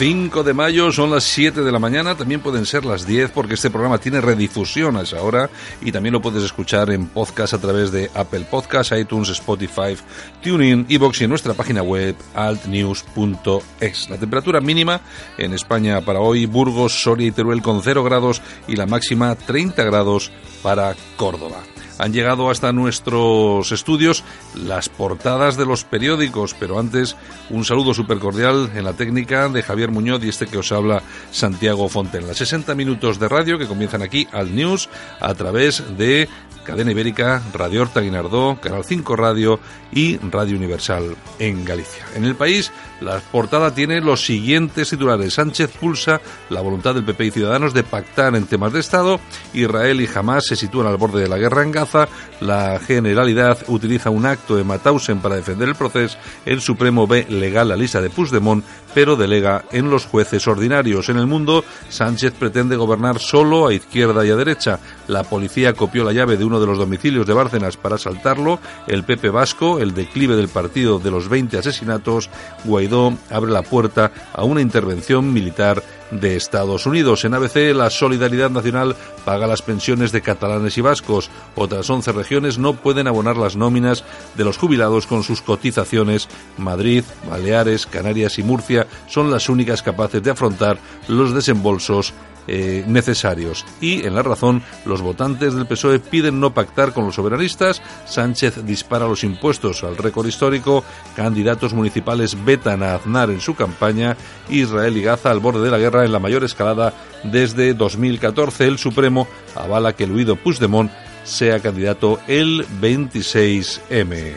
5 0.00 0.44
de 0.44 0.54
mayo 0.54 0.90
son 0.92 1.10
las 1.10 1.24
7 1.24 1.60
de 1.60 1.70
la 1.70 1.78
mañana, 1.78 2.14
también 2.14 2.40
pueden 2.40 2.64
ser 2.64 2.86
las 2.86 3.06
10 3.06 3.32
porque 3.32 3.52
este 3.52 3.68
programa 3.68 3.98
tiene 3.98 4.22
redifusión 4.22 4.96
a 4.96 5.02
esa 5.02 5.20
hora 5.20 5.50
y 5.82 5.92
también 5.92 6.14
lo 6.14 6.22
puedes 6.22 6.42
escuchar 6.42 6.88
en 6.88 7.06
podcast 7.06 7.52
a 7.52 7.58
través 7.58 7.92
de 7.92 8.10
Apple 8.14 8.46
Podcasts, 8.50 8.98
iTunes, 8.98 9.28
Spotify, 9.28 9.94
TuneIn, 10.42 10.86
Evox 10.88 11.20
y 11.20 11.24
en 11.24 11.28
nuestra 11.28 11.52
página 11.52 11.82
web 11.82 12.16
altnews.es. 12.32 14.08
La 14.08 14.16
temperatura 14.16 14.62
mínima 14.62 15.02
en 15.36 15.52
España 15.52 16.00
para 16.00 16.20
hoy, 16.20 16.46
Burgos, 16.46 17.02
Soria 17.02 17.26
y 17.26 17.32
Teruel 17.32 17.60
con 17.60 17.82
0 17.82 18.02
grados 18.02 18.40
y 18.68 18.76
la 18.76 18.86
máxima 18.86 19.34
30 19.34 19.84
grados 19.84 20.32
para 20.62 20.96
Córdoba 21.18 21.60
han 22.00 22.12
llegado 22.12 22.50
hasta 22.50 22.72
nuestros 22.72 23.70
estudios 23.72 24.24
las 24.54 24.88
portadas 24.88 25.56
de 25.56 25.66
los 25.66 25.84
periódicos, 25.84 26.54
pero 26.58 26.78
antes 26.78 27.16
un 27.50 27.64
saludo 27.64 27.92
súper 27.92 28.18
cordial 28.18 28.70
en 28.74 28.84
la 28.84 28.94
técnica 28.94 29.48
de 29.48 29.62
Javier 29.62 29.90
Muñoz 29.90 30.24
y 30.24 30.30
este 30.30 30.46
que 30.46 30.58
os 30.58 30.72
habla 30.72 31.02
Santiago 31.30 31.88
Fontenla. 31.88 32.34
60 32.34 32.74
minutos 32.74 33.18
de 33.18 33.28
radio 33.28 33.58
que 33.58 33.66
comienzan 33.66 34.02
aquí 34.02 34.26
al 34.32 34.54
News 34.54 34.88
a 35.20 35.34
través 35.34 35.96
de 35.98 36.28
Cadena 36.64 36.92
Ibérica, 36.92 37.42
Radio 37.52 37.82
Horta 37.82 38.00
Guinardó, 38.00 38.58
Canal 38.60 38.84
5 38.84 39.16
Radio 39.16 39.60
y 39.92 40.16
Radio 40.18 40.56
Universal 40.56 41.16
en 41.38 41.64
Galicia. 41.64 42.04
En 42.14 42.24
el 42.24 42.34
país, 42.34 42.72
la 43.00 43.18
portada 43.18 43.74
tiene 43.74 44.00
los 44.00 44.24
siguientes 44.24 44.90
titulares. 44.90 45.34
Sánchez 45.34 45.70
pulsa 45.78 46.20
la 46.50 46.60
voluntad 46.60 46.94
del 46.94 47.04
PP 47.04 47.26
y 47.26 47.30
Ciudadanos 47.30 47.72
de 47.72 47.82
pactar 47.82 48.36
en 48.36 48.46
temas 48.46 48.72
de 48.72 48.80
Estado. 48.80 49.20
Israel 49.54 50.00
y 50.00 50.08
Hamas 50.14 50.46
se 50.46 50.56
sitúan 50.56 50.86
al 50.86 50.98
borde 50.98 51.22
de 51.22 51.28
la 51.28 51.38
guerra 51.38 51.62
en 51.62 51.72
Gaza. 51.72 52.08
La 52.40 52.78
Generalidad 52.78 53.58
utiliza 53.68 54.10
un 54.10 54.26
acto 54.26 54.56
de 54.56 54.64
Matausen 54.64 55.20
para 55.20 55.36
defender 55.36 55.68
el 55.68 55.74
proceso. 55.74 56.18
El 56.44 56.60
Supremo 56.60 57.06
ve 57.06 57.26
legal 57.28 57.68
la 57.68 57.76
lista 57.76 58.02
de 58.02 58.10
Puigdemont, 58.10 58.64
pero 58.94 59.16
delega 59.16 59.64
en 59.72 59.88
los 59.90 60.04
jueces 60.04 60.46
ordinarios. 60.46 61.08
En 61.08 61.16
el 61.16 61.26
mundo, 61.26 61.64
Sánchez 61.88 62.34
pretende 62.38 62.76
gobernar 62.76 63.18
solo 63.18 63.66
a 63.66 63.74
izquierda 63.74 64.26
y 64.26 64.30
a 64.30 64.36
derecha. 64.36 64.78
La 65.08 65.24
policía 65.24 65.72
copió 65.72 66.04
la 66.04 66.12
llave 66.12 66.36
de 66.36 66.44
uno 66.44 66.60
de 66.60 66.66
los 66.66 66.78
domicilios 66.78 67.26
de 67.26 67.32
Bárcenas 67.32 67.76
para 67.76 67.96
asaltarlo. 67.96 68.58
El 68.86 69.04
PP 69.04 69.30
Vasco, 69.30 69.78
el 69.78 69.94
declive 69.94 70.36
del 70.36 70.48
partido 70.48 70.98
de 70.98 71.10
los 71.10 71.28
20 71.28 71.58
asesinatos. 71.58 72.28
Guaidó 72.64 72.89
abre 73.30 73.50
la 73.50 73.62
puerta 73.62 74.12
a 74.32 74.44
una 74.44 74.60
intervención 74.60 75.32
militar 75.32 75.82
de 76.10 76.36
Estados 76.36 76.86
Unidos. 76.86 77.24
En 77.24 77.34
ABC, 77.34 77.74
la 77.74 77.90
Solidaridad 77.90 78.50
Nacional 78.50 78.96
paga 79.24 79.46
las 79.46 79.62
pensiones 79.62 80.12
de 80.12 80.22
catalanes 80.22 80.76
y 80.78 80.80
vascos. 80.80 81.30
Otras 81.54 81.88
11 81.88 82.12
regiones 82.12 82.58
no 82.58 82.74
pueden 82.74 83.06
abonar 83.06 83.36
las 83.36 83.56
nóminas 83.56 84.04
de 84.36 84.44
los 84.44 84.58
jubilados 84.58 85.06
con 85.06 85.22
sus 85.22 85.40
cotizaciones. 85.42 86.28
Madrid, 86.58 87.04
Baleares, 87.28 87.86
Canarias 87.86 88.38
y 88.38 88.42
Murcia 88.42 88.86
son 89.08 89.30
las 89.30 89.48
únicas 89.48 89.82
capaces 89.82 90.22
de 90.22 90.30
afrontar 90.30 90.78
los 91.08 91.34
desembolsos 91.34 92.12
eh, 92.52 92.82
necesarios. 92.84 93.64
Y 93.80 94.04
en 94.04 94.16
la 94.16 94.24
razón, 94.24 94.60
los 94.84 95.02
votantes 95.02 95.54
del 95.54 95.66
PSOE 95.66 96.00
piden 96.00 96.40
no 96.40 96.52
pactar 96.52 96.92
con 96.92 97.06
los 97.06 97.14
soberanistas. 97.14 97.80
Sánchez 98.06 98.64
dispara 98.64 99.06
los 99.06 99.22
impuestos 99.22 99.84
al 99.84 99.96
récord 99.96 100.26
histórico. 100.26 100.82
Candidatos 101.14 101.74
municipales 101.74 102.44
vetan 102.44 102.82
a 102.82 102.96
Aznar 102.96 103.30
en 103.30 103.40
su 103.40 103.54
campaña. 103.54 104.16
Israel 104.48 104.96
y 104.96 105.02
Gaza 105.02 105.30
al 105.30 105.38
borde 105.38 105.62
de 105.62 105.70
la 105.70 105.78
guerra 105.78 106.04
en 106.04 106.10
la 106.10 106.18
mayor 106.18 106.42
escalada 106.42 106.92
desde 107.22 107.72
2014. 107.72 108.66
El 108.66 108.78
Supremo 108.78 109.28
avala 109.54 109.92
que 109.92 110.02
el 110.02 110.10
huido 110.10 110.34
Puigdemont 110.34 110.90
sea 111.22 111.60
candidato 111.60 112.18
el 112.26 112.66
26M. 112.80 114.32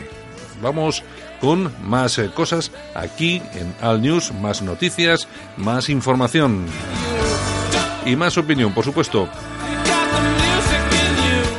Vamos 0.62 1.02
con 1.40 1.72
más 1.82 2.18
eh, 2.18 2.30
cosas 2.32 2.70
aquí 2.94 3.42
en 3.54 3.74
Al 3.80 4.00
News, 4.02 4.32
más 4.40 4.62
noticias, 4.62 5.26
más 5.56 5.88
información 5.88 6.66
y 8.04 8.16
más 8.16 8.36
opinión, 8.38 8.72
por 8.72 8.84
supuesto. 8.84 9.28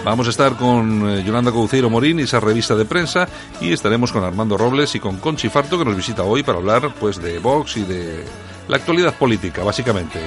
Vamos 0.04 0.28
a 0.28 0.30
estar 0.30 0.56
con 0.56 1.10
eh, 1.10 1.24
Yolanda 1.24 1.52
Couceiro 1.52 1.90
Morín 1.90 2.20
y 2.20 2.24
esa 2.24 2.40
revista 2.40 2.76
de 2.76 2.86
prensa 2.86 3.28
y 3.60 3.74
estaremos 3.74 4.12
con 4.12 4.24
Armando 4.24 4.56
Robles 4.56 4.94
y 4.94 5.00
con 5.00 5.18
Conchi 5.18 5.50
Farto 5.50 5.80
que 5.80 5.86
nos 5.86 5.96
visita 5.96 6.22
hoy 6.22 6.44
para 6.44 6.60
hablar 6.60 6.94
pues 7.00 7.20
de 7.20 7.40
Vox 7.40 7.78
y 7.78 7.86
de 7.86 8.24
la 8.68 8.78
actualidad 8.78 9.16
política, 9.16 9.64
básicamente. 9.64 10.20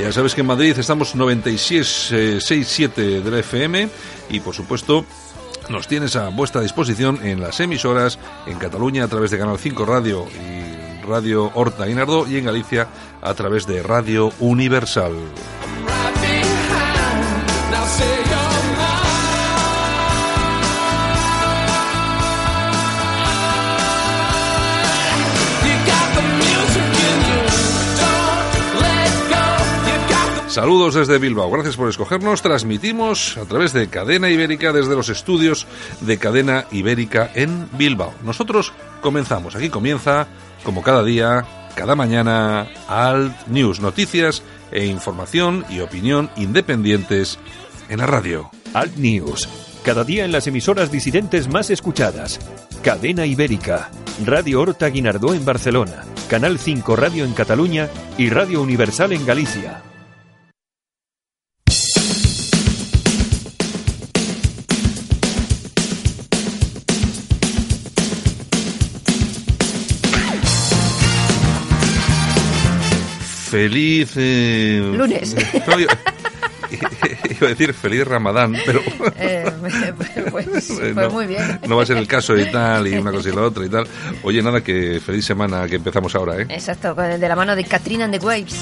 Ya 0.00 0.10
sabes 0.10 0.34
que 0.34 0.40
en 0.40 0.48
Madrid 0.48 0.76
estamos 0.76 1.14
96.67 1.14 3.22
de 3.22 3.30
la 3.30 3.38
FM 3.38 3.88
y 4.30 4.40
por 4.40 4.52
supuesto 4.52 5.06
nos 5.72 5.88
tienes 5.88 6.16
a 6.16 6.28
vuestra 6.28 6.60
disposición 6.60 7.18
en 7.22 7.40
las 7.40 7.58
emisoras 7.58 8.18
en 8.46 8.58
Cataluña 8.58 9.04
a 9.04 9.08
través 9.08 9.30
de 9.30 9.38
Canal 9.38 9.58
5 9.58 9.86
Radio 9.86 10.26
y 10.28 11.04
Radio 11.06 11.50
Horta 11.54 11.86
Guinardó 11.86 12.28
y 12.28 12.36
en 12.36 12.44
Galicia 12.44 12.86
a 13.22 13.34
través 13.34 13.66
de 13.66 13.82
Radio 13.82 14.30
Universal. 14.38 15.12
Saludos 30.52 30.92
desde 30.92 31.16
Bilbao. 31.16 31.50
Gracias 31.50 31.78
por 31.78 31.88
escogernos. 31.88 32.42
Transmitimos 32.42 33.38
a 33.38 33.46
través 33.46 33.72
de 33.72 33.88
Cadena 33.88 34.28
Ibérica 34.28 34.70
desde 34.70 34.94
los 34.94 35.08
estudios 35.08 35.66
de 36.02 36.18
Cadena 36.18 36.66
Ibérica 36.70 37.30
en 37.34 37.70
Bilbao. 37.78 38.12
Nosotros 38.22 38.74
comenzamos. 39.00 39.56
Aquí 39.56 39.70
comienza, 39.70 40.26
como 40.62 40.82
cada 40.82 41.02
día, 41.04 41.46
cada 41.74 41.96
mañana, 41.96 42.68
Alt 42.86 43.46
News. 43.46 43.80
Noticias 43.80 44.42
e 44.70 44.84
información 44.84 45.64
y 45.70 45.80
opinión 45.80 46.30
independientes 46.36 47.38
en 47.88 48.00
la 48.00 48.06
radio. 48.06 48.50
Alt 48.74 48.96
News. 48.96 49.48
Cada 49.82 50.04
día 50.04 50.26
en 50.26 50.32
las 50.32 50.46
emisoras 50.46 50.92
disidentes 50.92 51.48
más 51.48 51.70
escuchadas. 51.70 52.38
Cadena 52.82 53.24
Ibérica. 53.24 53.90
Radio 54.22 54.60
Horta 54.60 54.88
Guinardó 54.88 55.32
en 55.32 55.46
Barcelona. 55.46 56.04
Canal 56.28 56.58
5 56.58 56.94
Radio 56.94 57.24
en 57.24 57.32
Cataluña 57.32 57.88
y 58.18 58.28
Radio 58.28 58.60
Universal 58.60 59.14
en 59.14 59.24
Galicia. 59.24 59.82
Feliz... 73.52 74.14
Eh, 74.16 74.80
Lunes. 74.96 75.36
no, 75.66 75.78
yo- 75.78 75.86
iba 77.38 77.46
a 77.46 77.50
decir 77.50 77.74
feliz 77.74 78.06
Ramadán, 78.06 78.56
pero... 78.64 78.80
Eh, 79.18 79.44
pues, 80.30 80.72
pues 80.72 80.94
no, 80.96 81.10
muy 81.10 81.26
bien. 81.26 81.60
no 81.68 81.76
va 81.76 81.82
a 81.82 81.86
ser 81.86 81.98
el 81.98 82.08
caso 82.08 82.34
y 82.38 82.50
tal, 82.50 82.88
y 82.88 82.94
una 82.94 83.10
cosa 83.12 83.28
y 83.28 83.32
la 83.32 83.42
otra 83.42 83.66
y 83.66 83.68
tal. 83.68 83.86
Oye, 84.22 84.42
nada, 84.42 84.62
que 84.62 85.00
feliz 85.04 85.26
semana 85.26 85.66
que 85.68 85.76
empezamos 85.76 86.14
ahora, 86.14 86.38
¿eh? 86.40 86.46
Exacto, 86.48 86.94
con 86.94 87.04
el 87.04 87.20
de 87.20 87.28
la 87.28 87.36
mano 87.36 87.54
de 87.54 87.64
Katrina 87.64 88.06
and 88.06 88.18
the 88.18 88.24
Waves. 88.24 88.56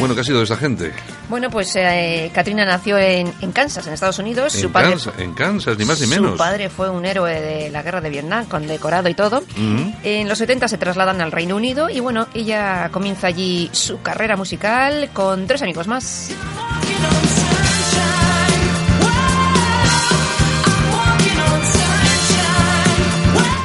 Bueno, 0.00 0.14
¿qué 0.14 0.22
ha 0.22 0.24
sido 0.24 0.38
de 0.38 0.44
esa 0.44 0.56
gente? 0.56 0.92
Bueno, 1.28 1.50
pues 1.50 1.76
eh, 1.76 2.30
Katrina 2.34 2.64
nació 2.64 2.98
en, 2.98 3.32
en 3.40 3.52
Kansas, 3.52 3.86
en 3.86 3.92
Estados 3.92 4.18
Unidos. 4.18 4.54
En, 4.54 4.62
su 4.62 4.72
padre, 4.72 4.90
Kansas, 4.90 5.14
en 5.18 5.34
Kansas, 5.34 5.78
ni 5.78 5.84
más 5.84 6.00
ni 6.00 6.06
menos. 6.06 6.32
Su 6.32 6.36
padre 6.38 6.70
fue 6.70 6.88
un 6.88 7.04
héroe 7.04 7.40
de 7.40 7.70
la 7.70 7.82
guerra 7.82 8.00
de 8.00 8.08
Vietnam, 8.08 8.46
condecorado 8.46 9.08
y 9.08 9.14
todo. 9.14 9.38
Ujú. 9.38 9.94
En 10.02 10.28
los 10.28 10.38
70 10.38 10.68
se 10.68 10.78
trasladan 10.78 11.20
al 11.20 11.30
Reino 11.30 11.54
Unido 11.54 11.90
y 11.90 12.00
bueno, 12.00 12.28
ella 12.34 12.88
comienza 12.90 13.26
allí 13.26 13.68
su 13.72 14.00
carrera 14.00 14.36
musical 14.36 15.10
con 15.12 15.46
tres 15.46 15.62
amigos 15.62 15.86
más. 15.86 16.30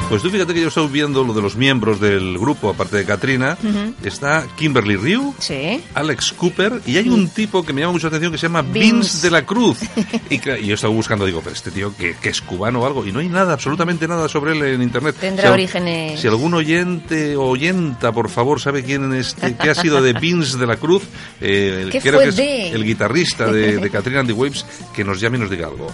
Pues 0.08 0.22
tú 0.22 0.30
fíjate 0.30 0.54
que 0.54 0.60
yo 0.60 0.68
estoy 0.68 0.86
viendo 0.86 1.24
lo 1.24 1.34
de 1.34 1.42
los 1.42 1.56
miembros 1.56 1.98
del 2.00 2.38
grupo, 2.38 2.70
aparte 2.70 2.96
de 2.96 3.04
Katrina. 3.04 3.58
Está 4.04 4.46
Kimberly 4.56 4.94
Ryu, 4.94 5.34
Sí. 5.40 5.82
Alex 5.94 6.32
Cooper 6.32 6.80
y 6.86 6.96
hay 6.96 7.08
un 7.08 7.28
tipo 7.28 7.64
que 7.64 7.72
me 7.72 7.80
llama 7.80 7.94
mucho 7.94 8.06
la 8.06 8.10
atención 8.10 8.30
que 8.30 8.38
se 8.38 8.46
llama 8.46 8.62
Vince. 8.62 8.78
Vince 8.92 9.20
de 9.26 9.30
la 9.32 9.44
Cruz. 9.44 9.78
Y, 10.30 10.38
yo 10.64 10.74
estaba 10.74 10.92
buscando, 10.94 11.26
digo, 11.26 11.40
pero 11.42 11.54
este 11.54 11.70
tío 11.72 11.92
que, 11.96 12.14
que 12.22 12.28
es 12.28 12.40
cubano 12.40 12.82
o 12.82 12.86
algo. 12.86 13.04
Y 13.06 13.10
no 13.12 13.18
hay 13.18 13.28
nada, 13.28 13.52
absolutamente 13.54 14.06
nada 14.06 14.28
sobre 14.28 14.52
él 14.56 14.62
en 14.62 14.82
internet. 14.82 15.16
Tendrá 15.20 15.48
al- 15.48 15.54
orígenes- 15.54 16.20
Si 16.20 16.28
algún 16.28 16.54
oyente 16.54 17.36
o 17.36 17.42
oyenta, 17.46 18.12
por 18.12 18.28
favor, 18.30 18.60
sabe 18.60 18.84
quién 18.84 19.12
es, 19.12 19.28
este- 19.28 19.56
qué 19.56 19.70
ha 19.70 19.74
sido 19.74 20.00
de 20.02 20.12
Vince 20.12 20.56
de 20.56 20.66
la 20.66 20.76
Cruz, 20.76 21.02
eh, 21.40 21.80
el- 21.82 21.90
¿Qué 21.90 22.00
creo 22.00 22.14
fue 22.14 22.22
que 22.24 22.28
es 22.30 22.36
de? 22.36 22.70
el 22.70 22.84
guitarrista 22.84 23.50
de, 23.50 23.78
de 23.78 23.90
Katrina 23.90 24.20
and 24.20 24.28
the 24.28 24.32
Waves, 24.34 24.64
que 24.94 25.04
nos 25.04 25.20
llame 25.20 25.36
y 25.38 25.40
nos 25.40 25.50
diga 25.50 25.66
algo. 25.66 25.90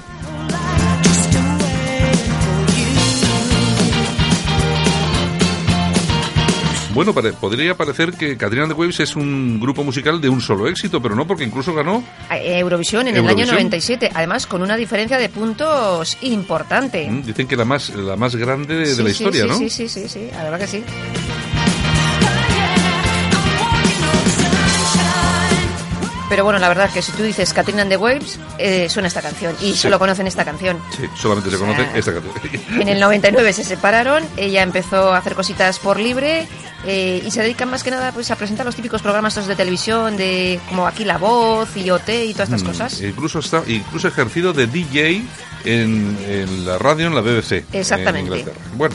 Bueno, 6.94 7.14
pare- 7.14 7.32
podría 7.32 7.74
parecer 7.74 8.12
que 8.12 8.36
Katrina 8.36 8.64
and 8.64 8.72
the 8.74 8.78
Waves 8.78 9.00
es 9.00 9.16
un 9.16 9.58
grupo 9.58 9.82
musical 9.82 10.20
de 10.20 10.28
un 10.28 10.40
solo 10.42 10.68
éxito, 10.68 11.00
pero 11.00 11.14
no, 11.14 11.26
porque 11.26 11.42
incluso 11.44 11.74
ganó 11.74 12.04
A- 12.28 12.38
Eurovisión 12.38 13.08
en 13.08 13.16
el 13.16 13.26
año 13.26 13.46
97, 13.46 14.10
además 14.12 14.46
con 14.46 14.60
una 14.62 14.76
diferencia 14.76 15.16
de 15.18 15.28
puntos 15.30 16.18
importante. 16.20 17.08
Mm, 17.10 17.22
Dicen 17.22 17.46
que 17.48 17.56
la 17.56 17.64
más, 17.64 17.90
la 17.94 18.16
más 18.16 18.36
grande 18.36 18.74
de, 18.74 18.94
de 18.94 19.02
la 19.02 19.08
sí, 19.08 19.12
historia, 19.24 19.42
sí, 19.44 19.48
¿no? 19.48 19.54
Sí, 19.56 19.70
sí, 19.70 19.88
sí, 19.88 20.08
sí, 20.08 20.28
la 20.32 20.42
verdad 20.44 20.58
que 20.60 20.66
sí. 20.66 20.84
Pero 26.32 26.44
bueno, 26.44 26.58
la 26.58 26.68
verdad 26.68 26.86
es 26.86 26.94
que 26.94 27.02
si 27.02 27.12
tú 27.12 27.22
dices 27.24 27.52
Katrina 27.52 27.82
and 27.82 27.90
the 27.90 27.98
Waves, 27.98 28.38
eh, 28.56 28.88
suena 28.88 29.08
esta 29.08 29.20
canción 29.20 29.54
y 29.60 29.74
solo 29.74 29.98
conocen 29.98 30.26
esta 30.26 30.46
canción. 30.46 30.78
Sí, 30.96 31.02
solamente 31.14 31.50
se 31.50 31.56
O 31.56 31.58
sea, 31.58 31.68
conoce 31.76 31.98
esta 31.98 32.10
canción. 32.14 32.80
En 32.80 32.88
el 32.88 32.98
99 33.00 33.52
se 33.52 33.64
separaron, 33.64 34.24
ella 34.38 34.62
empezó 34.62 35.12
a 35.12 35.18
hacer 35.18 35.34
cositas 35.34 35.78
por 35.78 36.00
libre 36.00 36.48
eh, 36.86 37.22
y 37.22 37.30
se 37.30 37.42
dedican 37.42 37.68
más 37.70 37.82
que 37.82 37.90
nada 37.90 38.12
pues 38.12 38.30
a 38.30 38.36
presentar 38.36 38.64
los 38.64 38.74
típicos 38.74 39.02
programas 39.02 39.34
estos 39.34 39.46
de 39.46 39.56
televisión 39.56 40.16
de 40.16 40.58
como 40.70 40.86
aquí 40.86 41.04
La 41.04 41.18
Voz 41.18 41.76
y 41.76 41.90
OT 41.90 42.08
y 42.08 42.32
todas 42.32 42.48
estas 42.48 42.62
Mm, 42.62 42.66
cosas. 42.66 43.00
Incluso 43.02 43.40
está, 43.40 43.62
incluso 43.66 44.08
ejercido 44.08 44.54
de 44.54 44.66
DJ 44.68 45.22
en, 45.66 46.16
en 46.26 46.64
la 46.64 46.78
radio 46.78 47.08
en 47.08 47.14
la 47.14 47.20
BBC. 47.20 47.66
Exactamente. 47.74 48.20
En 48.32 48.38
Inglaterra. 48.38 48.66
Bueno. 48.74 48.94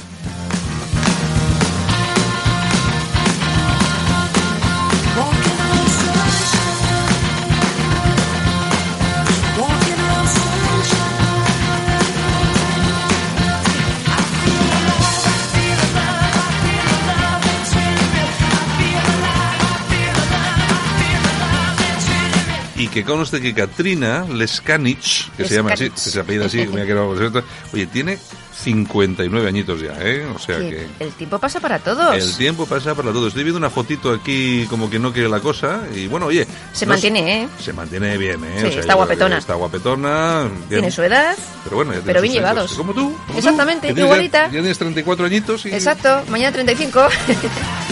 Y 22.87 22.89
que 22.89 23.03
conste 23.03 23.41
que 23.41 23.53
Katrina 23.53 24.25
Leskanich, 24.29 25.29
que 25.35 25.45
se 25.45 25.55
llama 25.55 25.73
así, 25.73 25.89
que 25.89 25.97
se 25.99 26.19
apellida 26.21 26.45
así, 26.45 26.65
me 26.67 26.81
ha 26.83 26.85
quedado 26.85 27.13
por 27.13 27.43
oye, 27.73 27.85
tiene 27.87 28.17
59 28.63 29.45
añitos 29.45 29.81
ya, 29.81 29.93
¿eh? 29.99 30.25
O 30.33 30.39
sea 30.39 30.57
Que 30.57 30.69
que... 30.69 31.03
el 31.03 31.11
tiempo 31.11 31.37
pasa 31.37 31.59
para 31.59 31.79
todos. 31.79 32.15
El 32.15 32.37
tiempo 32.37 32.65
pasa 32.65 32.95
para 32.95 33.11
todo. 33.11 33.27
Estoy 33.27 33.43
viendo 33.43 33.57
una 33.57 33.69
fotito 33.69 34.13
aquí 34.13 34.65
como 34.69 34.89
que 34.89 34.99
no 34.99 35.11
quiere 35.11 35.27
la 35.27 35.41
cosa 35.41 35.81
y 35.93 36.07
bueno, 36.07 36.27
oye... 36.27 36.47
Se 36.71 36.85
mantiene, 36.85 37.43
¿eh? 37.43 37.47
Se 37.59 37.73
mantiene 37.73 38.17
bien, 38.17 38.41
¿eh? 38.45 38.53
Sí, 38.55 38.61
yo 38.61 38.67
está 38.67 38.71
creo 38.71 38.87
que 38.87 38.93
guapetona. 38.95 39.37
Está 39.37 39.53
guapetona. 39.55 40.43
bien. 40.43 40.67
Tiene 40.69 40.91
su 40.91 41.03
edad. 41.03 41.35
Pero 41.65 41.75
bueno, 41.75 41.93
ya 41.93 41.99
pero 42.05 42.21
bien 42.21 42.31
años. 42.31 42.41
llevados. 42.41 42.73
Como 42.73 42.93
tú. 42.93 43.11
como 43.11 43.25
tú, 43.27 43.37
Exactamente, 43.37 43.87
tienes 43.87 44.05
igualita. 44.05 44.39
Ya, 44.47 44.53
ya 44.53 44.59
tienes 44.61 44.77
34 44.77 45.25
añitos 45.25 45.65
y... 45.65 45.73
Exacto, 45.73 46.23
mañana 46.29 46.53
35. 46.53 47.07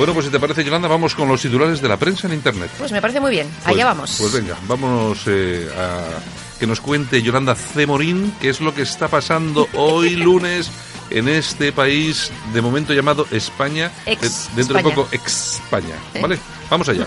Bueno, 0.00 0.14
pues 0.14 0.24
si 0.24 0.32
te 0.32 0.40
parece, 0.40 0.64
Yolanda, 0.64 0.88
vamos 0.88 1.14
con 1.14 1.28
los 1.28 1.42
titulares 1.42 1.82
de 1.82 1.86
la 1.88 1.98
prensa 1.98 2.26
en 2.26 2.32
Internet. 2.32 2.70
Pues 2.78 2.90
me 2.90 3.02
parece 3.02 3.20
muy 3.20 3.30
bien. 3.32 3.46
Pues- 3.64 3.66
Allá 3.76 3.84
vamos. 3.84 4.16
Pues 4.18 4.32
venga, 4.32 4.56
vámonos 4.66 5.18
eh, 5.26 5.68
a 5.76 6.00
que 6.58 6.66
nos 6.66 6.80
cuente 6.80 7.20
Yolanda 7.22 7.54
Cemorín 7.54 8.32
qué 8.40 8.48
es 8.48 8.62
lo 8.62 8.74
que 8.74 8.80
está 8.80 9.08
pasando 9.08 9.68
hoy 9.74 10.16
lunes 10.16 10.70
en 11.10 11.28
este 11.28 11.72
país 11.72 12.32
de 12.54 12.62
momento 12.62 12.94
llamado 12.94 13.26
España, 13.30 13.92
Ex 14.06 14.48
de- 14.50 14.56
dentro 14.62 14.78
España. 14.78 14.82
de 14.88 15.02
poco 15.02 15.08
ex 15.12 15.54
España, 15.56 15.94
¿Eh? 16.14 16.20
¿vale? 16.22 16.38
Vamos 16.70 16.88
allá. 16.88 17.06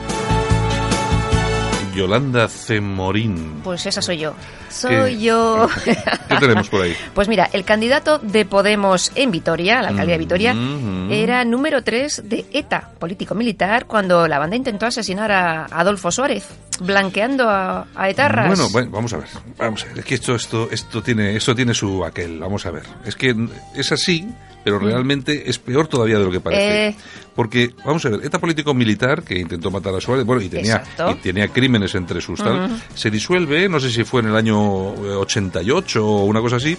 Yolanda 1.93 2.47
Cemorín. 2.47 3.61
Pues 3.63 3.85
esa 3.85 4.01
soy 4.01 4.17
yo. 4.19 4.33
Soy 4.69 5.15
¿Qué? 5.17 5.21
yo. 5.21 5.67
¿Qué 5.85 6.35
tenemos 6.39 6.69
por 6.69 6.81
ahí? 6.81 6.95
Pues 7.13 7.27
mira, 7.27 7.49
el 7.53 7.63
candidato 7.65 8.17
de 8.19 8.45
Podemos 8.45 9.11
en 9.15 9.31
Vitoria, 9.31 9.81
la 9.81 9.89
alcaldía 9.89 10.13
de 10.15 10.19
Vitoria, 10.19 10.53
Mm, 10.53 11.11
era 11.11 11.43
número 11.45 11.83
3 11.83 12.23
de 12.29 12.45
ETA, 12.51 12.89
político 12.99 13.35
militar, 13.35 13.85
cuando 13.85 14.27
la 14.27 14.39
banda 14.39 14.55
intentó 14.55 14.85
asesinar 14.85 15.31
a 15.31 15.65
Adolfo 15.65 16.11
Suárez, 16.11 16.47
blanqueando 16.79 17.49
a, 17.49 17.87
a 17.95 18.09
etarras. 18.09 18.47
Bueno, 18.47 18.69
bueno, 18.69 18.91
vamos 18.91 19.13
a 19.13 19.17
ver. 19.17 19.27
Vamos 19.57 19.83
a 19.83 19.87
ver. 19.87 19.99
Es 19.99 20.05
que 20.05 20.15
esto, 20.15 20.35
esto, 20.35 20.69
esto 20.71 21.01
tiene, 21.03 21.35
esto 21.35 21.55
tiene 21.55 21.73
su 21.73 22.03
aquel. 22.05 22.39
Vamos 22.39 22.65
a 22.65 22.71
ver. 22.71 22.83
Es 23.05 23.15
que 23.15 23.35
es 23.75 23.91
así, 23.91 24.27
pero 24.63 24.79
realmente 24.79 25.49
es 25.49 25.57
peor 25.59 25.87
todavía 25.87 26.19
de 26.19 26.25
lo 26.25 26.31
que 26.31 26.39
parece. 26.39 26.61
Mm. 26.61 26.93
Eh. 26.93 27.03
Porque, 27.35 27.71
vamos 27.85 28.05
a 28.05 28.09
ver, 28.09 28.25
ETA 28.25 28.39
político 28.39 28.73
militar 28.73 29.23
que 29.23 29.39
intentó 29.39 29.71
matar 29.71 29.95
a 29.95 30.01
Suárez, 30.01 30.25
bueno, 30.25 30.41
y 30.41 30.49
tenía, 30.49 30.83
y 31.11 31.15
tenía 31.15 31.47
crímenes 31.47 31.95
entre 31.95 32.21
sus 32.21 32.43
tal, 32.43 32.69
se 32.93 33.09
disuelve, 33.09 33.69
no 33.69 33.79
sé 33.79 33.89
si 33.89 34.03
fue 34.03 34.21
en 34.21 34.27
el 34.27 34.35
año 34.35 34.93
eh, 34.93 35.15
88 35.15 36.05
o 36.05 36.25
una 36.25 36.41
cosa 36.41 36.57
así, 36.57 36.77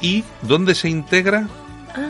y 0.00 0.24
¿dónde 0.42 0.74
se 0.74 0.88
integra? 0.88 1.48
Ah. 1.94 2.08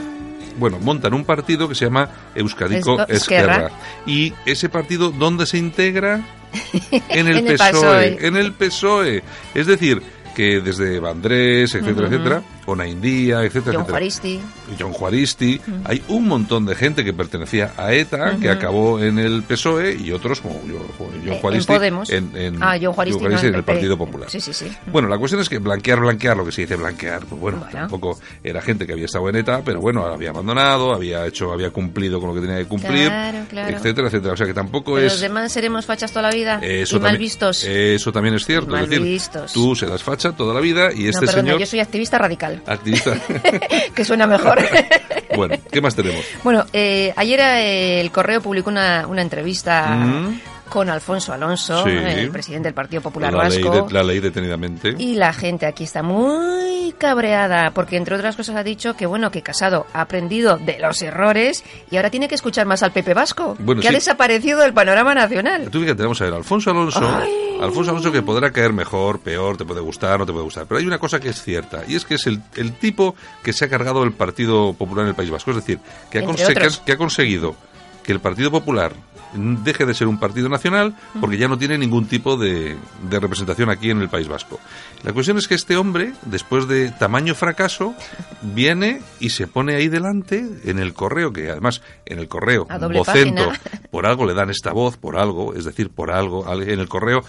Bueno, 0.58 0.78
montan 0.80 1.14
un 1.14 1.24
partido 1.24 1.68
que 1.68 1.74
se 1.74 1.84
llama 1.84 2.08
Euskadico 2.34 3.06
Esquerra. 3.08 3.70
¿Y 4.06 4.32
ese 4.46 4.68
partido 4.68 5.10
dónde 5.10 5.46
se 5.46 5.58
integra? 5.58 6.24
En 7.08 7.26
el, 7.26 7.38
En 7.38 7.46
el 7.48 7.56
PSOE, 7.56 7.72
PSOE. 7.72 8.26
En 8.26 8.36
el 8.36 8.52
PSOE. 8.52 9.22
Es 9.54 9.66
decir, 9.66 10.00
que 10.34 10.60
desde 10.60 11.00
Vandrés, 11.00 11.74
etcétera, 11.74 12.08
etcétera, 12.08 12.42
Onaindía, 12.66 13.42
etcétera, 13.44 13.78
John. 13.78 13.86
Juaristi. 13.86 14.40
John 14.78 14.92
Juaristi, 14.92 15.60
hay 15.84 16.02
un 16.08 16.26
montón 16.28 16.66
de 16.66 16.74
gente 16.74 17.04
que 17.04 17.12
pertenecía 17.12 17.72
a 17.76 17.92
ETA, 17.92 18.36
que 18.40 18.50
acabó 18.50 18.98
en 19.00 19.18
el 19.18 19.42
PSOE 19.42 19.94
y 19.94 20.10
otros 20.12 20.40
como 20.40 20.54
John, 20.66 20.86
John 20.98 21.08
Eh, 21.26 21.32
en 21.34 21.38
Juaristi 21.40 21.72
Podemos. 21.72 22.10
en, 22.10 22.30
en- 22.36 22.62
Ah, 22.62 22.76
John 22.80 22.92
Juaristi, 22.92 23.22
no, 23.24 23.30
en 23.38 23.46
en 23.46 23.54
el. 23.56 23.64
Partido 23.64 23.96
Popular. 23.98 24.30
Sí, 24.30 24.40
sí, 24.40 24.52
sí. 24.52 24.70
Bueno, 24.92 25.08
la 25.08 25.18
cuestión 25.18 25.40
es 25.40 25.48
que 25.48 25.58
blanquear, 25.58 26.00
blanquear, 26.00 26.36
lo 26.36 26.44
que 26.44 26.52
se 26.52 26.62
dice 26.62 26.76
blanquear, 26.76 27.24
pues 27.26 27.40
bueno, 27.40 27.58
Bueno. 27.58 27.72
tampoco 27.72 28.18
era 28.42 28.60
gente 28.62 28.86
que 28.86 28.92
había 28.92 29.06
estado 29.06 29.28
en 29.28 29.36
ETA, 29.36 29.62
pero 29.64 29.80
bueno, 29.80 30.04
había 30.04 30.30
abandonado, 30.30 30.92
había 30.94 31.26
hecho, 31.26 31.52
había 31.52 31.70
cumplido 31.70 32.20
con 32.20 32.28
lo 32.30 32.34
que 32.34 32.40
tenía 32.46 32.58
que 32.58 32.66
cumplir, 32.68 33.08
Claro, 33.08 33.38
claro. 33.48 33.76
etcétera, 33.76 34.08
etcétera. 34.08 34.34
O 34.34 34.36
sea 34.36 34.46
que 34.46 34.54
tampoco 34.54 34.94
Pero 34.94 35.06
es 35.06 35.12
los 35.14 35.20
demás 35.20 35.52
seremos 35.52 35.86
fachas 35.86 36.10
toda 36.12 36.22
la 36.28 36.34
vida 36.34 36.58
eso 36.62 36.96
y 36.96 37.00
mal 37.00 37.10
también, 37.12 37.20
vistos. 37.20 37.64
Eso 37.64 38.12
también 38.12 38.34
es 38.34 38.44
cierto. 38.44 38.70
Mal 38.70 38.84
es 38.84 38.90
decir, 38.90 39.04
vistos. 39.04 39.52
tú 39.52 39.74
serás 39.76 40.02
facha 40.02 40.32
toda 40.32 40.54
la 40.54 40.60
vida 40.60 40.90
y 40.92 41.04
no, 41.04 41.10
este 41.10 41.26
perdona, 41.26 41.42
señor 41.42 41.60
yo 41.60 41.66
soy 41.66 41.80
activista 41.80 42.18
radical, 42.18 42.53
activista. 42.66 43.12
que 43.94 44.04
suena 44.04 44.26
mejor. 44.26 44.58
bueno, 45.36 45.56
¿qué 45.70 45.80
más 45.80 45.94
tenemos? 45.94 46.24
Bueno, 46.42 46.64
eh, 46.72 47.12
ayer 47.16 47.40
eh, 47.40 48.00
el 48.00 48.10
Correo 48.10 48.40
publicó 48.40 48.70
una, 48.70 49.06
una 49.06 49.22
entrevista 49.22 49.86
Mm. 49.86 50.40
Con 50.74 50.90
Alfonso 50.90 51.32
Alonso, 51.32 51.84
Sí. 51.84 51.90
el 51.90 52.30
presidente 52.32 52.66
del 52.66 52.74
Partido 52.74 53.00
Popular 53.00 53.32
La 53.32 53.48
ley, 53.48 53.62
Vasco. 53.62 53.86
de- 53.86 53.92
la 53.94 54.02
ley 54.02 54.18
detenidamente. 54.18 54.92
Y 54.98 55.14
la 55.14 55.32
gente 55.32 55.66
aquí 55.66 55.84
está 55.84 56.02
muy 56.02 56.92
cabreada 56.98 57.70
porque 57.70 57.96
entre 57.96 58.16
otras 58.16 58.34
cosas 58.34 58.56
ha 58.56 58.64
dicho 58.64 58.94
que 58.96 59.06
bueno 59.06 59.30
que 59.30 59.40
Casado 59.40 59.86
ha 59.92 60.00
aprendido 60.00 60.56
de 60.58 60.80
los 60.80 61.00
errores 61.00 61.62
y 61.92 61.96
ahora 61.96 62.10
tiene 62.10 62.26
que 62.26 62.34
escuchar 62.34 62.66
más 62.66 62.82
al 62.82 62.90
Pepe 62.90 63.14
Vasco, 63.14 63.54
Bueno, 63.60 63.80
que 63.82 63.86
sí. 63.86 63.94
ha 63.94 63.96
desaparecido 63.96 64.58
del 64.58 64.72
panorama 64.74 65.14
nacional. 65.14 65.68
Tú 65.70 65.80
fíjate, 65.80 66.02
vamos 66.02 66.20
a 66.20 66.24
ver, 66.24 66.34
Alfonso 66.34 66.72
Alonso, 66.72 67.08
Ay. 67.22 67.58
Alfonso 67.62 67.92
Alonso 67.92 68.10
que 68.10 68.22
podrá 68.22 68.50
caer 68.50 68.72
mejor, 68.72 69.20
peor, 69.20 69.56
te 69.56 69.64
puede 69.64 69.80
gustar, 69.80 70.18
no 70.18 70.26
te 70.26 70.32
puede 70.32 70.44
gustar, 70.44 70.66
pero 70.66 70.80
hay 70.80 70.86
una 70.88 70.98
cosa 70.98 71.20
que 71.20 71.28
es 71.28 71.40
cierta, 71.40 71.82
y 71.86 71.94
es 71.94 72.04
que 72.04 72.14
es 72.16 72.26
el, 72.26 72.42
el 72.56 72.72
tipo 72.72 73.14
que 73.44 73.52
se 73.52 73.66
ha 73.66 73.68
cargado 73.68 74.02
el 74.02 74.10
Partido 74.12 74.72
Popular 74.74 75.04
en 75.04 75.10
el 75.10 75.14
País 75.14 75.30
Vasco, 75.30 75.52
es 75.52 75.58
decir, 75.58 75.78
que 76.10 76.18
ha, 76.18 76.22
Entre 76.22 76.44
conse- 76.44 76.50
otros. 76.50 76.76
que 76.78 76.82
ha- 76.82 76.84
que 76.84 76.92
ha 76.92 76.96
conseguido 76.96 77.54
que 78.02 78.10
el 78.10 78.18
Partido 78.20 78.50
Popular 78.50 78.92
deje 79.34 79.84
de 79.86 79.94
ser 79.94 80.06
un 80.08 80.18
partido 80.18 80.48
nacional 80.48 80.94
porque 81.20 81.36
ya 81.36 81.48
no 81.48 81.58
tiene 81.58 81.76
ningún 81.78 82.06
tipo 82.06 82.36
de, 82.36 82.76
de 83.10 83.20
representación 83.20 83.70
aquí 83.70 83.90
en 83.90 84.00
el 84.00 84.08
País 84.08 84.28
Vasco. 84.28 84.60
La 85.02 85.12
cuestión 85.12 85.36
es 85.38 85.46
que 85.48 85.54
este 85.54 85.76
hombre, 85.76 86.12
después 86.26 86.66
de 86.68 86.90
tamaño 86.92 87.34
fracaso, 87.34 87.94
viene 88.42 89.00
y 89.20 89.30
se 89.30 89.46
pone 89.46 89.74
ahí 89.74 89.88
delante 89.88 90.44
en 90.64 90.78
el 90.78 90.94
correo, 90.94 91.32
que 91.32 91.50
además 91.50 91.82
en 92.06 92.18
el 92.18 92.28
correo, 92.28 92.66
vocento, 92.94 93.52
por 93.90 94.06
algo 94.06 94.26
le 94.26 94.34
dan 94.34 94.50
esta 94.50 94.72
voz, 94.72 94.96
por 94.96 95.18
algo, 95.18 95.54
es 95.54 95.64
decir, 95.64 95.90
por 95.90 96.10
algo, 96.10 96.46
al- 96.48 96.68
en 96.68 96.80
el 96.80 96.88
correo, 96.88 97.22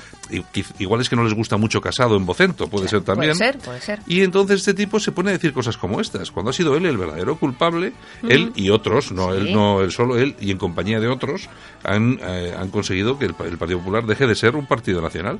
igual 0.80 1.02
es 1.02 1.10
que 1.10 1.16
no 1.16 1.24
les 1.24 1.34
gusta 1.34 1.58
mucho 1.58 1.82
casado 1.82 2.16
en 2.16 2.26
vocento, 2.26 2.68
puede 2.68 2.88
ser 2.88 3.02
también. 3.02 3.34
Puede 3.38 3.52
ser, 3.54 3.60
puede 3.60 3.82
ser. 3.82 4.00
Y 4.08 4.22
entonces 4.22 4.60
este 4.62 4.74
tipo 4.74 5.00
se 5.00 5.12
pone 5.12 5.30
a 5.30 5.34
decir 5.34 5.54
cosas 5.54 5.78
como 5.78 6.00
estas, 6.02 6.32
cuando 6.32 6.52
ha 6.52 6.54
sido 6.54 6.76
él 6.78 6.86
el 6.86 6.98
verdadero 6.98 7.38
culpable, 7.38 7.94
él 8.28 8.52
y 8.56 8.70
otros, 8.70 9.12
no 9.12 9.32
Sí. 9.34 9.38
él, 9.40 9.54
no 9.54 9.82
él 9.82 9.92
solo 9.92 10.18
él, 10.18 10.36
y 10.40 10.52
en 10.52 10.58
compañía 10.58 11.00
de 11.00 11.08
otros, 11.08 11.50
han, 11.84 11.95
eh, 12.22 12.54
han 12.58 12.70
conseguido 12.70 13.18
que 13.18 13.26
el, 13.26 13.34
pa- 13.34 13.46
el 13.46 13.58
Partido 13.58 13.80
Popular 13.80 14.06
deje 14.06 14.28
de 14.28 14.36
ser 14.36 14.56
un 14.56 14.66
partido 14.66 15.02
nacional. 15.02 15.40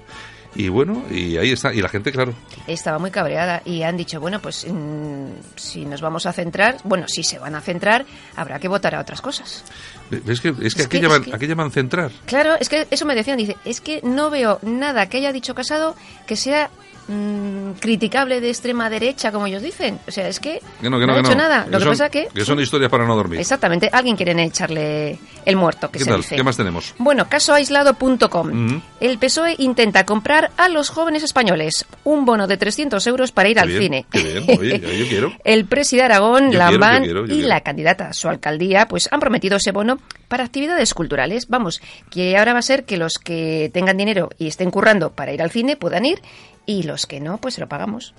Y 0.58 0.70
bueno, 0.70 1.04
y 1.12 1.36
ahí 1.36 1.52
está. 1.52 1.74
Y 1.74 1.82
la 1.82 1.90
gente, 1.90 2.14
claro, 2.14 2.34
Estaba 2.66 2.98
muy 2.98 3.12
cabreada 3.12 3.62
y 3.66 3.84
han 3.84 3.98
dicho, 3.98 4.22
bueno, 4.22 4.40
pues 4.42 4.66
mm, 4.70 5.26
si 5.58 5.86
nos 5.86 6.00
vamos 6.00 6.26
a 6.26 6.32
centrar, 6.32 6.78
bueno, 6.86 7.08
si 7.10 7.24
se 7.24 7.40
van 7.40 7.56
a 7.56 7.62
centrar, 7.62 8.06
habrá 8.38 8.58
que 8.58 8.70
votar 8.70 8.96
a 8.96 9.02
otras 9.02 9.20
cosas. 9.22 9.66
es 10.12 10.40
que, 10.40 10.50
es 10.50 10.56
que, 10.58 10.66
Es 10.66 10.86
aquí, 10.86 10.88
que- 10.98 11.02
llaman, 11.02 11.22
es 11.24 11.28
que- 11.28 11.36
aquí 11.36 11.48
llaman 11.48 11.72
centrar. 11.72 12.10
Claro, 12.26 12.56
es 12.58 12.70
que 12.70 12.88
eso 12.90 13.06
me 13.06 13.16
decían, 13.16 13.38
dice, 13.38 13.58
es 13.66 13.82
que 13.82 14.00
no 14.04 14.30
veo 14.30 14.60
nada 14.62 15.10
que 15.10 15.18
haya 15.18 15.34
dicho 15.34 15.54
Casado 15.56 15.94
que 16.26 16.38
sea 16.38 16.70
mm, 17.08 17.72
criticable 17.80 18.42
de 18.42 18.50
extrema 18.50 18.90
derecha, 18.90 19.32
como 19.32 19.48
ellos 19.48 19.62
dicen. 19.62 20.00
O 20.08 20.12
sea, 20.12 20.28
es 20.28 20.40
que, 20.40 20.60
Que 20.82 20.90
no, 20.90 21.00
que 21.00 21.06
no, 21.06 21.14
ha 21.14 21.16
que 21.16 21.22
hecho 21.22 21.30
no. 21.32 21.36
nada. 21.44 21.66
Lo 21.70 21.78
que 21.78 21.84
son, 21.84 21.94
pasa 21.94 22.10
que... 22.10 22.28
son 22.44 22.60
historias 22.60 22.90
para 22.92 23.06
no 23.06 23.16
dormir. 23.16 23.40
Exactamente, 23.40 23.90
alguien 23.92 24.16
quiere 24.16 24.32
echarle 24.44 25.18
el 25.46 25.56
muerto, 25.56 25.90
que 25.92 26.00
¿Qué 26.00 26.04
se 26.06 26.10
tal? 26.12 26.22
dice. 26.22 26.36
¿Qué 26.36 26.44
más 26.44 26.58
tenemos? 26.58 26.94
Bueno, 26.98 27.28
casoaislado.com. 27.30 28.66
Ujú. 28.68 28.82
El 29.00 29.18
PSOE 29.18 29.56
intenta 29.60 30.06
comprar 30.06 30.52
a 30.58 30.70
los 30.70 30.90
jóvenes 30.90 31.24
españoles 31.24 31.86
un 32.04 32.26
bono 32.26 32.48
de 32.48 32.58
300 32.58 33.06
euros 33.08 33.32
para 33.32 33.50
ir 33.50 33.56
Qué 33.58 33.62
al 33.62 33.68
bien, 33.70 33.82
cine. 33.82 34.06
qué 34.12 34.24
bien. 34.24 34.60
Oye, 34.60 34.80
yo- 34.80 34.92
yo 34.92 35.08
quiero. 35.08 35.34
El 35.44 35.66
presidente 35.66 35.96
de 36.10 36.14
Aragón, 36.14 36.52
Yo 36.52 36.58
Lambán 36.60 37.04
quiero, 37.04 37.22
yo 37.22 37.26
quiero, 37.26 37.26
yo 37.28 37.34
y 37.34 37.36
quiero. 37.38 37.48
la 37.50 37.62
candidata 37.62 38.10
a 38.10 38.14
su 38.14 38.28
alcaldía 38.28 38.88
pues 38.88 39.08
han 39.12 39.20
prometido 39.20 39.58
ese 39.58 39.72
bono 39.72 39.98
para 40.28 40.44
actividades 40.44 40.94
culturales. 40.94 41.48
Vamos, 41.48 41.82
que 42.10 42.38
ahora 42.38 42.54
va 42.54 42.60
a 42.60 42.64
ser 42.64 42.86
que 42.86 42.98
los 42.98 43.18
que 43.20 43.70
tengan 43.74 43.98
dinero 43.98 44.30
y 44.38 44.48
estén 44.48 44.72
currando 44.72 45.12
para 45.12 45.32
ir 45.34 45.42
al 45.42 45.52
cine 45.52 45.78
puedan 45.78 46.06
ir 46.06 46.20
y 46.66 46.84
los 46.84 47.06
que 47.06 47.20
no, 47.20 47.38
pues 47.38 47.58
lo 47.60 47.68
pagamos. 47.68 48.14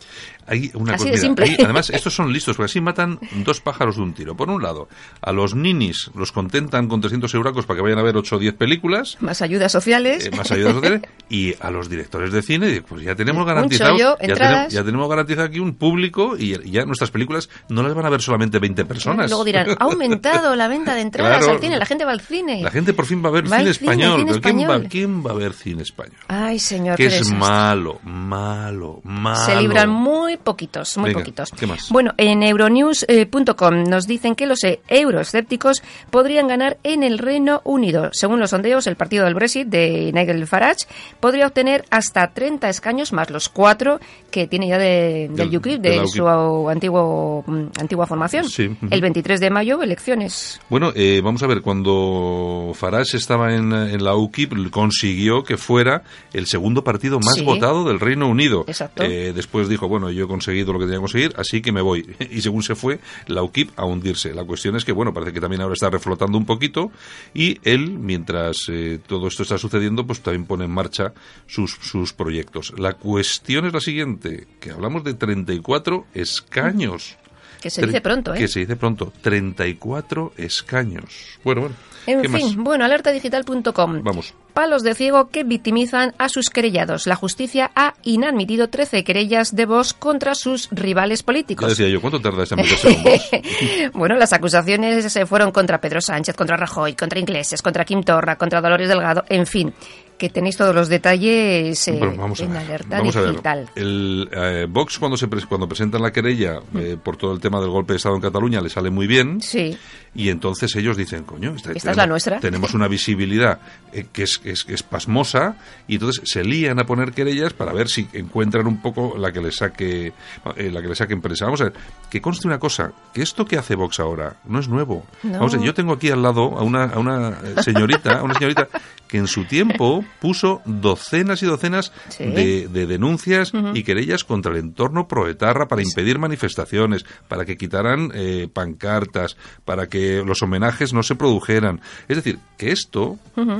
Hay 0.47 0.71
una 0.75 0.95
Así 0.95 1.11
de 1.11 1.19
simple. 1.19 1.45
hay- 1.47 1.57
además, 1.65 1.91
estos 1.91 2.15
son 2.15 2.33
listos, 2.33 2.57
porque 2.57 2.71
así 2.71 2.81
matan 2.81 3.19
dos 3.45 3.61
pájaros 3.61 3.97
de 3.97 4.03
un 4.03 4.15
tiro. 4.15 4.37
Por 4.37 4.49
un 4.50 4.62
lado, 4.62 4.88
a 5.21 5.33
los 5.33 5.55
ninis 5.55 6.11
los 6.15 6.33
contentan 6.33 6.88
con 6.88 7.00
300 7.00 7.33
euracos 7.35 7.67
para 7.67 7.79
que 7.79 7.83
vayan 7.83 7.99
a 7.99 8.03
ver 8.03 8.17
8 8.17 8.37
o 8.37 8.38
10 8.38 8.55
películas, 8.55 9.17
Más 9.21 9.43
ayudas 9.43 9.73
sociales. 9.73 10.26
eh, 10.26 10.31
más 10.37 10.50
ayudas 10.53 10.75
sociales, 10.75 11.03
y 11.29 11.55
a 11.61 11.71
los 11.71 11.88
directores 11.88 12.33
de 12.33 12.43
cine, 12.43 12.83
pues 12.83 13.03
ya 13.03 13.15
tenemos 13.15 13.45
garantizado, 13.47 13.91
chollo, 13.97 14.17
ya, 14.21 14.35
tenemos, 14.35 14.73
ya 14.73 14.85
tenemos 14.85 15.09
garantizado 15.09 15.47
aquí 15.49 15.59
un 15.59 15.75
público 15.75 16.37
y 16.38 16.71
ya 16.71 16.85
nuestras 16.85 17.11
películas 17.11 17.49
no 17.69 17.83
las 17.83 17.95
van 17.95 18.07
a 18.07 18.11
ver 18.11 18.23
solamente 18.23 18.59
20 18.59 18.85
personas. 18.85 19.29
Luego 19.31 19.45
dirán, 19.45 19.71
ha 19.79 19.85
aumentado 19.85 20.55
la 20.57 20.69
venta 20.69 20.95
de 20.95 21.00
entradas 21.00 21.38
Claro. 21.38 21.55
al 21.55 21.61
cine, 21.61 21.76
la 21.79 21.87
gente 21.87 22.05
va 22.05 22.12
al 22.12 22.21
cine. 22.21 22.62
La 22.62 22.71
gente 22.71 22.93
por 22.93 23.07
fin 23.07 23.23
va 23.25 23.29
a 23.29 23.33
ver 23.33 23.45
Va 23.45 23.59
cine 23.59 23.73
cine, 23.75 23.93
español. 23.93 24.19
cine 24.21 24.41
¿quién, 24.41 24.57
va, 24.59 24.62
español. 24.62 24.87
quién 24.91 25.26
va 25.26 25.31
a 25.31 25.35
ver 25.35 25.53
cine 25.53 25.83
español? 25.83 26.17
Ay, 26.29 26.59
señor, 26.59 26.97
Que 26.97 27.07
es 27.07 27.31
malo, 27.33 28.00
malo, 28.05 29.00
malo. 29.05 29.45
Se 29.45 29.57
libran 29.61 29.91
muy 29.91 30.36
poquitos, 30.38 30.97
muy 30.99 31.11
Venga, 31.11 31.21
poquitos. 31.21 31.50
¿qué 31.52 31.66
más? 31.66 31.88
Bueno, 31.90 32.12
en 32.16 32.43
euronews.com 32.43 33.85
nos 33.85 34.07
dicen 34.07 34.35
que 34.35 34.47
los 34.47 34.62
eh, 34.64 34.81
euroescépticos 34.88 35.83
podrían 36.11 36.49
ganar 36.49 36.78
en 36.83 37.02
el 37.02 37.19
Reino 37.19 37.61
Unido. 37.64 38.11
Según 38.12 38.40
los 38.40 38.50
sondeos, 38.50 38.87
el 38.87 38.97
partido 38.97 39.25
del 39.25 39.35
Brexit 39.35 39.69
de 39.69 40.11
Nigel 40.14 40.47
Farage 40.47 40.87
podría 41.21 41.47
obtener 41.47 41.85
hasta 41.90 42.33
30 42.33 42.69
escaños 42.69 43.12
más 43.12 43.31
los 43.31 43.49
cuatro 43.49 44.00
que 44.31 44.47
tiene 44.47 44.69
ya 44.69 44.78
de- 44.78 45.28
del, 45.33 45.50
Del- 45.50 45.57
UKIP, 45.57 45.81
de 45.81 46.07
su 46.09 46.25
UKIP. 46.25 46.69
antiguo, 46.71 47.45
mm, 47.47 47.64
antigua 47.81 48.07
formación. 48.07 48.49
Sí. 48.49 48.76
El 48.90 49.00
23 49.00 49.40
de 49.40 49.50
mayo, 49.50 49.83
elecciones. 49.83 50.61
Bueno, 50.69 50.93
eh, 50.95 51.21
vamos 51.23 51.43
a 51.43 51.47
ver, 51.47 51.62
cuando 51.62 52.73
Farage 52.75 53.16
estaba 53.16 53.55
en, 53.55 53.73
en 53.73 54.05
la 54.05 54.14
UKIP, 54.14 54.71
consiguió 54.71 55.43
que 55.45 55.57
fuera 55.57 56.02
el 56.33 56.47
segundo 56.47 56.85
partido 56.85 57.19
más 57.21 57.35
Sí. 57.35 57.45
votado 57.45 57.85
del 57.85 58.00
Reino 58.00 58.28
Unido. 58.28 58.64
Exacto. 58.66 59.02
Eh, 59.02 59.33
después 59.35 59.69
dijo, 59.69 59.88
bueno, 59.88 60.11
yo 60.11 60.25
he 60.26 60.28
conseguido 60.28 60.73
lo 60.73 60.78
que 60.78 60.85
tenía 60.85 60.99
que 60.99 61.02
conseguir, 61.02 61.35
así 61.37 61.62
que 61.62 61.73
me 61.73 61.80
voy. 61.80 62.14
Y 62.30 62.42
según 62.42 62.62
se 62.62 62.75
fue, 62.75 63.00
la 63.26 63.42
UKIP 63.42 63.78
a 63.78 63.85
hundirse. 63.85 64.35
La 64.35 64.45
cuestión 64.45 64.76
es 64.76 64.85
que, 64.85 64.92
bueno, 64.92 65.14
parece 65.14 65.33
que 65.33 65.40
también 65.40 65.62
ahora 65.62 65.75
está 65.75 65.88
reflotando 65.90 66.37
un 66.37 66.45
poquito 66.45 66.90
y 67.33 67.59
él, 67.62 67.90
mientras 67.90 68.59
eh, 68.68 69.00
todo 69.06 69.28
esto 69.28 69.42
está 69.42 69.59
sucediendo, 69.59 70.06
pues 70.06 70.21
también 70.21 70.45
pone 70.45 70.64
en 70.64 70.71
marcha 70.71 71.12
sus, 71.47 71.73
sus 71.73 72.12
proyectos. 72.12 72.75
La 72.78 72.95
cuestión 72.95 73.66
es 73.66 73.73
la 73.73 73.80
siguiente, 73.80 74.47
que 74.61 74.71
hablamos 74.71 75.04
de 75.04 75.14
34 75.14 76.06
escaños. 76.14 77.16
Que 77.61 77.71
se 77.71 77.87
dice 77.87 78.00
pronto, 78.00 78.35
¿eh? 78.35 78.38
Que 78.38 78.49
se 78.49 78.61
dice 78.61 78.76
pronto. 78.76 79.12
34 79.23 80.35
escaños. 80.37 81.38
Bueno, 81.42 81.62
bueno. 81.62 81.76
En 82.07 82.23
¿Qué 82.23 82.29
fin, 82.29 82.47
más? 82.47 82.57
bueno, 82.57 82.85
alertadigital.com. 82.85 84.03
Vamos. 84.03 84.35
Palos 84.55 84.83
de 84.83 84.95
ciego 84.95 85.29
que 85.29 85.45
victimizan 85.45 86.15
a 86.19 86.29
sus 86.29 86.49
querellados. 86.51 87.07
La 87.07 87.15
justicia 87.17 87.71
ha 87.75 87.95
inadmitido 88.05 88.69
13 88.69 89.05
querellas 89.05 89.55
de 89.55 89.67
Vox 89.67 89.93
contra 89.93 90.35
sus 90.35 90.69
rivales 90.71 91.21
Ya 91.21 91.27
políticos. 91.27 91.69
decía 91.69 91.89
yo, 91.89 92.01
¿cuánto 92.01 92.21
tarda 92.21 92.45
esta 92.45 92.57
meterse 92.57 93.91
bueno, 93.93 94.15
las 94.17 94.33
acusaciones 94.33 95.13
se 95.13 95.27
fueron 95.27 95.51
contra 95.53 95.81
Pedro 95.81 96.01
Sánchez, 96.01 96.35
contra 96.37 96.57
Rajoy, 96.57 96.95
contra 96.95 97.19
Iglesias, 97.19 97.61
contra 97.61 97.85
Quim 97.85 98.03
Torra, 98.03 98.37
contra 98.37 98.61
Dolores 98.61 98.89
Delgado, 98.89 99.25
en 99.29 99.47
fin, 99.47 99.75
que 100.19 100.31
tenéis 100.31 100.57
todos 100.57 100.75
los 100.75 100.89
detalles 100.89 101.87
eh, 101.89 101.97
Bueno, 101.99 102.15
vamos 102.17 102.41
a 102.41 102.45
en 102.45 102.53
ver. 102.53 102.63
alerta 102.63 102.99
Vamos 102.99 103.17
a 103.17 103.21
ver. 103.21 103.31
digital. 103.31 103.71
El 103.75 104.29
eh, 104.33 104.67
Vox 104.69 104.99
cuando 104.99 105.17
se 105.17 105.27
cuando 105.49 105.69
presentan 105.69 106.03
la 106.03 106.13
querella 106.13 106.61
Mm. 106.73 106.79
eh, 106.79 106.97
por 107.03 107.17
todo 107.17 107.33
el 107.33 107.41
tema 107.41 107.61
del 107.61 107.71
golpe 107.71 107.93
de 107.93 107.99
Estado 107.99 108.15
en 108.17 108.21
Cataluña 108.23 108.61
le 108.61 108.69
sale 108.71 108.91
muy 108.91 109.07
bien 109.07 109.41
Sí, 109.43 109.77
y 110.15 110.31
entonces 110.31 110.75
ellos 110.77 110.97
dicen, 110.97 111.25
coño, 111.25 111.53
esta, 111.55 111.73
Esta 111.73 111.91
es 111.91 111.97
la 111.97 112.07
nuestra. 112.07 112.41
tenemos 112.41 112.73
una 112.75 112.89
visibilidad 112.89 113.59
eh, 113.93 114.07
que 114.13 114.23
es, 114.23 114.41
es, 114.45 114.65
es 114.69 114.83
pasmosa 114.83 115.57
y 115.87 115.95
entonces 115.95 116.23
se 116.25 116.43
lían 116.45 116.79
a 116.79 116.87
poner 116.87 117.13
querellas 117.13 117.53
para 117.53 117.73
ver 117.73 117.89
si 117.89 118.09
encuentran 118.15 118.67
un 118.67 118.81
poco 118.81 119.17
la 119.19 119.33
que 119.33 119.41
le 119.41 119.53
saque 119.53 120.13
eh, 120.57 120.71
la 120.71 120.81
que 120.83 120.89
le 120.89 120.95
saque 120.95 121.13
empresa. 121.13 121.45
Vamos 121.45 121.61
a 121.61 121.65
ver, 121.65 121.75
que 122.11 122.21
conste 122.21 122.47
una 122.49 122.59
cosa, 122.59 122.93
que 123.13 123.23
esto 123.23 123.45
que 123.45 123.57
hace 123.59 123.75
Vox 123.75 124.01
ahora 124.01 124.37
no 124.47 124.59
es 124.61 124.69
nuevo. 124.69 125.05
No. 125.23 125.33
Vamos 125.39 125.55
a 125.55 125.59
ver, 125.59 125.67
yo 125.67 125.75
tengo 125.75 125.93
aquí 125.93 126.11
al 126.11 126.23
lado 126.23 126.59
a 126.59 126.63
una, 126.63 126.85
a 126.85 126.99
una 126.99 127.39
señorita, 127.63 128.19
a 128.21 128.23
una 128.23 128.35
señorita 128.35 128.69
que 129.09 129.19
en 129.19 129.27
su 129.27 129.45
tiempo 129.45 130.05
puso 130.21 130.63
docenas 130.65 131.43
y 131.43 131.47
docenas 131.47 131.93
Sí. 132.09 132.25
de, 132.25 132.69
de 132.69 132.87
denuncias 132.87 133.53
y 133.75 133.83
querellas 133.83 134.25
contra 134.25 134.53
el 134.53 134.59
entorno 134.59 135.07
proetarra 135.09 135.69
para 135.69 135.83
impedir 135.83 136.19
manifestaciones, 136.19 137.05
para 137.29 137.45
que 137.45 137.57
quitaran 137.57 138.11
eh, 138.15 138.49
pancartas, 138.53 139.37
para 139.65 139.89
que 139.89 140.23
los 140.25 140.43
homenajes 140.43 140.93
no 140.93 141.03
se 141.03 141.15
produjeran. 141.15 141.81
Es 142.09 142.17
decir, 142.17 142.39
que 142.57 142.73
esto, 142.73 143.19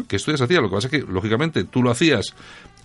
que 0.09 0.17
esto 0.17 0.31
ya 0.33 0.37
se 0.38 0.45
hacía, 0.45 0.61
lo 0.61 0.69
que 0.69 0.75
pasa 0.76 0.88
es 0.88 0.91
que, 0.91 1.11
lógicamente, 1.12 1.65
tú 1.65 1.83
lo 1.83 1.91
hacías 1.91 2.35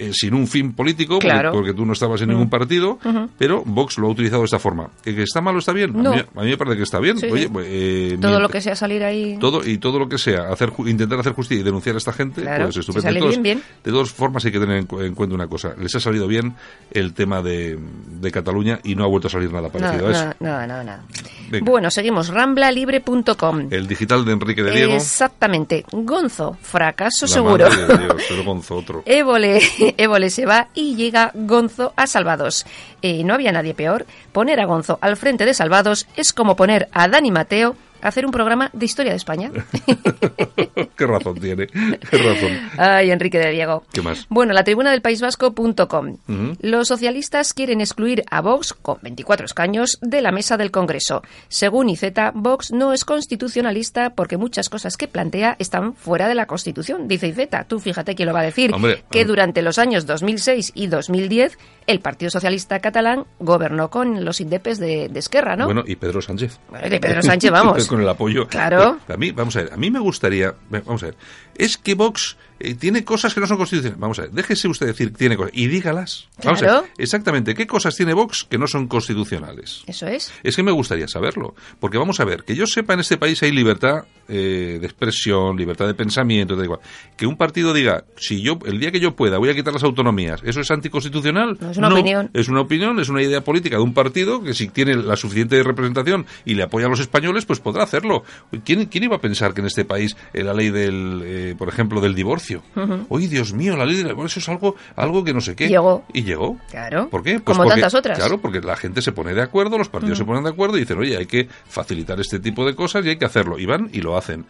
eh, 0.08 0.12
sin 0.14 0.34
un 0.34 0.48
fin 0.48 0.74
político, 0.74 1.16
porque- 1.16 1.28
Claro. 1.28 1.52
porque, 1.52 1.74
tú 1.74 1.86
no 1.86 1.94
estabas 1.94 2.22
en 2.22 2.30
ningún 2.30 2.50
partido, 2.50 3.00
pero 3.38 3.64
Vox 3.66 3.98
lo 3.98 4.08
ha 4.08 4.10
utilizado 4.12 4.42
de 4.42 4.46
esta 4.46 4.60
forma. 4.60 4.90
¿Que 5.04 5.24
está 5.24 5.42
mal 5.42 5.56
o 5.56 5.60
está 5.60 5.74
bien? 5.74 5.92
No. 5.94 6.12
A, 6.12 6.16
mí, 6.16 6.22
a 6.36 6.42
mí 6.42 6.50
me 6.50 6.58
parece 6.58 6.78
que 6.78 6.84
está 6.84 7.00
bien. 7.00 7.18
Sí, 7.18 7.28
Oye, 7.32 7.44
sí. 7.44 7.50
pues, 7.52 7.68
eh, 7.70 8.18
todo 8.22 8.40
lo 8.40 8.50
que 8.50 8.62
sea 8.62 8.76
salir 8.76 9.04
ahí. 9.04 9.38
todo 9.40 9.66
y 9.68 9.78
todo 9.78 10.00
lo 10.00 10.10
que 10.10 10.18
sea 10.18 10.50
hacer 10.52 10.72
intentar 10.86 11.20
hacer 11.20 11.34
justicia 11.34 11.62
y 11.62 11.64
denunciar 11.64 11.96
a 11.96 11.98
esta 11.98 12.14
gente 12.14 12.42
Claro, 12.42 12.66
pues 12.66 12.78
estupendo 12.78 13.12
de, 13.12 13.20
todas, 13.20 13.32
bien, 13.42 13.44
bien. 13.44 13.62
de 13.84 13.92
todas 13.92 14.12
formas 14.12 14.44
hay 14.46 14.52
que 14.52 14.60
tener 14.60 14.78
en, 14.78 14.86
cu- 14.86 15.02
en 15.02 15.14
cuenta 15.16 15.36
una 15.36 15.48
cosa 15.48 15.74
les 15.80 15.94
ha 15.96 16.00
salido 16.00 16.28
bien 16.28 16.54
el 16.92 17.14
tema 17.14 17.42
de, 17.42 17.78
de 18.20 18.32
Cataluña 18.32 18.80
y 18.84 18.96
no 18.96 19.04
ha 19.04 19.08
vuelto 19.08 19.28
a 19.28 19.32
salir 19.32 19.52
nada 19.52 19.70
parecido 19.70 20.08
a 20.08 20.12
eso 20.12 20.20
Nada, 20.22 20.36
nada, 20.40 20.68
nada, 20.68 20.84
nada. 20.84 21.04
Venga. 21.50 21.70
Bueno, 21.70 21.92
seguimos. 21.92 22.30
Ramblalibre.com. 22.30 23.68
el 23.72 23.88
digital 23.88 24.26
de 24.26 24.32
Enrique 24.34 24.64
de 24.64 24.72
Diego 24.72 24.94
Exactamente. 24.94 25.86
Gonzo, 25.92 26.58
fracaso 26.62 27.26
la 27.26 27.28
seguro. 27.28 27.70
madre 27.70 27.86
de 27.88 27.98
Dios, 27.98 28.24
pero 28.30 28.44
Gonzo 28.44 28.76
otro 28.78 29.04
Évole, 29.06 29.62
Évole 29.98 30.30
se 30.30 30.46
va 30.46 30.68
y 30.74 30.96
llega 30.96 31.32
Gonzo 31.34 31.94
a 31.96 32.08
Salvados. 32.08 32.66
Eh, 33.02 33.24
no 33.24 33.34
había 33.34 33.52
nadie 33.52 33.74
peor. 33.74 34.06
Poner 34.32 34.60
a 34.60 34.66
Gonzo 34.66 35.00
al 35.02 35.18
frente 35.18 35.46
de 35.46 35.54
Salvados 35.54 36.08
es 36.16 36.34
como 36.34 36.56
poner 36.56 36.90
a 36.92 37.08
Dani 37.08 37.32
Mateo 37.32 37.76
hacer 38.02 38.26
un 38.26 38.32
programa 38.32 38.70
de 38.74 38.86
historia 38.86 39.12
de 39.12 39.18
España. 39.18 39.52
qué 40.98 41.08
razón 41.08 41.40
tiene 41.40 41.68
qué 41.68 42.18
razón 42.18 42.52
Ay, 42.78 43.12
Enrique 43.12 43.40
de 43.40 43.52
Diego. 43.52 43.84
¿Qué 43.92 44.02
más? 44.02 44.26
Bueno, 44.30 44.54
la 44.54 44.64
tribuna 44.64 44.92
del 44.92 45.02
País 45.02 45.22
Vasco.com. 45.22 46.18
Los 46.62 46.88
socialistas 46.88 47.54
quieren 47.54 47.82
excluir 47.82 48.24
a 48.30 48.42
Vox, 48.42 48.74
con 48.74 48.98
24 49.02 49.46
escaños, 49.46 49.98
de 50.02 50.22
la 50.22 50.32
mesa 50.32 50.58
del 50.58 50.72
Congreso. 50.72 51.22
Según 51.48 51.90
IZ, 51.90 52.04
Vox 52.34 52.72
no 52.72 52.94
es 52.94 53.06
constitucionalista 53.06 54.12
porque 54.12 54.38
muchas 54.38 54.70
cosas 54.70 54.98
que 54.98 55.08
plantea 55.08 55.56
están 55.60 55.94
fuera 55.94 56.28
de 56.28 56.36
la 56.36 56.46
Constitución. 56.46 57.08
Dice 57.08 57.28
IZ, 57.28 57.50
tú 57.68 57.80
fíjate 57.80 58.16
quién 58.16 58.28
lo 58.28 58.34
va 58.34 58.42
a 58.42 58.44
decir, 58.44 58.74
Hombre, 58.74 59.04
que 59.12 59.20
hombre. 59.20 59.26
durante 59.26 59.62
los 59.62 59.78
años 59.78 60.06
2006 60.06 60.72
y 60.76 60.88
2010 60.88 61.58
el 61.88 62.00
Partido 62.00 62.30
Socialista 62.30 62.80
Catalán 62.80 63.26
gobernó 63.40 63.90
con 63.90 64.24
los 64.24 64.40
indepes 64.42 64.80
de, 64.80 65.10
de 65.10 65.20
Esquerra, 65.20 65.56
¿no? 65.56 65.66
bueno 65.66 65.84
y 65.86 65.96
Pedro 65.96 66.22
Sánchez 66.22 66.60
de 66.90 67.00
Pedro 67.00 67.22
Sánchez, 67.22 67.52
vamos. 67.52 67.88
con 67.90 68.02
el 68.02 68.08
apoyo 68.10 68.48
Claro. 68.48 68.98
a 69.08 69.18
mí 69.18 69.32
vamos 69.32 69.56
a 69.56 69.64
ver 69.64 69.74
a 69.74 69.78
mí 69.78 69.90
me 69.92 70.00
gustaría 70.00 70.54
vamos 70.70 71.04
a 71.04 71.08
ver 71.08 71.16
es 71.56 71.78
que 71.78 71.96
Vox 71.96 72.38
eh, 72.64 72.76
tiene 72.76 73.04
cosas 73.04 73.34
que 73.34 73.40
no 73.40 73.48
son 73.48 73.58
constitucionales. 73.58 74.00
Vamos 74.00 74.20
a 74.20 74.24
ver, 74.24 74.32
déjese 74.32 74.68
usted 74.68 74.86
decir 74.88 75.12
que 75.12 75.18
tiene 75.18 75.36
cosas 75.36 75.52
y 75.56 75.68
dígalas. 75.68 76.28
Vamos 76.44 76.62
a 76.62 76.82
ver, 76.82 76.92
exactamente, 76.98 77.56
¿qué 77.56 77.66
cosas 77.66 77.96
tiene 77.96 78.14
Vox 78.14 78.46
que 78.50 78.58
no 78.58 78.68
son 78.68 78.88
constitucionales? 78.88 79.84
Eso 79.88 80.08
es. 80.08 80.32
Es 80.44 80.56
que 80.56 80.64
me 80.64 80.72
gustaría 80.72 81.08
saberlo, 81.08 81.56
porque 81.80 81.98
vamos 81.98 82.20
a 82.20 82.26
ver, 82.26 82.44
que 82.44 82.56
yo 82.56 82.68
sepa 82.68 82.94
en 82.94 83.00
este 83.00 83.18
país 83.18 83.42
hay 83.42 83.52
libertad 83.52 84.06
eh, 84.28 84.78
de 84.80 84.86
expresión, 84.86 85.58
libertad 85.58 85.88
de 85.88 85.96
pensamiento, 85.96 86.56
da 86.56 86.64
igual. 86.64 86.80
Que 87.18 87.26
un 87.26 87.36
partido 87.36 87.74
diga, 87.74 88.06
si 88.16 88.42
yo 88.42 88.60
el 88.66 88.80
día 88.80 88.92
que 88.92 89.00
yo 89.00 89.16
pueda 89.16 89.40
voy 89.40 89.50
a 89.50 89.56
quitar 89.56 89.74
las 89.74 89.84
autonomías, 89.84 90.42
¿eso 90.46 90.62
es 90.62 90.70
anticonstitucional? 90.70 91.58
No, 91.60 91.72
es 91.72 91.78
una 91.78 91.90
opinión. 91.90 92.30
Es 92.34 92.48
una 92.48 92.62
opinión, 92.62 93.00
es 93.00 93.10
una 93.10 93.24
idea 93.24 93.42
política 93.42 93.78
de 93.78 93.84
un 93.84 93.94
partido 93.94 94.44
que 94.44 94.54
si 94.54 94.70
tiene 94.70 94.96
la 94.96 95.16
suficiente 95.16 95.62
representación 95.64 96.28
y 96.46 96.54
le 96.54 96.64
apoya 96.64 96.86
a 96.86 96.90
los 96.90 97.00
españoles, 97.00 97.46
pues 97.46 97.60
podrá 97.60 97.84
hacerlo. 97.84 98.24
¿Quién, 98.64 98.86
quién 98.86 99.06
iba 99.06 99.16
a 99.16 99.22
pensar 99.22 99.54
que 99.54 99.62
en 99.62 99.68
este 99.68 99.84
país 99.84 100.16
eh, 100.34 100.44
la 100.44 100.54
ley 100.54 100.70
del, 100.70 101.22
eh, 101.50 101.56
por 101.58 101.68
ejemplo, 101.70 102.02
del 102.02 102.14
divorcio? 102.16 102.62
Oye, 103.10 103.28
Dios 103.28 103.54
mío, 103.54 103.76
la 103.76 103.86
ley 103.86 103.98
del 103.98 104.10
divorcio 104.10 104.40
es 104.40 104.50
algo, 104.50 104.76
algo 104.96 105.24
que 105.24 105.34
no 105.34 105.42
sé 105.42 105.56
qué. 105.56 105.68
Llegó. 105.68 106.04
Y 106.14 106.24
llegó. 106.24 106.58
Claro. 106.70 107.10
¿Por 107.10 107.24
qué? 107.24 107.40
Como 107.40 107.64
porque- 107.64 107.72
tantas 107.82 107.94
otras. 107.96 108.18
Claro, 108.18 108.40
porque 108.40 108.62
la 108.62 108.76
gente 108.76 109.02
se 109.02 109.12
pone 109.12 109.34
de 109.34 109.42
acuerdo, 109.42 109.78
los 109.78 109.90
partidos 109.90 110.18
se 110.18 110.26
ponen 110.26 110.44
de 110.44 110.50
acuerdo 110.50 110.78
y 110.78 110.82
dicen, 110.82 111.00
oye, 111.00 111.18
hay 111.18 111.26
que 111.26 111.48
facilitar 111.68 112.20
este 112.20 112.40
tipo 112.40 112.66
de 112.66 112.76
cosas 112.76 113.06
y 113.06 113.10
hay 113.10 113.18
que 113.18 113.26
hacerlo. 113.26 113.58
Y 113.60 113.66
van 113.66 113.90
y 113.92 114.02
lo 114.02 114.18
hacen. 114.18 114.46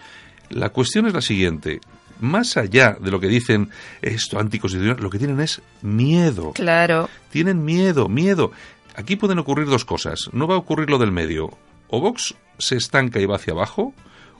La 0.50 0.69
cuestión 0.69 1.05
es 1.07 1.13
la 1.13 1.21
siguiente. 1.21 1.79
Más 2.19 2.55
allá 2.57 2.98
de 3.00 3.10
lo 3.10 3.19
que 3.19 3.27
dicen 3.27 3.69
esto 4.01 4.38
anticonstitucional, 4.39 5.01
lo 5.01 5.10
que 5.10 5.17
tienen 5.17 5.39
es 5.39 5.62
miedo. 5.81 6.51
Claro. 6.53 7.10
Tienen 7.31 7.63
miedo, 7.65 8.10
miedo. 8.10 8.51
Aquí 8.95 9.15
pueden 9.15 9.39
ocurrir 9.39 9.67
dos 9.67 9.86
cosas. 9.86 10.29
No 10.33 10.48
va 10.48 10.55
a 10.55 10.57
ocurrir 10.60 10.89
lo 10.89 10.98
del 11.00 11.12
medio. 11.12 11.50
O 11.88 12.00
Vox 12.01 12.36
se 12.57 12.75
estanca 12.75 13.19
y 13.19 13.25
va 13.25 13.38
hacia 13.38 13.53
abajo, 13.53 13.93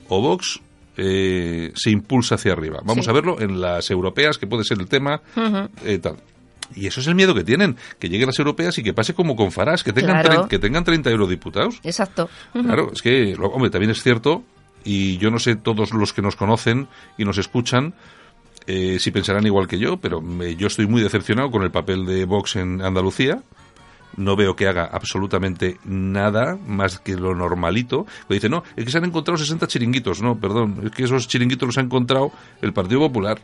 o 0.08 0.20
Vox 0.20 0.60
eh, 0.96 1.72
se 1.74 1.90
impulsa 1.90 2.34
hacia 2.36 2.52
arriba. 2.52 2.80
Vamos 2.84 3.04
Sí. 3.04 3.10
a 3.10 3.14
verlo 3.14 3.40
en 3.40 3.60
las 3.60 3.90
europeas, 3.90 4.38
que 4.38 4.46
puede 4.46 4.64
ser 4.64 4.78
el 4.80 4.86
tema. 4.88 5.20
eh, 5.84 5.98
tal. 5.98 6.16
Y 6.74 6.86
eso 6.86 7.00
es 7.00 7.06
el 7.06 7.14
miedo 7.14 7.34
que 7.34 7.44
tienen, 7.44 7.76
que 7.98 8.08
lleguen 8.08 8.26
las 8.28 8.38
europeas 8.38 8.78
y 8.78 8.82
que 8.82 8.94
pase 8.94 9.12
como 9.14 9.36
con 9.36 9.52
Farage, 9.52 9.84
que 9.84 9.92
tengan, 9.92 10.22
Claro. 10.22 10.48
que 10.48 10.58
tengan 10.58 10.84
30 10.84 11.10
eurodiputados. 11.10 11.80
Exacto. 11.82 12.30
Claro, 12.52 12.90
es 12.92 13.02
que, 13.02 13.34
hombre, 13.38 13.68
también 13.70 13.90
es 13.90 14.02
cierto, 14.02 14.42
y 14.84 15.18
yo 15.18 15.30
no 15.30 15.38
sé 15.38 15.56
todos 15.56 15.92
los 15.92 16.12
que 16.14 16.22
nos 16.22 16.34
conocen 16.36 16.88
y 17.18 17.24
nos 17.24 17.36
escuchan 17.38 17.94
eh, 18.66 18.98
si 19.00 19.10
pensarán 19.10 19.44
igual 19.44 19.66
que 19.66 19.78
yo, 19.78 19.96
pero 19.96 20.20
me- 20.20 20.54
yo 20.54 20.68
estoy 20.68 20.86
muy 20.86 21.02
decepcionado 21.02 21.50
con 21.50 21.62
el 21.64 21.70
papel 21.72 22.06
de 22.06 22.24
Vox 22.26 22.54
en 22.56 22.80
Andalucía. 22.80 23.42
No 24.16 24.36
veo 24.36 24.54
que 24.54 24.68
haga 24.68 24.84
absolutamente 24.84 25.78
nada 25.84 26.58
más 26.66 26.98
que 26.98 27.16
lo 27.16 27.34
normalito. 27.34 28.06
Me 28.28 28.34
dice, 28.34 28.48
no, 28.48 28.62
es 28.76 28.84
que 28.84 28.90
se 28.90 28.98
han 28.98 29.04
encontrado 29.04 29.38
60 29.38 29.66
chiringuitos. 29.66 30.22
No, 30.22 30.38
perdón, 30.38 30.80
es 30.84 30.90
que 30.90 31.04
esos 31.04 31.28
chiringuitos 31.28 31.66
los 31.66 31.78
ha 31.78 31.80
encontrado 31.80 32.32
el 32.60 32.72
Partido 32.72 33.00
Popular, 33.00 33.38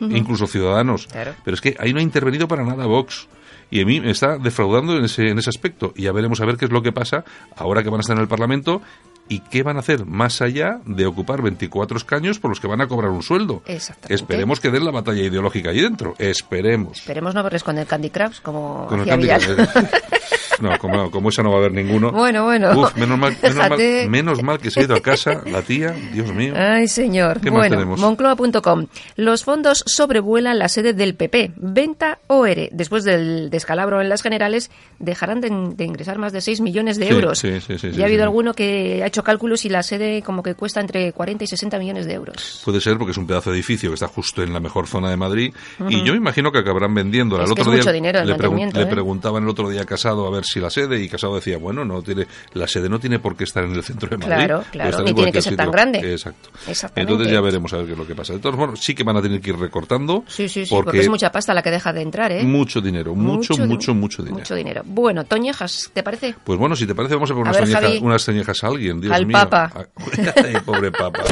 incluso 0.00 0.46
Ciudadanos. 0.46 1.06
Claro. 1.06 1.34
Pero 1.44 1.54
es 1.54 1.60
que 1.60 1.76
ahí 1.78 1.92
no 1.92 2.00
ha 2.00 2.02
intervenido 2.02 2.48
para 2.48 2.64
nada 2.64 2.86
Vox. 2.86 3.28
Y 3.70 3.80
a 3.80 3.86
mí 3.86 4.00
me 4.00 4.10
está 4.10 4.36
defraudando 4.36 4.96
en 4.96 5.04
ese, 5.04 5.28
en 5.28 5.38
ese 5.38 5.48
aspecto. 5.48 5.92
Y 5.94 6.02
ya 6.02 6.12
veremos 6.12 6.40
a 6.40 6.44
ver 6.44 6.56
qué 6.56 6.64
es 6.64 6.72
lo 6.72 6.82
que 6.82 6.90
pasa 6.90 7.24
ahora 7.56 7.84
que 7.84 7.90
van 7.90 7.98
a 7.98 8.00
estar 8.00 8.16
en 8.16 8.22
el 8.22 8.28
Parlamento 8.28 8.82
y 9.30 9.38
qué 9.38 9.62
van 9.62 9.76
a 9.76 9.78
hacer 9.80 10.04
más 10.06 10.42
allá 10.42 10.80
de 10.84 11.06
ocupar 11.06 11.40
24 11.40 11.96
escaños 11.96 12.40
por 12.40 12.50
los 12.50 12.58
que 12.58 12.66
van 12.66 12.80
a 12.80 12.88
cobrar 12.88 13.12
un 13.12 13.22
sueldo. 13.22 13.62
Exactamente. 13.64 14.14
Esperemos 14.14 14.58
que 14.58 14.70
den 14.70 14.84
la 14.84 14.90
batalla 14.90 15.22
ideológica 15.22 15.70
ahí 15.70 15.80
dentro. 15.80 16.16
Esperemos. 16.18 16.98
Esperemos 16.98 17.32
no 17.32 17.42
verles 17.44 17.62
con 17.62 17.78
el 17.78 17.86
Candy 17.86 18.10
Crush 18.10 18.40
como 18.42 18.86
Con 18.88 19.00
el 19.00 19.06
Candy. 19.06 19.28
Crush. 19.28 19.46
No, 20.60 20.78
como, 20.78 21.10
como 21.10 21.28
esa 21.30 21.42
no 21.42 21.50
va 21.50 21.56
a 21.56 21.58
haber 21.60 21.72
ninguno. 21.72 22.12
Bueno, 22.12 22.44
bueno. 22.44 22.70
Uf, 22.78 22.94
menos 22.96 23.18
mal, 23.18 23.36
menos, 23.42 23.56
mal, 23.56 23.66
Fíjate. 23.68 24.08
menos 24.08 24.42
mal 24.42 24.58
que 24.58 24.70
se 24.70 24.80
ha 24.80 24.82
ido 24.84 24.94
a 24.96 25.00
casa 25.00 25.42
la 25.46 25.62
tía, 25.62 25.94
Dios 26.12 26.32
mío. 26.32 26.54
Ay, 26.56 26.86
señor. 26.88 27.40
¿Qué 27.40 27.50
más 27.50 27.60
bueno, 27.60 27.76
tenemos? 27.76 28.00
Moncloa.com. 28.00 28.86
Los 29.16 29.44
fondos 29.44 29.82
sobrevuelan 29.86 30.58
la 30.58 30.68
sede 30.68 30.92
del 30.92 31.14
PP. 31.14 31.52
Venta 31.56 32.18
OR. 32.26 32.68
Después 32.72 33.04
del 33.04 33.50
descalabro 33.50 34.00
en 34.00 34.08
las 34.08 34.22
generales, 34.22 34.70
dejarán 34.98 35.40
de, 35.40 35.48
de 35.76 35.84
ingresar 35.84 36.18
más 36.18 36.32
de 36.32 36.40
6 36.40 36.60
millones 36.60 36.98
de 36.98 37.08
euros. 37.08 37.38
sí, 37.38 37.60
sí, 37.60 37.78
sí, 37.78 37.88
ya 37.88 37.94
sí, 37.94 38.02
ha 38.02 38.06
habido 38.06 38.22
alguno 38.22 38.54
que 38.54 39.02
ha 39.02 39.06
hecho 39.06 39.22
cálculos 39.24 39.64
y 39.64 39.68
la 39.68 39.82
sede 39.82 40.22
como 40.22 40.42
que 40.42 40.54
cuesta 40.54 40.80
entre 40.80 41.12
40 41.12 41.44
y 41.44 41.46
60 41.46 41.78
millones 41.78 42.06
de 42.06 42.14
euros. 42.14 42.62
Puede 42.64 42.80
ser 42.80 42.98
porque 42.98 43.12
es 43.12 43.16
un 43.18 43.26
pedazo 43.26 43.50
de 43.50 43.56
edificio 43.56 43.90
que 43.90 43.94
está 43.94 44.08
justo 44.08 44.42
en 44.42 44.52
la 44.52 44.60
mejor 44.60 44.86
zona 44.86 45.10
de 45.10 45.16
Madrid 45.16 45.52
y 45.88 46.04
yo 46.04 46.12
me 46.12 46.18
imagino 46.18 46.52
que 46.52 46.58
acabarán 46.58 46.94
vendiéndola. 46.94 47.44
Es 47.44 47.50
El 47.50 47.56
que 47.56 47.62
otro 47.62 47.72
es 47.72 47.76
día 47.78 47.82
mucho 47.84 47.92
dinero 47.92 48.20
el 48.20 48.26
le, 48.28 48.36
pregun- 48.36 48.72
le 48.72 48.82
¿eh? 48.82 48.86
preguntaban 48.86 49.42
el 49.44 49.48
otro 49.48 49.68
día 49.70 49.84
Casado 49.84 50.26
a 50.26 50.30
ver 50.30 50.44
si 50.50 50.60
la 50.60 50.70
sede 50.70 51.00
y 51.02 51.08
Casado 51.08 51.34
decía, 51.36 51.58
bueno, 51.58 51.84
no 51.84 52.02
tiene 52.02 52.26
la 52.54 52.66
sede 52.66 52.88
no 52.88 52.98
tiene 52.98 53.18
por 53.18 53.36
qué 53.36 53.44
estar 53.44 53.64
en 53.64 53.72
el 53.74 53.82
centro 53.82 54.08
de 54.08 54.16
Madrid. 54.18 54.34
Claro, 54.34 54.64
claro, 54.70 55.02
ni 55.02 55.14
tiene 55.14 55.32
que 55.32 55.42
ser 55.42 55.56
tan 55.56 55.66
sitio. 55.66 55.72
grande. 55.72 56.12
Exacto. 56.12 56.50
Exactamente. 56.66 57.12
Entonces 57.12 57.32
ya 57.32 57.40
veremos 57.40 57.72
a 57.72 57.76
ver 57.78 57.86
qué 57.86 57.92
es 57.92 57.98
lo 57.98 58.06
que 58.06 58.14
pasa. 58.14 58.32
De 58.32 58.38
todos 58.40 58.56
modos, 58.56 58.80
sí 58.80 58.94
que 58.94 59.02
van 59.04 59.16
a 59.16 59.22
tener 59.22 59.40
que 59.40 59.50
ir 59.50 59.56
recortando 59.58 60.24
Sí, 60.26 60.48
sí, 60.48 60.66
sí, 60.66 60.74
porque, 60.74 61.00
es 61.00 61.08
mucha 61.08 61.30
pasta 61.32 61.54
la 61.54 61.62
que 61.62 61.70
deja 61.70 61.92
de 61.92 62.02
entrar, 62.02 62.32
¿eh? 62.32 62.42
mucho 62.42 62.80
dinero, 62.80 63.14
mucho, 63.14 63.54
di- 63.54 63.62
mucho, 63.66 63.94
mucho 63.94 64.22
dinero. 64.22 64.38
Mucho 64.40 64.54
dinero. 64.54 64.82
Bueno, 64.84 65.24
Toñejas, 65.24 65.90
¿te 65.92 66.02
parece? 66.02 66.34
Pues 66.44 66.58
bueno, 66.58 66.74
si 66.76 66.86
te 66.86 66.94
parece, 66.94 67.14
vamos 67.14 67.30
a 67.30 67.34
poner 67.34 67.48
A 67.48 67.50
unas, 67.50 67.56
ver, 67.60 67.64
teñejas, 67.68 67.90
Javi. 67.90 68.04
unas 68.06 68.24
teñejas 68.24 68.64
a 68.64 68.66
alguien. 68.66 69.00
Dios 69.00 69.14
Al 69.14 69.26
mío. 69.26 69.38
Papa. 69.38 69.72
Ay, 70.44 70.54
pobre 70.64 70.90
Papa. 70.90 71.22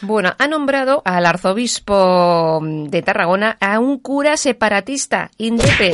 Bueno, 0.00 0.34
ha 0.38 0.46
nombrado 0.46 1.02
al 1.04 1.26
arzobispo 1.26 2.60
de 2.62 3.02
Tarragona 3.02 3.56
a 3.60 3.78
un 3.80 3.98
cura 3.98 4.36
separatista, 4.36 5.30
indepe. 5.38 5.92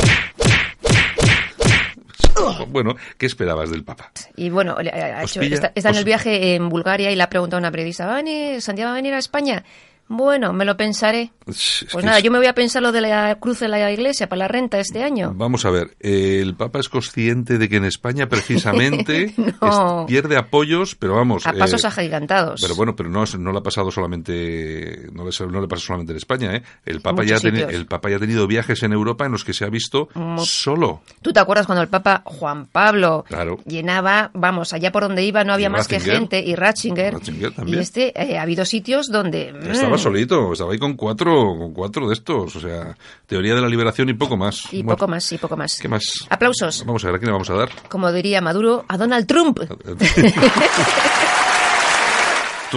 bueno, 2.69 2.95
¿qué 3.17 3.27
esperabas 3.27 3.71
del 3.71 3.85
Papa? 3.85 4.11
Y 4.37 4.51
bueno, 4.51 4.77
ha 4.79 5.23
hecho- 5.23 5.41
pilla- 5.41 5.55
está, 5.55 5.73
está 5.75 5.91
en 5.91 5.97
el 5.97 6.05
viaje 6.05 6.55
en 6.57 6.69
Bulgaria 6.69 7.11
y 7.11 7.17
le 7.17 7.23
ha 7.23 7.31
preguntado 7.31 7.59
a 7.59 7.61
una 7.63 7.71
periodista, 7.71 8.07
¿va 8.07 8.13
a 8.13 8.17
venir, 8.17 8.61
Santiago 8.61 8.89
va 8.89 8.93
a 8.95 8.97
venir 8.97 9.15
a 9.15 9.19
España? 9.19 9.65
Bueno, 10.09 10.53
me 10.53 10.65
lo 10.65 10.77
pensaré. 10.77 11.33
Es 11.47 11.87
Pues 11.91 12.03
que 12.03 12.07
nada, 12.07 12.19
es- 12.19 12.25
yo 12.25 12.31
me 12.31 12.39
voy 12.39 12.47
a 12.47 12.55
pensar 12.55 12.83
lo 12.83 12.93
de 12.93 13.01
la 13.01 13.35
cruz 13.37 13.63
en 13.63 13.71
la 13.71 13.91
iglesia 13.91 14.29
para 14.29 14.41
la 14.41 14.49
renta 14.49 14.79
este 14.79 15.03
año. 15.03 15.33
Vamos 15.35 15.65
a 15.65 15.71
ver, 15.71 15.97
el 16.01 16.55
Papa 16.55 16.79
es 16.79 16.89
consciente 16.89 17.59
de 17.59 17.69
que 17.69 17.77
en 17.77 17.85
España 17.85 18.29
precisamente 18.29 19.35
No. 19.63 20.03
es- 20.03 20.07
pierde 20.07 20.37
apoyos, 20.37 20.95
pero 20.95 21.15
vamos. 21.17 21.47
A 21.47 21.53
pasos 21.53 21.85
eh, 21.85 21.87
agigantados. 21.87 22.61
Pero 22.63 22.75
bueno, 22.75 22.95
pero 22.97 23.09
no, 23.11 23.25
no 23.39 23.53
le 23.53 23.59
ha 23.59 23.63
pasado 23.63 23.91
solamente, 23.91 25.09
no 25.13 25.25
le, 25.25 25.47
no 25.53 25.61
le 25.61 25.69
pasa 25.69 25.83
solamente 25.87 26.13
en 26.13 26.17
España, 26.19 26.55
¿eh? 26.57 26.63
El 26.85 27.01
Papa, 27.01 27.25
ya 27.25 27.37
el 27.37 27.87
Papa 27.87 28.11
ya 28.11 28.17
ha 28.17 28.21
tenido 28.21 28.47
viajes 28.47 28.83
en 28.83 28.93
Europa 28.93 29.27
en 29.27 29.33
los 29.33 29.45
que 29.45 29.53
se 29.55 29.65
ha 29.65 29.69
visto 29.69 30.09
solo. 30.39 31.03
¿Tú 31.23 31.33
te 31.33 31.41
acuerdas 31.41 31.67
cuando 31.67 31.83
el 31.83 31.89
Papa 31.89 32.23
Juan 32.25 32.67
Pablo 32.67 33.25
Claro. 33.27 33.59
llenaba, 33.67 34.31
vamos, 34.35 34.73
allá 34.73 34.93
por 34.93 35.03
donde 35.03 35.25
iba 35.25 35.45
no 35.45 35.53
había 35.53 35.69
Y 35.69 35.71
más 35.71 35.89
que 35.89 36.01
gente, 36.01 36.41
y 36.41 36.55
Ratzinger, 36.55 37.15
Ratzinger 37.15 37.53
y 37.67 37.79
este, 37.79 38.13
eh, 38.21 38.39
ha 38.39 38.43
habido 38.43 38.65
sitios 38.65 39.09
donde... 39.11 39.53
Estaba 39.97 40.13
solito, 40.13 40.53
estaba 40.53 40.73
ahí 40.73 40.79
con 40.79 40.95
cuatro, 40.95 41.57
con 41.59 41.73
cuatro 41.73 42.09
de 42.09 42.15
estos, 42.15 42.57
o 42.57 42.61
sea, 42.61 42.97
teoría 43.27 43.55
de 43.55 43.61
la 43.61 43.69
liberación 43.69 44.09
y 44.09 44.15
poco 44.15 44.37
más. 44.37 44.73
Y 44.73 44.83
Bueno, 44.83 44.97
poco 44.97 45.09
más, 45.09 45.33
y 45.33 45.39
poco 45.39 45.57
más. 45.57 45.79
¿Qué 45.81 45.89
más? 45.89 46.27
Aplausos. 46.29 46.85
Vamos 46.87 47.05
a 47.05 47.09
ver, 47.09 47.17
¿a 47.17 47.19
quién 47.19 47.27
le 47.29 47.33
vamos 47.33 47.51
a 47.51 47.55
dar? 47.55 47.71
Como 47.89 48.11
diría 48.13 48.41
Maduro, 48.41 48.85
a 48.89 48.97
Donald 48.97 49.27
Trump. 49.27 49.61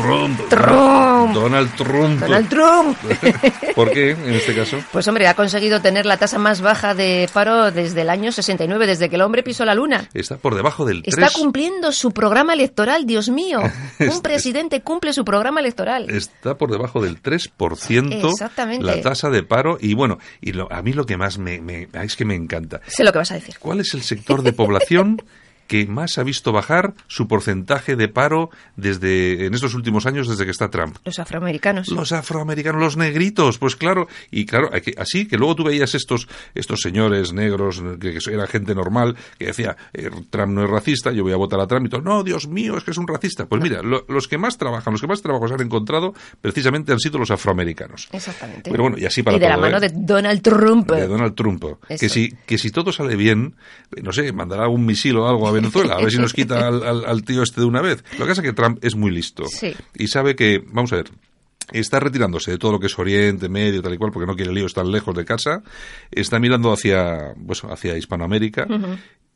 Trump. 0.02 0.40
Trump. 0.50 1.34
Donald 1.34 1.76
Trump. 1.76 2.20
Donald 2.20 2.50
Trump. 2.50 2.98
¿Por 3.76 3.92
qué 3.92 4.12
en 4.12 4.34
este 4.34 4.54
caso? 4.56 4.78
Pues 4.92 5.08
hombre, 5.08 5.28
ha 5.28 5.34
conseguido 5.34 5.82
tener 5.82 6.06
la 6.06 6.18
tasa 6.18 6.38
más 6.38 6.62
baja 6.62 6.94
de 6.94 7.28
paro 7.34 7.72
desde 7.72 8.02
el 8.02 8.10
año 8.10 8.32
69, 8.32 8.86
desde 8.86 9.10
que 9.10 9.16
el 9.16 9.22
hombre 9.22 9.44
pisó 9.44 9.66
la 9.66 9.74
luna. 9.76 10.08
Está 10.14 10.38
por 10.38 10.56
debajo 10.56 10.86
del 10.86 11.02
3. 11.04 11.18
Está 11.18 11.30
cumpliendo 11.40 11.92
su 11.92 12.12
programa 12.12 12.54
electoral, 12.54 13.06
Dios 13.06 13.30
mío. 13.30 13.60
Un 14.00 14.22
presidente 14.22 14.82
cumple 14.82 15.14
su 15.14 15.26
programa 15.26 15.60
electoral. 15.60 16.10
Está 16.10 16.56
por 16.58 16.72
debajo 16.72 17.02
del 17.02 17.22
3% 17.22 18.30
Exactamente. 18.32 18.86
la 18.86 19.02
tasa 19.02 19.30
de 19.30 19.44
paro. 19.44 19.78
Y 19.82 19.94
bueno, 19.96 20.20
y 20.42 20.54
lo- 20.54 20.72
a 20.72 20.82
mí 20.82 20.94
lo 20.94 21.06
que 21.06 21.18
más 21.18 21.38
me, 21.38 21.60
me- 21.60 21.88
es 22.04 22.16
que 22.16 22.26
me 22.26 22.36
encanta. 22.36 22.82
Sé 22.88 23.04
lo 23.04 23.12
que 23.12 23.18
vas 23.20 23.32
a 23.32 23.36
decir. 23.36 23.56
¿Cuál 23.60 23.80
es 23.80 23.94
el 23.94 24.04
sector 24.04 24.44
de 24.44 24.54
población 24.54 25.22
que 25.68 25.86
más 25.86 26.18
ha 26.18 26.24
visto 26.24 26.52
bajar 26.52 26.94
su 27.08 27.28
porcentaje 27.28 27.96
de 27.96 28.08
paro 28.08 28.50
desde 28.76 29.46
en 29.46 29.54
estos 29.54 29.74
últimos 29.74 30.06
años 30.06 30.28
desde 30.28 30.46
que 30.46 30.52
está 30.52 30.70
Trump? 30.70 30.98
Los 31.04 31.20
afroamericanos. 31.20 31.90
Los 31.90 32.12
afroamericanos, 32.12 32.82
los 32.82 32.98
negritos, 32.98 33.58
pues 33.58 33.76
claro, 33.76 34.08
y 34.32 34.46
claro, 34.46 34.70
hay 34.72 34.82
que- 34.82 34.94
así 34.98 35.28
que 35.28 35.38
luego 35.38 35.56
tú 35.56 35.64
veías 35.64 35.94
estos, 35.96 36.28
estos 36.56 36.80
señores 36.82 37.34
negros, 37.34 37.82
que, 38.00 38.14
que 38.18 38.34
era 38.34 38.48
gente 38.48 38.74
normal, 38.76 39.16
que 39.38 39.48
decía, 39.48 39.76
eh, 39.94 40.10
Trump 40.30 40.54
no 40.54 40.64
es 40.64 40.70
racista, 40.70 41.12
yo 41.12 41.24
voy 41.24 41.34
a 41.34 41.38
votar 41.38 41.60
a 41.60 41.68
Trump, 41.68 41.86
y 41.88 41.90
todo, 41.90 42.02
no, 42.02 42.24
Dios 42.24 42.48
mío, 42.48 42.78
es 42.78 42.84
que 42.84 42.92
es 42.92 42.98
un 42.98 43.08
racista. 43.08 43.46
Pues 43.46 43.62
mira, 43.62 43.82
lo- 43.82 44.06
los 44.08 44.28
que 44.28 44.38
más 44.38 44.58
trabajan, 44.58 44.94
los 44.94 45.02
que 45.02 45.08
más 45.08 45.22
trabajos 45.22 45.52
han 45.52 45.62
encontrado, 45.62 46.14
precisamente 46.42 46.92
han 46.92 47.00
sido 47.00 47.20
los 47.20 47.32
afroamericanos. 47.32 48.08
Exactamente. 48.12 48.70
Pero 48.72 48.84
bueno, 48.84 48.98
y 48.98 49.06
así 49.06 49.24
para 49.24 49.38
y 49.38 49.40
de 49.40 49.48
la 49.50 49.56
todo, 49.56 49.62
mano 49.66 49.78
¿eh? 49.78 49.82
de 49.82 49.92
Donald 49.94 50.42
Trump. 50.42 50.92
de 50.92 51.08
Donald 51.08 51.36
Trump. 51.36 51.64
Eso. 51.90 52.00
Que 52.00 52.10
si, 52.10 52.32
que 52.46 52.58
si 52.58 52.72
todo 52.72 52.92
sale 52.92 53.16
bien, 53.16 53.56
eh, 53.96 54.02
no 54.02 54.12
sé, 54.12 54.32
mandará 54.32 54.64
algún 54.64 54.86
misil 54.86 55.18
o 55.18 55.28
algo 55.28 55.48
a 55.48 55.52
Venezuela, 55.62 55.96
a 55.96 56.02
ver 56.02 56.12
si 56.12 56.18
nos 56.18 56.34
quita 56.34 56.68
al, 56.68 56.84
al- 56.84 57.06
al 57.06 57.24
tío 57.24 57.44
este 57.44 57.62
de 57.62 57.68
una 57.68 57.82
vez. 57.82 58.04
Lo 58.14 58.26
que 58.26 58.30
pasa 58.32 58.42
es 58.42 58.48
que 58.48 58.54
Trump 58.54 58.80
es 58.84 58.96
muy 58.96 59.12
listo. 59.12 59.46
Sí. 59.48 59.74
Y 59.96 60.08
sabe 60.08 60.36
que, 60.36 60.64
vamos 60.72 60.92
a 60.94 60.98
ver, 60.98 61.10
está 61.72 62.00
retirándose 62.00 62.52
de 62.52 62.58
todo 62.58 62.72
lo 62.72 62.80
que 62.80 62.88
es 62.88 62.98
Oriente, 62.98 63.50
Medio, 63.50 63.82
tal 63.82 63.94
y 63.94 63.98
cual, 63.98 64.12
porque 64.12 64.26
no 64.28 64.36
quiere 64.36 64.54
líos 64.54 64.74
tan 64.74 64.90
lejos 64.92 65.14
de 65.16 65.26
casa. 65.26 65.64
Está 66.12 66.40
mirando 66.40 66.72
hacia, 66.72 67.34
pues, 67.46 67.62
hacia 67.64 67.98
Hispanoamérica. 67.98 68.66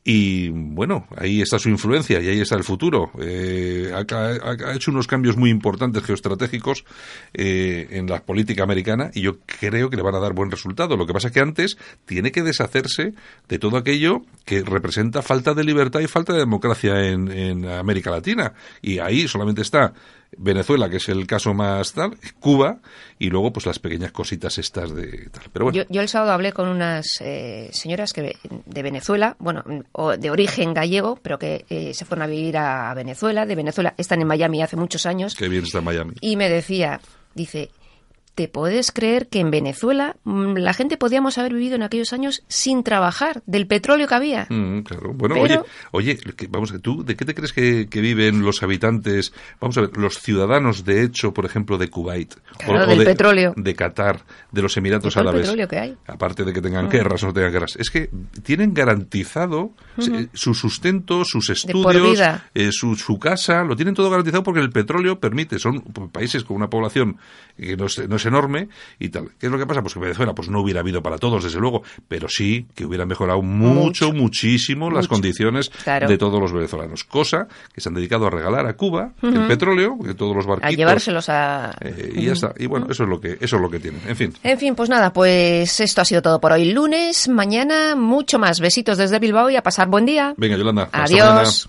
Y 0.04 0.48
bueno, 0.48 1.06
ahí 1.16 1.40
está 1.40 1.60
su 1.60 1.68
influencia 1.68 2.20
y 2.20 2.28
ahí 2.28 2.40
está 2.40 2.56
el 2.56 2.64
futuro. 2.64 3.12
Eh, 3.20 3.92
ha, 3.94 4.74
hecho 4.74 4.90
unos 4.90 5.06
cambios 5.06 5.36
muy 5.36 5.48
importantes 5.48 6.02
geoestratégicos 6.02 6.84
eh, 7.34 7.86
en 7.90 8.08
la 8.08 8.20
política 8.24 8.64
americana 8.64 9.12
y 9.14 9.20
yo 9.20 9.38
creo 9.46 9.90
que 9.90 9.96
le 9.96 10.02
van 10.02 10.16
a 10.16 10.18
dar 10.18 10.32
buen 10.32 10.50
resultado. 10.50 10.96
Lo 10.96 11.06
que 11.06 11.12
pasa 11.12 11.28
es 11.28 11.34
que 11.34 11.40
antes 11.40 11.78
tiene 12.04 12.32
que 12.32 12.42
deshacerse 12.42 13.14
de 13.48 13.58
todo 13.60 13.76
aquello 13.76 14.22
que 14.44 14.62
representa 14.62 15.22
falta 15.22 15.54
de 15.54 15.62
libertad 15.62 16.00
y 16.00 16.08
falta 16.08 16.32
de 16.32 16.40
democracia 16.40 17.08
en, 17.08 17.30
en 17.30 17.66
América 17.66 18.10
Latina. 18.10 18.54
Y 18.80 18.98
ahí 18.98 19.28
solamente 19.28 19.62
está 19.62 19.92
Venezuela, 20.36 20.88
que 20.88 20.96
es 20.96 21.08
el 21.08 21.26
caso 21.26 21.54
más 21.54 21.92
tal, 21.92 22.16
Cuba, 22.40 22.80
y 23.18 23.30
luego 23.30 23.52
pues 23.52 23.66
las 23.66 23.78
pequeñas 23.78 24.12
cositas 24.12 24.58
estas 24.58 24.94
de 24.94 25.28
tal. 25.30 25.44
Pero 25.52 25.66
bueno. 25.66 25.84
yo, 25.88 26.00
el 26.00 26.08
sábado 26.08 26.32
hablé 26.32 26.52
con 26.52 26.68
unas 26.68 27.20
eh, 27.20 27.68
señoras 27.72 28.12
que 28.12 28.36
de 28.66 28.82
Venezuela, 28.82 29.36
bueno, 29.38 29.62
de 30.18 30.30
origen 30.30 30.74
gallego, 30.74 31.18
pero 31.22 31.38
que 31.38 31.64
eh, 31.68 31.94
se 31.94 32.04
fueron 32.04 32.24
a 32.24 32.26
vivir 32.26 32.56
a 32.56 32.92
Venezuela, 32.94 33.46
de 33.46 33.54
Venezuela, 33.54 33.94
están 33.96 34.20
en 34.20 34.26
Miami 34.26 34.62
hace 34.62 34.76
muchos 34.76 35.06
años. 35.06 35.34
Qué 35.34 35.48
bien 35.48 35.64
está 35.64 35.80
Miami. 35.80 36.14
Y 36.20 36.36
me 36.36 36.48
decía, 36.48 37.00
dice, 37.34 37.70
¿Te 38.34 38.48
puedes 38.48 38.92
creer 38.92 39.28
que 39.28 39.40
en 39.40 39.50
Venezuela 39.50 40.16
mm, 40.24 40.56
la 40.56 40.72
gente 40.72 40.96
podíamos 40.96 41.36
haber 41.36 41.52
vivido 41.52 41.76
en 41.76 41.82
aquellos 41.82 42.14
años 42.14 42.42
sin 42.48 42.82
trabajar 42.82 43.42
del 43.44 43.66
petróleo 43.66 44.08
que 44.08 44.14
había? 44.14 44.46
Mm, 44.48 44.80
claro. 44.84 45.12
Bueno, 45.12 45.34
oye, 45.38 45.60
oye, 45.90 46.18
vamos, 46.48 46.72
¿tú 46.80 47.04
de 47.04 47.14
qué 47.14 47.26
te 47.26 47.34
crees 47.34 47.52
que, 47.52 47.86
viven 47.92 48.42
los 48.42 48.62
habitantes, 48.62 49.34
vamos 49.60 49.76
a 49.76 49.82
ver, 49.82 49.96
los 49.98 50.18
ciudadanos 50.18 50.86
de 50.86 51.02
hecho, 51.02 51.34
por 51.34 51.44
ejemplo, 51.44 51.76
de 51.76 51.90
Kuwait? 51.90 52.34
o, 52.66 52.86
del 52.86 53.00
de, 53.00 53.04
petróleo. 53.04 53.52
De 53.54 53.74
Qatar, 53.74 54.22
de 54.50 54.62
los 54.62 54.74
Emiratos 54.78 55.14
Árabes. 55.18 55.42
petróleo 55.42 55.68
que 55.68 55.78
hay. 55.78 55.96
Aparte 56.06 56.44
de 56.44 56.54
que 56.54 56.62
tengan 56.62 56.86
mm. 56.86 56.90
guerras 56.90 57.22
o 57.24 57.26
no 57.26 57.32
tengan 57.34 57.52
guerras. 57.52 57.76
Es 57.76 57.90
que 57.90 58.08
tienen 58.42 58.72
garantizado 58.72 59.72
su 60.32 60.54
sustento, 60.54 61.22
sus 61.26 61.50
estudios, 61.50 62.18
eh, 62.54 62.70
su, 62.72 62.96
su, 62.96 63.18
casa, 63.18 63.62
lo 63.62 63.76
tienen 63.76 63.94
todo 63.94 64.08
garantizado 64.08 64.42
porque 64.42 64.60
el 64.60 64.70
petróleo 64.70 65.20
permite, 65.20 65.58
son 65.58 65.82
países 66.10 66.44
con 66.44 66.56
una 66.56 66.70
población 66.70 67.18
que 67.56 67.76
no, 67.76 67.86
no 68.08 68.18
enorme 68.26 68.68
y 68.98 69.08
tal. 69.08 69.30
¿Qué 69.38 69.46
es 69.46 69.52
lo 69.52 69.58
que 69.58 69.66
pasa? 69.66 69.82
Pues 69.82 69.94
que 69.94 70.00
Venezuela 70.00 70.34
pues 70.34 70.48
no 70.48 70.60
hubiera 70.60 70.80
habido 70.80 71.02
para 71.02 71.18
todos, 71.18 71.44
desde 71.44 71.60
luego, 71.60 71.82
pero 72.08 72.28
sí 72.28 72.66
que 72.74 72.84
hubiera 72.84 73.06
mejorado 73.06 73.42
mucho, 73.42 74.12
muchísimo 74.12 74.90
las 74.90 75.08
condiciones 75.08 75.70
de 75.84 76.18
todos 76.18 76.40
los 76.40 76.52
venezolanos. 76.52 77.04
Cosa 77.04 77.48
que 77.72 77.80
se 77.80 77.88
han 77.88 77.94
dedicado 77.94 78.26
a 78.26 78.30
regalar 78.30 78.66
a 78.66 78.74
Cuba 78.74 79.12
el 79.22 79.46
petróleo, 79.46 79.96
de 80.00 80.14
todos 80.14 80.34
los 80.34 80.46
barquitos. 80.46 80.72
A 80.72 80.76
llevárselos 80.76 81.28
a... 81.28 81.74
Eh, 81.80 82.12
y 82.16 82.26
ya 82.26 82.32
está. 82.32 82.54
Y 82.58 82.66
bueno, 82.66 82.86
eso 82.90 83.04
es 83.04 83.08
lo 83.08 83.20
que 83.20 83.38
eso 83.40 83.56
es 83.56 83.62
lo 83.62 83.70
que 83.70 83.80
tienen. 83.80 84.00
En 84.06 84.16
fin. 84.16 84.34
En 84.42 84.58
fin, 84.58 84.74
pues 84.74 84.88
nada, 84.88 85.12
pues 85.12 85.80
esto 85.80 86.00
ha 86.00 86.04
sido 86.04 86.22
todo 86.22 86.40
por 86.40 86.52
hoy. 86.52 86.72
Lunes, 86.72 87.28
mañana, 87.28 87.96
mucho 87.96 88.38
más. 88.38 88.60
Besitos 88.60 88.98
desde 88.98 89.18
Bilbao 89.18 89.50
y 89.50 89.56
a 89.56 89.62
pasar 89.62 89.88
buen 89.88 90.06
día. 90.06 90.34
Venga, 90.36 90.56
Yolanda. 90.56 90.88
Adiós 90.92 91.68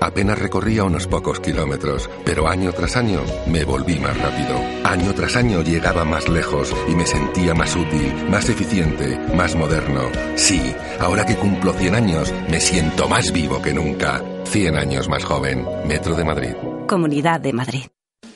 Apenas 0.00 0.38
recorría 0.38 0.84
unos 0.84 1.06
pocos 1.06 1.40
kilómetros, 1.40 2.08
pero 2.24 2.48
año 2.48 2.72
tras 2.72 2.96
año 2.96 3.20
me 3.46 3.64
volví 3.64 3.98
más 3.98 4.16
rápido. 4.16 4.56
Año 4.84 5.12
tras 5.14 5.36
año 5.36 5.62
llegaba 5.62 6.04
más 6.04 6.28
lejos 6.28 6.72
y 6.88 6.94
me 6.94 7.06
sentía 7.06 7.54
más 7.54 7.74
útil, 7.74 8.12
más 8.30 8.48
eficiente, 8.48 9.18
más 9.34 9.56
moderno. 9.56 10.02
Sí, 10.36 10.74
ahora 11.00 11.26
que 11.26 11.36
cumplo 11.36 11.72
100 11.72 11.94
años, 11.94 12.32
me 12.48 12.60
siento 12.60 13.08
más 13.08 13.32
vivo 13.32 13.60
que 13.60 13.74
nunca. 13.74 14.22
100 14.44 14.76
años 14.76 15.08
más 15.08 15.24
joven. 15.24 15.66
Metro 15.86 16.14
de 16.14 16.24
Madrid. 16.24 16.54
Comunidad 16.86 17.40
de 17.40 17.52
Madrid. 17.52 17.84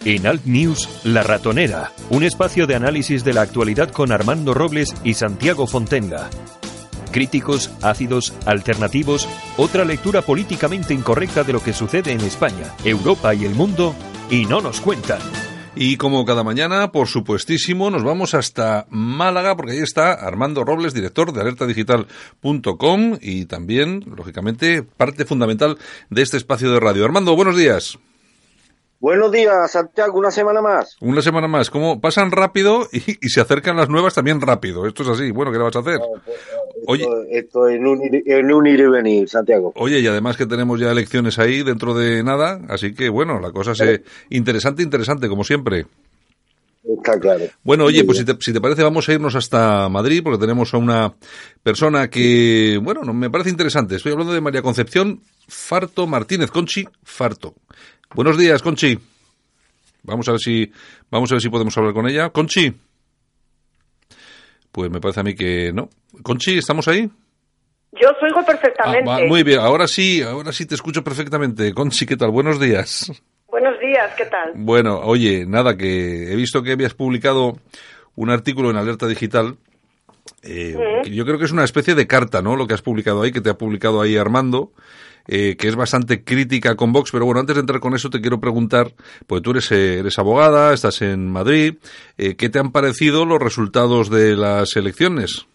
En 0.05 0.27
Alt 0.27 0.45
News, 0.47 0.89
La 1.05 1.23
Ratonera, 1.23 1.93
un 2.11 2.25
espacio 2.25 2.67
de 2.67 2.75
análisis 2.75 3.23
de 3.23 3.35
la 3.35 3.43
actualidad 3.43 3.91
con 3.91 4.11
Armando 4.11 4.53
Robles 4.53 4.93
y 5.05 5.15
Santiago 5.15 5.69
Fontenga 5.69 6.29
críticos, 7.13 7.71
ácidos, 7.83 8.35
alternativos, 8.47 9.29
otra 9.57 9.85
lectura 9.85 10.23
políticamente 10.23 10.95
incorrecta 10.95 11.45
de 11.45 11.53
lo 11.53 11.63
que 11.63 11.73
sucede 11.73 12.11
en 12.11 12.21
España, 12.23 12.75
Europa 12.85 13.35
y 13.35 13.45
el 13.45 13.55
mundo, 13.55 13.95
y 14.31 14.47
no 14.47 14.61
nos 14.61 14.81
cuentan. 14.81 15.21
Y 15.75 15.97
como 15.97 16.25
cada 16.27 16.45
mañana, 16.45 16.93
por 16.93 17.09
supuestísimo, 17.09 17.91
nos 17.91 18.03
vamos 18.03 18.35
hasta 18.35 18.87
Málaga, 18.91 19.57
porque 19.57 19.73
ahí 19.73 19.79
está 19.79 20.13
Armando 20.13 20.65
Robles, 20.65 20.93
director 20.93 21.33
de 21.33 21.41
alertadigital.com 21.41 23.19
y 23.21 23.47
también, 23.47 24.05
lógicamente, 24.15 24.83
parte 24.83 25.25
fundamental 25.25 25.79
de 26.11 26.23
este 26.23 26.37
espacio 26.37 26.71
de 26.73 26.81
radio. 26.81 27.05
Armando, 27.05 27.35
buenos 27.35 27.57
días. 27.57 27.99
Buenos 29.03 29.33
días, 29.33 29.69
Santiago, 29.69 30.17
una 30.17 30.31
semana 30.31 30.63
más. 30.63 30.97
Una 31.01 31.23
semana 31.23 31.49
más. 31.49 31.71
¿Cómo 31.71 32.01
pasan 32.01 32.31
rápido 32.31 32.87
y, 32.93 33.29
se 33.29 33.41
acercan 33.41 33.77
las 33.77 33.89
nuevas 33.89 34.15
también 34.15 34.41
rápido? 34.41 34.87
Esto 34.87 35.03
es 35.03 35.09
así. 35.09 35.33
Bueno, 35.33 35.51
¿qué 35.51 35.59
le 35.59 35.65
vas 35.65 35.75
a 35.75 35.81
hacer? 35.81 35.99
Pues, 35.99 36.25
oye, 36.87 37.07
esto, 37.33 37.67
es 37.67 37.81
en 37.81 37.87
un, 37.89 38.01
en 38.25 38.53
un 38.53 38.67
ir 38.69 38.79
y 38.79 38.87
venir, 38.87 39.29
Santiago. 39.29 39.73
Oye, 39.75 39.99
y 39.99 40.07
además 40.07 40.37
que 40.37 40.47
tenemos 40.47 40.79
ya 40.79 40.93
elecciones 40.93 41.41
ahí 41.41 41.65
dentro 41.65 41.95
de 41.95 42.23
nada, 42.23 42.61
así 42.69 42.95
que 42.95 43.09
bueno, 43.09 43.41
la 43.41 43.51
cosa 43.51 43.73
es 43.73 44.03
interesante, 44.31 44.85
interesante, 44.85 45.29
como 45.29 45.43
siempre. 45.43 45.87
Está 46.85 47.19
claro. 47.19 47.47
Bueno, 47.65 47.87
oye, 47.87 48.05
pues 48.05 48.19
si 48.19 48.25
te, 48.25 48.37
si 48.39 48.53
te, 48.53 48.61
parece, 48.61 48.85
vamos 48.85 49.09
a 49.09 49.13
irnos 49.15 49.35
hasta 49.35 49.89
Madrid, 49.89 50.21
porque 50.23 50.39
tenemos 50.39 50.75
a 50.75 50.79
una 50.79 51.13
persona 51.65 52.09
que, 52.09 52.79
bueno, 52.81 53.03
me 53.13 53.31
parece 53.31 53.51
interesante. 53.51 53.97
Estoy 53.97 54.13
hablando 54.13 54.33
de 54.33 54.41
María 54.41 54.63
Concepción 54.63 55.23
Farto 55.49 56.07
Martínez, 56.07 56.53
Conchi 56.53 56.87
Farto. 57.03 57.55
Buenos 58.15 58.37
días, 58.37 58.63
Conchi. 58.63 58.99
Vamos 60.03 60.29
a 60.29 60.33
ver 60.33 60.41
si 60.41 60.71
vamos 61.11 61.31
a 61.31 61.37
ver 61.37 61.43
si 61.43 61.49
podemos 61.49 61.77
hablar 61.79 61.95
con 61.95 62.09
ella. 62.09 62.31
Conchi. 62.31 62.73
Pues 64.71 64.91
me 64.91 65.01
parece 65.01 65.21
a 65.21 65.23
mí 65.23 65.35
que 65.35 65.73
no. 65.73 65.89
Conchi, 66.23 66.59
¿estamos 66.59 66.89
ahí? 66.89 67.09
Yo 67.93 68.11
os 68.11 68.23
oigo 68.23 68.45
perfectamente. 68.45 69.11
Ah, 69.11 69.21
muy 69.27 69.43
bien, 69.43 69.61
ahora 69.61 69.87
sí, 69.87 70.23
ahora 70.23 70.53
sí 70.53 70.67
te 70.67 70.75
escucho 70.75 71.05
perfectamente. 71.05 71.73
Conchi, 71.75 72.07
¿qué 72.07 72.17
tal? 72.17 72.31
Buenos 72.31 72.59
días. 72.59 73.13
Buenos 73.49 73.79
días, 73.81 74.15
¿qué 74.17 74.25
tal? 74.27 74.53
Bueno, 74.55 75.01
oye, 75.01 75.45
nada, 75.47 75.77
que 75.77 76.33
he 76.33 76.37
visto 76.37 76.63
que 76.63 76.73
habías 76.73 76.95
publicado 76.95 77.59
un 78.15 78.31
artículo 78.31 78.71
en 78.71 78.77
Alerta 78.77 79.07
Digital. 79.07 79.57
Eh, 80.43 81.03
yo 81.11 81.25
creo 81.25 81.39
que 81.39 81.45
es 81.45 81.53
una 81.53 81.65
especie 81.65 81.95
de 81.95 82.07
carta, 82.07 82.41
¿no? 82.41 82.57
Lo 82.57 82.67
que 82.67 82.75
has 82.75 82.83
publicado 82.83 83.23
ahí, 83.23 83.31
que 83.31 83.41
te 83.41 83.51
ha 83.51 83.59
publicado 83.59 84.01
ahí 84.01 84.17
Armando. 84.17 84.73
Eh, 85.29 85.57
que 85.57 85.69
es 85.69 85.77
bastante 85.77 86.25
crítica 86.25 86.75
con 86.75 86.93
Vox, 86.93 87.11
pero 87.13 87.25
bueno, 87.25 87.41
antes 87.41 87.55
de 87.55 87.61
entrar 87.61 87.81
con 87.81 87.95
eso 87.95 88.11
te 88.11 88.21
quiero 88.21 88.41
preguntar, 88.41 88.89
pues 89.27 89.43
tú 89.43 89.53
eres, 89.53 89.71
eh, 89.71 90.01
eres 90.01 90.19
abogada, 90.19 90.73
estás 90.75 91.01
en 91.03 91.31
Madrid, 91.31 91.75
eh, 92.19 92.37
¿qué 92.37 92.49
te 92.49 92.59
han 92.59 92.73
parecido 92.73 93.25
los 93.25 93.41
resultados 93.41 94.11
de 94.11 94.37
las 94.37 94.75
elecciones? 94.77 95.47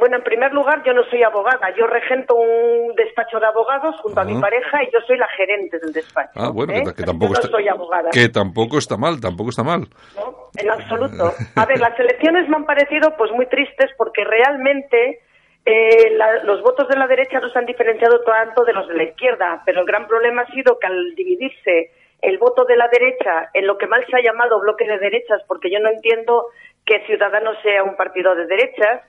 Bueno, 0.00 0.16
en 0.16 0.22
primer 0.22 0.50
lugar, 0.54 0.82
yo 0.86 0.94
no 0.94 1.02
soy 1.10 1.22
abogada. 1.22 1.68
Yo 1.76 1.86
regento 1.86 2.34
un 2.34 2.94
despacho 2.96 3.38
de 3.38 3.44
abogados 3.44 3.96
junto 4.00 4.18
a 4.18 4.24
mi 4.24 4.40
pareja 4.40 4.82
y 4.82 4.86
yo 4.86 4.98
soy 5.06 5.18
la 5.18 5.28
gerente 5.36 5.78
del 5.78 5.92
despacho. 5.92 6.32
Ah, 6.36 6.48
bueno, 6.48 6.72
que, 6.72 7.02
tampoco 7.02 7.34
está, 7.34 7.48
soy 7.48 7.68
abogada. 7.68 8.08
que 8.10 8.30
tampoco 8.30 8.78
está 8.78 8.96
mal, 8.96 9.20
tampoco 9.20 9.50
está 9.50 9.62
mal. 9.62 9.88
No, 10.16 10.48
en 10.56 10.70
absoluto. 10.70 11.34
A 11.54 11.66
ver, 11.66 11.78
las 11.78 12.00
elecciones 12.00 12.48
me 12.48 12.56
han 12.56 12.64
parecido 12.64 13.14
pues 13.18 13.30
muy 13.32 13.46
tristes 13.46 13.90
porque 13.98 14.24
realmente 14.24 15.20
eh, 15.64 16.16
los 16.44 16.62
votos 16.62 16.88
de 16.88 16.96
la 16.96 17.06
derecha 17.06 17.38
no 17.40 17.48
se 17.50 17.58
han 17.58 17.66
diferenciado 17.66 18.22
tanto 18.22 18.64
de 18.64 18.72
los 18.72 18.88
de 18.88 18.94
la 18.94 19.04
izquierda, 19.04 19.62
pero 19.66 19.80
el 19.80 19.86
gran 19.86 20.06
problema 20.06 20.42
ha 20.42 20.52
sido 20.52 20.78
que 20.78 20.86
al 20.86 21.14
dividirse 21.14 21.90
el 22.22 22.38
voto 22.38 22.64
de 22.64 22.76
la 22.76 22.88
derecha 22.88 23.50
en 23.54 23.66
lo 23.66 23.78
que 23.78 23.86
mal 23.86 24.04
se 24.06 24.16
ha 24.16 24.22
llamado 24.22 24.60
bloque 24.60 24.86
de 24.86 24.98
derechas, 24.98 25.42
porque 25.46 25.70
yo 25.70 25.78
no 25.80 25.90
entiendo 25.90 26.46
que 26.84 27.04
Ciudadanos 27.06 27.56
sea 27.62 27.84
un 27.84 27.96
partido 27.96 28.34
de 28.34 28.46
derechas, 28.46 29.02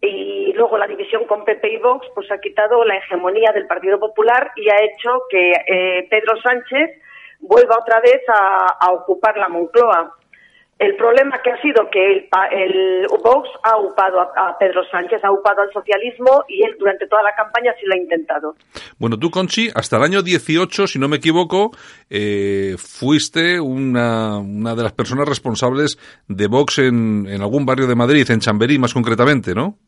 y 0.00 0.52
luego 0.52 0.78
la 0.78 0.86
división 0.86 1.26
con 1.26 1.44
PP 1.44 1.72
y 1.72 1.76
Vox 1.78 2.06
pues 2.14 2.30
ha 2.30 2.38
quitado 2.38 2.84
la 2.84 2.96
hegemonía 2.96 3.50
del 3.52 3.66
Partido 3.66 3.98
Popular 3.98 4.52
y 4.54 4.70
ha 4.70 4.76
hecho 4.76 5.22
que 5.28 5.52
eh, 5.66 6.06
Pedro 6.08 6.40
Sánchez 6.40 7.02
vuelva 7.40 7.78
otra 7.80 8.00
vez 8.00 8.22
a 8.28 8.92
ocupar 8.92 9.36
la 9.36 9.48
Moncloa. 9.48 10.17
El 10.78 10.94
problema 10.94 11.40
que 11.42 11.50
ha 11.50 11.60
sido 11.60 11.90
que 11.90 12.06
el, 12.06 12.28
el 12.52 13.06
Vox 13.08 13.48
ha 13.64 13.76
upado 13.78 14.20
a, 14.20 14.56
Pedro 14.58 14.84
Sánchez, 14.88 15.24
ha 15.24 15.32
upado 15.32 15.62
al 15.62 15.72
socialismo 15.72 16.44
y 16.46 16.62
él 16.62 16.76
durante 16.78 17.08
toda 17.08 17.22
la 17.24 17.34
campaña 17.34 17.74
sí 17.80 17.86
lo 17.86 17.94
ha 17.94 17.98
intentado. 17.98 18.54
Bueno, 18.96 19.18
tú, 19.18 19.28
Conchi, 19.28 19.70
hasta 19.74 19.96
el 19.96 20.04
año 20.04 20.22
18, 20.22 20.86
si 20.86 21.00
no 21.00 21.08
me 21.08 21.16
equivoco, 21.16 21.72
eh, 22.08 22.76
fuiste 22.78 23.58
una, 23.58 24.38
una, 24.38 24.76
de 24.76 24.84
las 24.84 24.92
personas 24.92 25.28
responsables 25.28 25.98
de 26.28 26.46
Vox 26.46 26.78
en, 26.78 27.26
en 27.26 27.42
algún 27.42 27.66
barrio 27.66 27.88
de 27.88 27.96
Madrid, 27.96 28.30
en 28.30 28.38
Chamberí 28.38 28.78
más 28.78 28.94
concretamente, 28.94 29.54
¿no? 29.54 29.78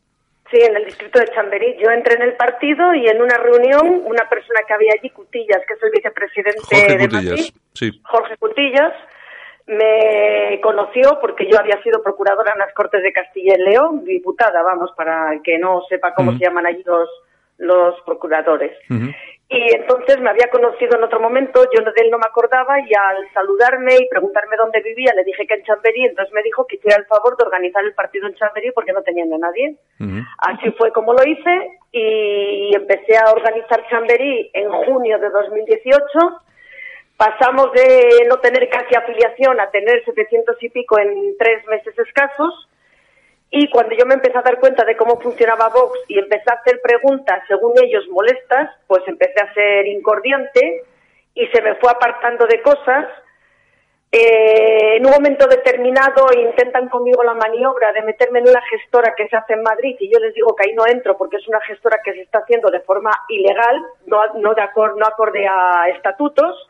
Sí, 0.51 0.59
en 0.61 0.75
el 0.75 0.85
distrito 0.85 1.21
de 1.21 1.27
Chamberí. 1.27 1.77
Yo 1.79 1.91
entré 1.93 2.17
en 2.17 2.23
el 2.23 2.35
partido 2.35 2.93
y 2.95 3.07
en 3.07 3.23
una 3.23 3.37
reunión, 3.39 4.03
una 4.05 4.29
persona 4.29 4.61
que 4.67 4.75
había 4.75 4.91
allí, 4.99 5.11
Cutillas, 5.11 5.63
que 5.67 5.75
es 5.75 5.83
el 5.83 5.91
vicepresidente 5.93 6.61
Jorge 6.63 6.97
de 6.97 6.99
Cutillas, 6.99 7.31
Madrid, 7.31 7.55
sí. 7.73 8.01
Jorge 8.03 8.37
Cutillas, 8.37 8.93
me 9.71 10.61
conoció 10.63 11.19
porque 11.21 11.47
yo 11.49 11.59
había 11.59 11.81
sido 11.83 12.03
procuradora 12.03 12.53
en 12.53 12.59
las 12.59 12.75
Cortes 12.75 13.03
de 13.03 13.13
Castilla 13.13 13.55
y 13.57 13.63
León, 13.63 14.05
diputada, 14.05 14.63
vamos, 14.63 14.91
para 14.97 15.33
el 15.33 15.43
que 15.43 15.59
no 15.59 15.83
sepa 15.89 16.13
cómo 16.15 16.33
se 16.33 16.45
llaman 16.45 16.67
allí 16.67 16.83
los, 16.85 17.09
los 17.59 18.01
procuradores. 18.03 18.73
Y 19.53 19.75
entonces 19.75 20.21
me 20.21 20.31
había 20.31 20.49
conocido 20.51 20.97
en 20.97 21.05
otro 21.05 21.21
momento, 21.21 21.65
yo 21.73 21.85
de 21.85 22.03
él 22.03 22.11
no 22.11 22.19
me 22.19 22.27
acordaba 22.27 22.81
y 22.81 22.91
al 22.95 23.33
saludarme 23.33 23.95
y 23.97 24.09
preguntarme 24.09 24.57
dónde 24.57 24.81
vivía, 24.81 25.13
le 25.15 25.25
dije 25.25 25.47
que 25.47 25.55
en 25.55 25.65
Chamberí, 25.65 26.05
entonces 26.05 26.33
me 26.35 26.43
dijo 26.43 26.67
que 26.67 26.77
hiciera 26.77 26.97
el 26.97 27.07
favor 27.07 27.37
de 27.37 27.45
organizar 27.45 27.85
el 27.85 27.95
partido 27.95 28.27
en 28.27 28.35
Chamberí 28.35 28.73
porque 28.73 28.93
no 28.93 29.03
tenían 29.03 29.33
a 29.33 29.39
nadie. 29.39 29.77
Así 30.39 30.71
fue 30.73 30.93
como 30.93 31.13
lo 31.13 31.23
hice 31.25 31.79
y 31.93 32.75
empecé 32.75 33.19
a 33.19 33.31
organizar 33.31 33.87
Chamberí 33.89 34.51
en 34.53 34.71
junio 34.71 35.19
de 35.19 35.31
2018. 35.31 36.41
Pasamos 37.21 37.71
de 37.73 38.25
no 38.31 38.39
tener 38.39 38.67
casi 38.71 38.95
afiliación 38.95 39.61
a 39.61 39.71
tener 39.71 40.03
700 40.07 40.57
y 40.63 40.71
pico 40.71 40.99
en 40.99 41.37
tres 41.37 41.67
meses 41.67 41.93
escasos. 41.99 42.67
Y 43.51 43.69
cuando 43.69 43.95
yo 43.95 44.07
me 44.07 44.15
empecé 44.15 44.39
a 44.39 44.43
dar 44.43 44.59
cuenta 44.59 44.87
de 44.87 44.97
cómo 44.97 45.21
funcionaba 45.21 45.69
Vox 45.69 45.99
y 46.09 46.19
empecé 46.19 46.45
a 46.51 46.55
hacer 46.55 46.81
preguntas, 46.83 47.43
según 47.47 47.75
ellos 47.83 48.09
molestas, 48.09 48.71
pues 48.87 49.03
empecé 49.07 49.39
a 49.39 49.53
ser 49.53 49.87
incordiante 49.89 50.85
y 51.35 51.47
se 51.49 51.61
me 51.61 51.75
fue 51.75 51.91
apartando 51.91 52.47
de 52.47 52.63
cosas. 52.63 53.05
Eh, 54.13 54.97
en 54.97 55.05
un 55.05 55.13
momento 55.13 55.47
determinado 55.47 56.27
intentan 56.33 56.89
conmigo 56.89 57.23
la 57.23 57.35
maniobra 57.35 57.93
de 57.93 58.01
meterme 58.03 58.39
en 58.39 58.49
una 58.49 58.63
gestora 58.63 59.15
que 59.15 59.29
se 59.29 59.37
hace 59.37 59.53
en 59.53 59.63
Madrid 59.63 59.95
y 60.01 60.11
yo 60.11 60.19
les 60.21 60.33
digo 60.33 60.57
que 60.57 60.69
ahí 60.69 60.75
no 60.75 60.87
entro 60.87 61.19
porque 61.19 61.37
es 61.37 61.47
una 61.49 61.61
gestora 61.61 61.99
que 62.03 62.15
se 62.15 62.23
está 62.23 62.39
haciendo 62.39 62.71
de 62.71 62.81
forma 62.81 63.11
ilegal, 63.29 63.77
no, 64.07 64.23
no, 64.37 64.55
de 64.55 64.63
acor- 64.63 64.97
no 64.97 65.05
acorde 65.07 65.47
a 65.47 65.89
estatutos. 65.91 66.70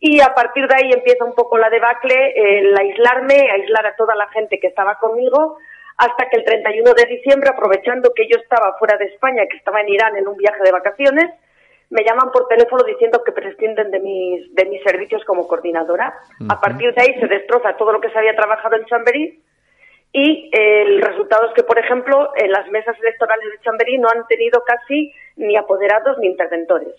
Y 0.00 0.20
a 0.20 0.32
partir 0.34 0.66
de 0.68 0.74
ahí 0.76 0.92
empieza 0.92 1.24
un 1.24 1.34
poco 1.34 1.58
la 1.58 1.70
debacle, 1.70 2.32
el 2.36 2.76
aislarme, 2.76 3.50
aislar 3.50 3.86
a 3.86 3.96
toda 3.96 4.14
la 4.14 4.28
gente 4.28 4.60
que 4.60 4.68
estaba 4.68 4.98
conmigo, 4.98 5.58
hasta 5.96 6.28
que 6.28 6.36
el 6.36 6.44
31 6.44 6.94
de 6.94 7.04
diciembre, 7.06 7.50
aprovechando 7.50 8.12
que 8.14 8.28
yo 8.28 8.38
estaba 8.40 8.76
fuera 8.78 8.96
de 8.96 9.06
España, 9.06 9.46
que 9.50 9.56
estaba 9.56 9.80
en 9.80 9.88
Irán 9.88 10.16
en 10.16 10.28
un 10.28 10.36
viaje 10.36 10.62
de 10.62 10.70
vacaciones, 10.70 11.30
me 11.90 12.04
llaman 12.04 12.30
por 12.30 12.46
teléfono 12.46 12.84
diciendo 12.84 13.24
que 13.24 13.32
prescinden 13.32 13.90
de 13.90 13.98
mis, 13.98 14.54
de 14.54 14.66
mis 14.66 14.82
servicios 14.82 15.24
como 15.24 15.48
coordinadora. 15.48 16.14
A 16.48 16.60
partir 16.60 16.94
de 16.94 17.02
ahí 17.02 17.18
se 17.18 17.26
destroza 17.26 17.76
todo 17.76 17.92
lo 17.92 18.00
que 18.00 18.10
se 18.10 18.18
había 18.18 18.36
trabajado 18.36 18.76
en 18.76 18.84
Chamberí 18.84 19.42
y 20.20 20.50
eh, 20.52 20.82
el 20.82 21.02
resultado 21.02 21.46
es 21.48 21.54
que, 21.54 21.62
por 21.62 21.78
ejemplo, 21.78 22.30
en 22.36 22.50
las 22.50 22.66
mesas 22.70 22.96
electorales 23.00 23.46
de 23.52 23.58
Chamberí 23.64 23.98
no 23.98 24.08
han 24.08 24.26
tenido 24.26 24.62
casi 24.66 25.12
ni 25.36 25.56
apoderados 25.56 26.18
ni 26.20 26.26
interventores. 26.28 26.94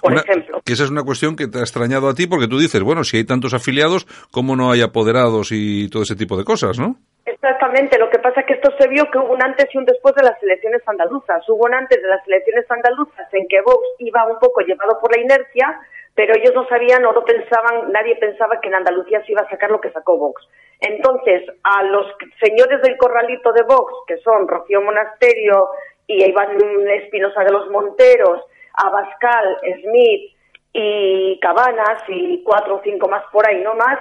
Por 0.00 0.12
Una- 0.12 0.20
ejemplo. 0.22 0.60
Que 0.64 0.72
esa 0.72 0.84
es 0.84 0.90
una 0.90 1.04
cuestión 1.04 1.36
que 1.36 1.46
te 1.46 1.58
ha 1.58 1.62
extrañado 1.62 2.08
a 2.08 2.14
ti 2.14 2.26
porque 2.26 2.48
tú 2.48 2.58
dices, 2.58 2.82
bueno, 2.82 3.04
si 3.04 3.18
hay 3.18 3.24
tantos 3.24 3.54
afiliados, 3.54 4.06
¿cómo 4.32 4.56
no 4.56 4.72
hay 4.72 4.82
apoderados 4.82 5.50
y 5.52 5.88
todo 5.88 6.02
ese 6.02 6.16
tipo 6.16 6.36
de 6.36 6.44
cosas, 6.44 6.78
no? 6.78 6.96
Exactamente, 7.24 7.98
lo 7.98 8.08
que 8.10 8.18
pasa 8.18 8.40
es 8.40 8.46
que 8.46 8.54
esto 8.54 8.70
se 8.80 8.88
vio 8.88 9.04
que 9.12 9.18
hubo 9.18 9.32
un 9.34 9.42
antes 9.42 9.66
y 9.72 9.78
un 9.78 9.84
después 9.84 10.14
de 10.16 10.22
las 10.24 10.42
elecciones 10.42 10.82
andaluzas. 10.86 11.46
Hubo 11.48 11.66
un 11.66 11.74
antes 11.74 12.00
de 12.02 12.08
las 12.08 12.26
elecciones 12.26 12.64
andaluzas 12.70 13.28
en 13.32 13.46
que 13.48 13.60
Vox 13.60 13.84
iba 13.98 14.26
un 14.26 14.38
poco 14.38 14.60
llevado 14.62 14.98
por 15.00 15.14
la 15.14 15.22
inercia, 15.22 15.78
pero 16.18 16.34
ellos 16.34 16.52
no 16.52 16.66
sabían 16.66 17.04
o 17.04 17.12
no 17.12 17.22
pensaban, 17.22 17.92
nadie 17.92 18.16
pensaba 18.16 18.60
que 18.60 18.66
en 18.66 18.74
Andalucía 18.74 19.24
se 19.24 19.30
iba 19.30 19.42
a 19.42 19.48
sacar 19.48 19.70
lo 19.70 19.80
que 19.80 19.92
sacó 19.92 20.18
Vox. 20.18 20.42
Entonces, 20.80 21.44
a 21.62 21.84
los 21.84 22.06
señores 22.42 22.82
del 22.82 22.96
corralito 22.96 23.52
de 23.52 23.62
Vox, 23.62 23.92
que 24.08 24.16
son 24.16 24.48
Rocío 24.48 24.82
Monasterio 24.82 25.68
y 26.08 26.24
Iván 26.24 26.58
Espinosa 26.88 27.44
de 27.44 27.52
los 27.52 27.70
Monteros, 27.70 28.42
Abascal, 28.72 29.58
Smith 29.80 30.34
y 30.72 31.38
Cabanas 31.38 32.02
y 32.08 32.42
cuatro 32.42 32.78
o 32.78 32.80
cinco 32.82 33.08
más 33.08 33.22
por 33.30 33.46
ahí, 33.46 33.62
no 33.62 33.74
más, 33.76 34.00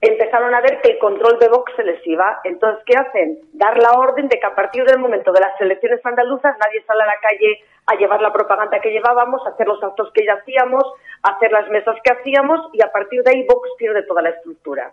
empezaron 0.00 0.54
a 0.54 0.60
ver 0.60 0.80
que 0.82 0.92
el 0.92 0.98
control 0.98 1.38
de 1.38 1.48
Vox 1.48 1.72
se 1.76 1.84
les 1.84 2.00
iba. 2.06 2.40
Entonces, 2.44 2.82
¿qué 2.86 2.96
hacen? 2.96 3.38
Dar 3.52 3.76
la 3.78 3.92
orden 3.92 4.28
de 4.28 4.38
que 4.38 4.46
a 4.46 4.54
partir 4.54 4.84
del 4.84 4.98
momento 4.98 5.32
de 5.32 5.40
las 5.40 5.60
elecciones 5.60 6.00
andaluzas 6.04 6.56
nadie 6.58 6.82
sale 6.86 7.02
a 7.02 7.06
la 7.06 7.20
calle 7.20 7.60
a 7.86 7.94
llevar 7.96 8.20
la 8.22 8.32
propaganda 8.32 8.80
que 8.80 8.90
llevábamos, 8.90 9.42
a 9.46 9.50
hacer 9.50 9.66
los 9.66 9.82
actos 9.82 10.10
que 10.14 10.24
ya 10.24 10.34
hacíamos, 10.40 10.84
a 11.22 11.36
hacer 11.36 11.52
las 11.52 11.68
mesas 11.70 11.96
que 12.02 12.12
hacíamos 12.12 12.60
y 12.72 12.82
a 12.82 12.90
partir 12.90 13.22
de 13.22 13.30
ahí 13.30 13.46
Vox 13.46 13.68
pierde 13.78 14.02
toda 14.06 14.22
la 14.22 14.30
estructura. 14.30 14.92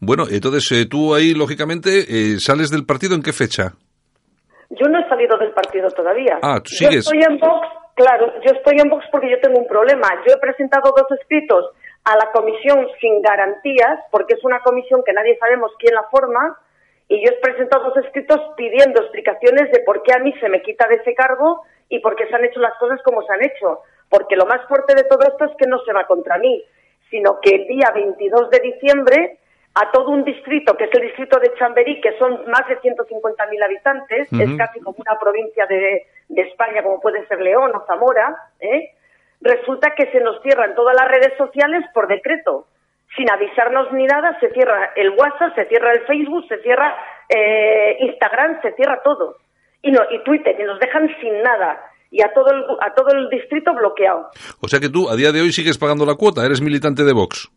Bueno, 0.00 0.24
entonces 0.30 0.64
eh, 0.72 0.86
tú 0.88 1.14
ahí, 1.14 1.34
lógicamente, 1.34 1.90
eh, 2.08 2.38
sales 2.38 2.70
del 2.70 2.84
partido 2.86 3.14
en 3.14 3.22
qué 3.22 3.32
fecha? 3.32 3.72
Yo 4.70 4.88
no 4.88 4.98
he 4.98 5.08
salido 5.08 5.36
del 5.38 5.52
partido 5.52 5.88
todavía. 5.90 6.38
Ah, 6.42 6.58
tú 6.64 6.70
Yo 6.72 6.88
sigues. 6.88 7.04
estoy 7.06 7.20
en 7.22 7.38
Vox, 7.38 7.68
claro, 7.94 8.32
yo 8.40 8.52
estoy 8.56 8.80
en 8.82 8.88
Vox 8.88 9.04
porque 9.12 9.30
yo 9.30 9.36
tengo 9.40 9.60
un 9.60 9.66
problema. 9.68 10.08
Yo 10.26 10.34
he 10.34 10.38
presentado 10.38 10.92
dos 10.96 11.06
escritos 11.20 11.66
a 12.04 12.16
la 12.16 12.32
comisión 12.32 12.88
sin 13.00 13.22
garantías, 13.22 14.00
porque 14.10 14.34
es 14.34 14.44
una 14.44 14.60
comisión 14.60 15.02
que 15.04 15.12
nadie 15.12 15.38
sabemos 15.38 15.72
quién 15.78 15.94
la 15.94 16.04
forma, 16.04 16.58
y 17.08 17.24
yo 17.24 17.32
he 17.32 17.40
presentado 17.40 17.90
dos 17.90 18.04
escritos 18.04 18.40
pidiendo 18.56 19.02
explicaciones 19.02 19.70
de 19.70 19.80
por 19.80 20.02
qué 20.02 20.14
a 20.14 20.18
mí 20.18 20.32
se 20.40 20.48
me 20.48 20.62
quita 20.62 20.88
de 20.88 20.96
ese 20.96 21.14
cargo 21.14 21.62
y 21.88 22.00
por 22.00 22.16
qué 22.16 22.26
se 22.26 22.34
han 22.34 22.44
hecho 22.44 22.60
las 22.60 22.74
cosas 22.78 23.00
como 23.02 23.22
se 23.22 23.32
han 23.32 23.44
hecho. 23.44 23.80
Porque 24.08 24.36
lo 24.36 24.46
más 24.46 24.66
fuerte 24.66 24.94
de 24.94 25.04
todo 25.04 25.22
esto 25.26 25.44
es 25.44 25.52
que 25.58 25.66
no 25.66 25.78
se 25.80 25.92
va 25.92 26.06
contra 26.06 26.38
mí, 26.38 26.64
sino 27.10 27.38
que 27.40 27.54
el 27.54 27.66
día 27.66 27.90
22 27.94 28.50
de 28.50 28.60
diciembre 28.60 29.38
a 29.74 29.90
todo 29.90 30.10
un 30.10 30.24
distrito, 30.24 30.76
que 30.76 30.84
es 30.84 30.90
el 30.94 31.02
distrito 31.02 31.38
de 31.38 31.54
Chamberí, 31.54 32.00
que 32.00 32.16
son 32.18 32.44
más 32.50 32.66
de 32.68 32.78
150.000 32.80 33.64
habitantes, 33.64 34.32
Ujú. 34.32 34.42
es 34.42 34.56
casi 34.56 34.80
como 34.80 34.96
una 34.98 35.18
provincia 35.18 35.66
de, 35.66 36.06
de 36.28 36.42
España, 36.42 36.82
como 36.82 37.00
puede 37.00 37.26
ser 37.26 37.40
León 37.40 37.72
o 37.74 37.84
Zamora, 37.86 38.36
¿eh? 38.60 38.90
Resulta 39.42 39.94
que 39.96 40.10
se 40.10 40.20
nos 40.20 40.40
cierran 40.42 40.74
todas 40.74 40.96
las 40.98 41.08
redes 41.10 41.36
sociales 41.36 41.84
por 41.92 42.08
decreto. 42.08 42.66
Sin 43.16 43.30
avisarnos 43.30 43.92
ni 43.92 44.06
nada, 44.06 44.38
se 44.40 44.48
cierra 44.50 44.92
el 44.96 45.10
WhatsApp, 45.10 45.54
se 45.54 45.66
cierra 45.66 45.92
el 45.92 46.00
Facebook, 46.06 46.46
se 46.48 46.58
cierra 46.62 46.96
eh, 47.28 47.96
Instagram, 48.00 48.62
se 48.62 48.72
cierra 48.72 49.02
todo. 49.04 49.36
Y, 49.82 49.90
no, 49.90 50.00
y 50.10 50.22
Twitter, 50.24 50.56
y 50.58 50.64
nos 50.64 50.78
dejan 50.80 51.08
sin 51.20 51.42
nada. 51.42 51.78
Y 52.10 52.22
a 52.22 52.32
todo, 52.32 52.50
el, 52.50 52.62
a 52.80 52.94
todo 52.94 53.08
el 53.14 53.28
distrito 53.28 53.74
bloqueado. 53.74 54.30
O 54.60 54.68
sea 54.68 54.80
que 54.80 54.88
tú 54.88 55.10
a 55.10 55.16
día 55.16 55.32
de 55.32 55.42
hoy 55.42 55.52
sigues 55.52 55.76
pagando 55.76 56.06
la 56.06 56.14
cuota, 56.14 56.44
eres 56.44 56.62
militante 56.62 57.04
de 57.04 57.12
Vox. 57.12 57.50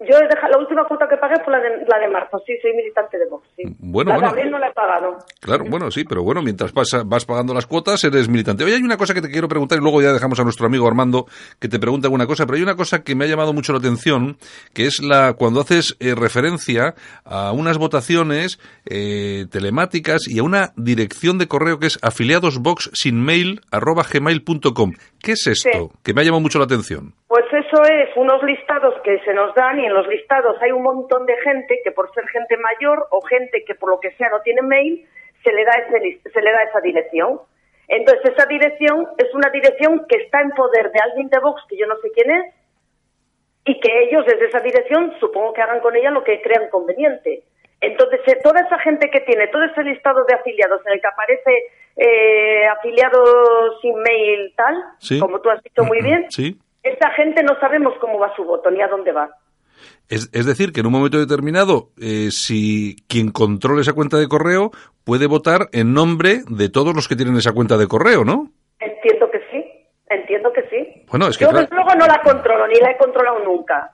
Yo 0.00 0.14
he 0.18 0.28
dejado, 0.28 0.52
la 0.52 0.58
última 0.58 0.84
cuota 0.84 1.08
que 1.08 1.16
pagué 1.16 1.36
fue 1.42 1.52
la 1.54 1.58
de, 1.60 1.68
la 1.88 1.98
de 1.98 2.08
marzo, 2.12 2.38
sí, 2.46 2.52
soy 2.60 2.74
militante 2.74 3.16
de 3.18 3.24
Vox, 3.30 3.48
sí. 3.56 3.62
Bueno, 3.78 4.10
la 4.10 4.16
bueno. 4.18 4.34
de 4.34 4.40
abril 4.40 4.52
no 4.52 4.58
la 4.58 4.68
he 4.68 4.72
pagado. 4.72 5.16
Claro, 5.40 5.64
bueno, 5.70 5.90
sí, 5.90 6.04
pero 6.04 6.22
bueno, 6.22 6.42
mientras 6.42 6.70
pasa- 6.72 7.02
vas 7.04 7.24
pagando 7.24 7.54
las 7.54 7.66
cuotas, 7.66 8.04
eres 8.04 8.28
militante. 8.28 8.62
Oye, 8.64 8.74
hay 8.74 8.82
una 8.82 8.98
cosa 8.98 9.14
que 9.14 9.22
te 9.22 9.30
quiero 9.30 9.48
preguntar 9.48 9.78
y 9.78 9.80
luego 9.80 10.02
ya 10.02 10.12
dejamos 10.12 10.38
a 10.38 10.42
nuestro 10.44 10.66
amigo 10.66 10.86
Armando 10.86 11.24
que 11.58 11.68
te 11.68 11.78
pregunte 11.78 12.08
alguna 12.08 12.26
cosa, 12.26 12.44
pero 12.44 12.56
hay 12.58 12.62
una 12.62 12.76
cosa 12.76 13.02
que 13.02 13.14
me 13.14 13.24
ha 13.24 13.28
llamado 13.28 13.54
mucho 13.54 13.72
la 13.72 13.78
atención, 13.78 14.36
que 14.74 14.84
es 14.86 15.00
la 15.02 15.32
cuando 15.32 15.62
haces 15.62 15.96
eh, 16.00 16.14
referencia 16.14 16.94
a 17.24 17.52
unas 17.52 17.78
votaciones 17.78 18.58
eh, 18.84 19.46
telemáticas 19.50 20.28
y 20.28 20.40
a 20.40 20.42
una 20.42 20.72
dirección 20.76 21.38
de 21.38 21.48
correo 21.48 21.78
que 21.78 21.86
es 21.86 21.98
afiliadosbox.gmail.com. 22.02 24.92
¿Qué 25.22 25.32
es 25.32 25.46
esto? 25.46 25.70
Sí. 25.72 25.88
Que 26.02 26.12
me 26.14 26.20
ha 26.20 26.24
llamado 26.24 26.40
mucho 26.42 26.58
la 26.58 26.66
atención. 26.66 27.14
Pues 27.28 27.44
eso 27.66 27.82
es 27.84 28.16
unos 28.16 28.42
listados 28.42 28.94
que 29.02 29.18
se 29.20 29.32
nos 29.34 29.54
dan 29.54 29.78
y 29.80 29.86
en 29.86 29.94
los 29.94 30.06
listados 30.08 30.56
hay 30.62 30.72
un 30.72 30.82
montón 30.82 31.26
de 31.26 31.36
gente 31.38 31.80
que 31.84 31.92
por 31.92 32.12
ser 32.14 32.26
gente 32.28 32.56
mayor 32.56 33.06
o 33.10 33.20
gente 33.22 33.64
que 33.64 33.74
por 33.74 33.90
lo 33.90 34.00
que 34.00 34.10
sea 34.12 34.28
no 34.30 34.40
tiene 34.40 34.62
mail, 34.62 35.06
se 35.42 35.52
le 35.52 35.64
da, 35.64 35.72
ese, 35.72 36.20
se 36.30 36.40
le 36.42 36.52
da 36.52 36.62
esa 36.62 36.80
dirección. 36.80 37.40
Entonces 37.88 38.32
esa 38.32 38.46
dirección 38.46 39.08
es 39.18 39.32
una 39.34 39.50
dirección 39.50 40.06
que 40.08 40.16
está 40.22 40.40
en 40.40 40.50
poder 40.50 40.90
de 40.92 41.00
alguien 41.00 41.28
de 41.28 41.38
Vox 41.38 41.62
que 41.68 41.76
yo 41.76 41.86
no 41.86 41.96
sé 41.96 42.10
quién 42.12 42.30
es 42.30 42.54
y 43.64 43.80
que 43.80 44.02
ellos 44.04 44.24
desde 44.26 44.46
esa 44.46 44.60
dirección 44.60 45.14
supongo 45.20 45.52
que 45.52 45.62
hagan 45.62 45.80
con 45.80 45.94
ella 45.96 46.10
lo 46.10 46.24
que 46.24 46.40
crean 46.42 46.68
conveniente. 46.70 47.42
Entonces, 47.80 48.20
eh, 48.26 48.38
toda 48.42 48.60
esa 48.60 48.78
gente 48.78 49.10
que 49.10 49.20
tiene 49.20 49.48
todo 49.48 49.62
ese 49.64 49.82
listado 49.82 50.24
de 50.24 50.34
afiliados 50.34 50.80
en 50.86 50.92
el 50.94 51.00
que 51.00 51.06
aparece 51.08 51.52
eh, 51.96 52.66
afiliados 52.68 53.80
sin 53.82 53.94
mail 54.00 54.52
tal, 54.56 54.74
Sí. 54.98 55.18
como 55.20 55.40
tú 55.40 55.50
has 55.50 55.62
dicho 55.62 55.84
muy 55.84 56.00
bien, 56.02 56.30
Sí. 56.30 56.58
Esa 56.88 57.10
gente 57.12 57.42
no 57.42 57.58
sabemos 57.60 57.94
cómo 58.00 58.18
va 58.18 58.34
su 58.36 58.44
voto 58.44 58.70
ni 58.70 58.80
a 58.82 58.88
dónde 58.88 59.12
va. 59.12 59.28
Es, 60.08 60.30
es 60.32 60.46
decir, 60.46 60.72
que 60.72 60.80
en 60.80 60.86
un 60.86 60.92
momento 60.92 61.18
determinado, 61.18 61.90
eh, 62.00 62.28
si 62.30 62.96
quien 63.08 63.30
controle 63.30 63.82
esa 63.82 63.92
cuenta 63.92 64.16
de 64.18 64.28
correo 64.28 64.70
puede 65.04 65.26
votar 65.26 65.68
en 65.72 65.92
nombre 65.92 66.40
de 66.48 66.68
todos 66.68 66.94
los 66.94 67.08
que 67.08 67.16
tienen 67.16 67.36
esa 67.36 67.52
cuenta 67.52 67.76
de 67.76 67.86
correo, 67.86 68.24
¿no? 68.24 68.50
Entiendo 68.78 69.30
que 69.30 69.38
sí, 69.50 69.64
entiendo 70.08 70.50
que 70.52 70.62
sí. 70.70 71.04
Bueno, 71.10 71.28
es 71.28 71.36
que 71.36 71.44
Yo 71.44 71.50
claro- 71.50 71.64
desde 71.66 71.74
luego 71.76 71.94
no 71.96 72.06
la 72.06 72.20
controlo, 72.22 72.66
ni 72.68 72.74
la 72.80 72.90
he 72.92 72.96
controlado 72.96 73.44
nunca. 73.44 73.92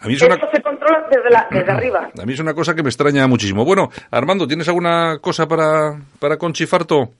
A 0.00 0.06
mí 0.06 0.14
es 0.14 0.22
una, 0.22 0.34
Esto 0.34 0.48
se 0.52 0.62
controla 0.62 1.06
desde, 1.10 1.30
la, 1.30 1.48
desde 1.50 1.72
arriba. 1.76 2.10
a 2.20 2.26
mí 2.26 2.32
es 2.32 2.40
una 2.40 2.54
cosa 2.54 2.74
que 2.74 2.82
me 2.82 2.88
extraña 2.90 3.26
muchísimo. 3.26 3.64
Bueno, 3.64 3.90
Armando, 4.10 4.46
¿tienes 4.46 4.68
alguna 4.68 5.18
cosa 5.20 5.46
para, 5.48 5.98
para 6.20 6.36
Conchi 6.36 6.66
Farto? 6.66 7.10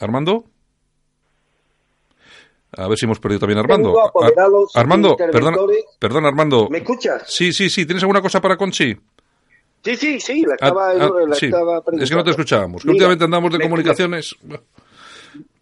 ¿Armando? 0.00 0.44
A 2.76 2.88
ver 2.88 2.98
si 2.98 3.06
hemos 3.06 3.18
perdido 3.20 3.40
también 3.40 3.58
a 3.58 3.62
Armando. 3.62 3.98
Ar- 4.00 4.12
Armando, 4.74 5.16
perdón, 5.16 5.56
perdón, 5.98 6.26
Armando. 6.26 6.68
¿Me 6.70 6.78
escuchas? 6.78 7.22
Sí, 7.26 7.52
sí, 7.52 7.70
sí. 7.70 7.86
¿Tienes 7.86 8.02
alguna 8.02 8.20
cosa 8.20 8.40
para 8.40 8.56
Conchi? 8.56 8.96
Sí, 9.82 9.96
sí, 9.96 10.20
sí, 10.20 10.42
la 10.42 10.54
estaba, 10.54 10.90
Ah, 10.90 10.94
ah, 11.00 11.10
la 11.28 11.34
sí. 11.36 11.46
estaba 11.46 11.80
Es 12.00 12.08
que 12.10 12.16
no 12.16 12.24
te 12.24 12.30
escuchábamos. 12.30 12.82
Que 12.82 12.90
últimamente 12.90 13.24
andamos 13.24 13.52
de 13.52 13.60
comunicaciones. 13.60 14.34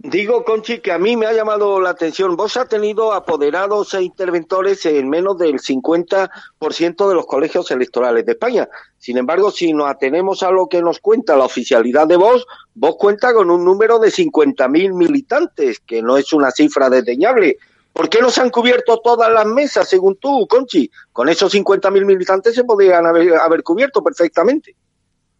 Digo, 0.06 0.44
Conchi, 0.44 0.80
que 0.80 0.92
a 0.92 0.98
mí 0.98 1.16
me 1.16 1.24
ha 1.24 1.32
llamado 1.32 1.80
la 1.80 1.88
atención. 1.88 2.36
Vos 2.36 2.58
has 2.58 2.68
tenido 2.68 3.14
apoderados 3.14 3.94
e 3.94 4.02
interventores 4.02 4.84
en 4.84 5.08
menos 5.08 5.38
del 5.38 5.54
50% 5.54 7.08
de 7.08 7.14
los 7.14 7.24
colegios 7.24 7.70
electorales 7.70 8.26
de 8.26 8.32
España. 8.32 8.68
Sin 8.98 9.16
embargo, 9.16 9.50
si 9.50 9.72
nos 9.72 9.88
atenemos 9.88 10.42
a 10.42 10.50
lo 10.50 10.66
que 10.66 10.82
nos 10.82 10.98
cuenta 10.98 11.38
la 11.38 11.46
oficialidad 11.46 12.06
de 12.06 12.16
vos, 12.16 12.46
vos 12.74 12.96
cuenta 12.98 13.32
con 13.32 13.50
un 13.50 13.64
número 13.64 13.98
de 13.98 14.08
50.000 14.08 14.92
militantes, 14.92 15.80
que 15.80 16.02
no 16.02 16.18
es 16.18 16.34
una 16.34 16.50
cifra 16.50 16.90
desdeñable. 16.90 17.56
¿Por 17.90 18.10
qué 18.10 18.20
no 18.20 18.28
se 18.28 18.42
han 18.42 18.50
cubierto 18.50 19.00
todas 19.00 19.32
las 19.32 19.46
mesas, 19.46 19.88
según 19.88 20.16
tú, 20.16 20.46
Conchi? 20.46 20.90
Con 21.14 21.30
esos 21.30 21.54
50.000 21.54 22.04
militantes 22.04 22.54
se 22.54 22.64
podrían 22.64 23.06
haber, 23.06 23.36
haber 23.36 23.62
cubierto 23.62 24.02
perfectamente. 24.02 24.74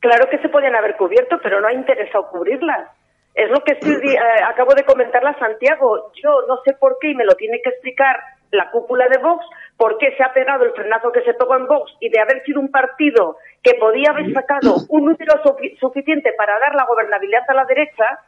Claro 0.01 0.27
que 0.31 0.39
se 0.39 0.49
podían 0.49 0.75
haber 0.75 0.97
cubierto, 0.97 1.39
pero 1.43 1.61
no 1.61 1.69
ha 1.69 1.75
interesado 1.75 2.29
cubrirlas. 2.31 2.89
Es 3.35 3.51
lo 3.51 3.61
que 3.65 3.73
estoy 3.73 3.95
eh, 4.15 4.19
acabo 4.47 4.75
de 4.75 4.85
comentarle 4.85 5.31
a 5.31 5.39
Santiago. 5.39 6.13
Yo 6.23 6.43
no 6.47 6.59
sé 6.65 6.75
por 6.75 6.99
qué, 7.01 7.09
y 7.09 7.15
me 7.15 7.25
lo 7.25 7.35
tiene 7.35 7.61
que 7.63 7.71
explicar 7.71 8.17
la 8.53 8.71
cúpula 8.71 9.09
de 9.09 9.19
Vox, 9.19 9.45
por 9.77 9.99
qué 9.99 10.15
se 10.17 10.23
ha 10.23 10.33
pegado 10.33 10.65
el 10.65 10.71
frenazo 10.73 11.11
que 11.11 11.23
se 11.23 11.35
pegó 11.35 11.57
en 11.57 11.67
Vox 11.67 11.91
y 11.99 12.09
de 12.09 12.21
haber 12.21 12.45
sido 12.45 12.61
un 12.61 12.71
partido 12.71 13.37
que 13.65 13.75
podía 13.75 14.11
haber 14.11 14.33
sacado 14.33 14.77
un 14.89 15.07
número 15.07 15.43
sufi- 15.43 15.77
suficiente 15.81 16.33
para 16.39 16.59
dar 16.61 16.77
la 16.77 16.85
gobernabilidad 16.85 17.43
a 17.49 17.55
la 17.55 17.65
derecha, 17.65 18.21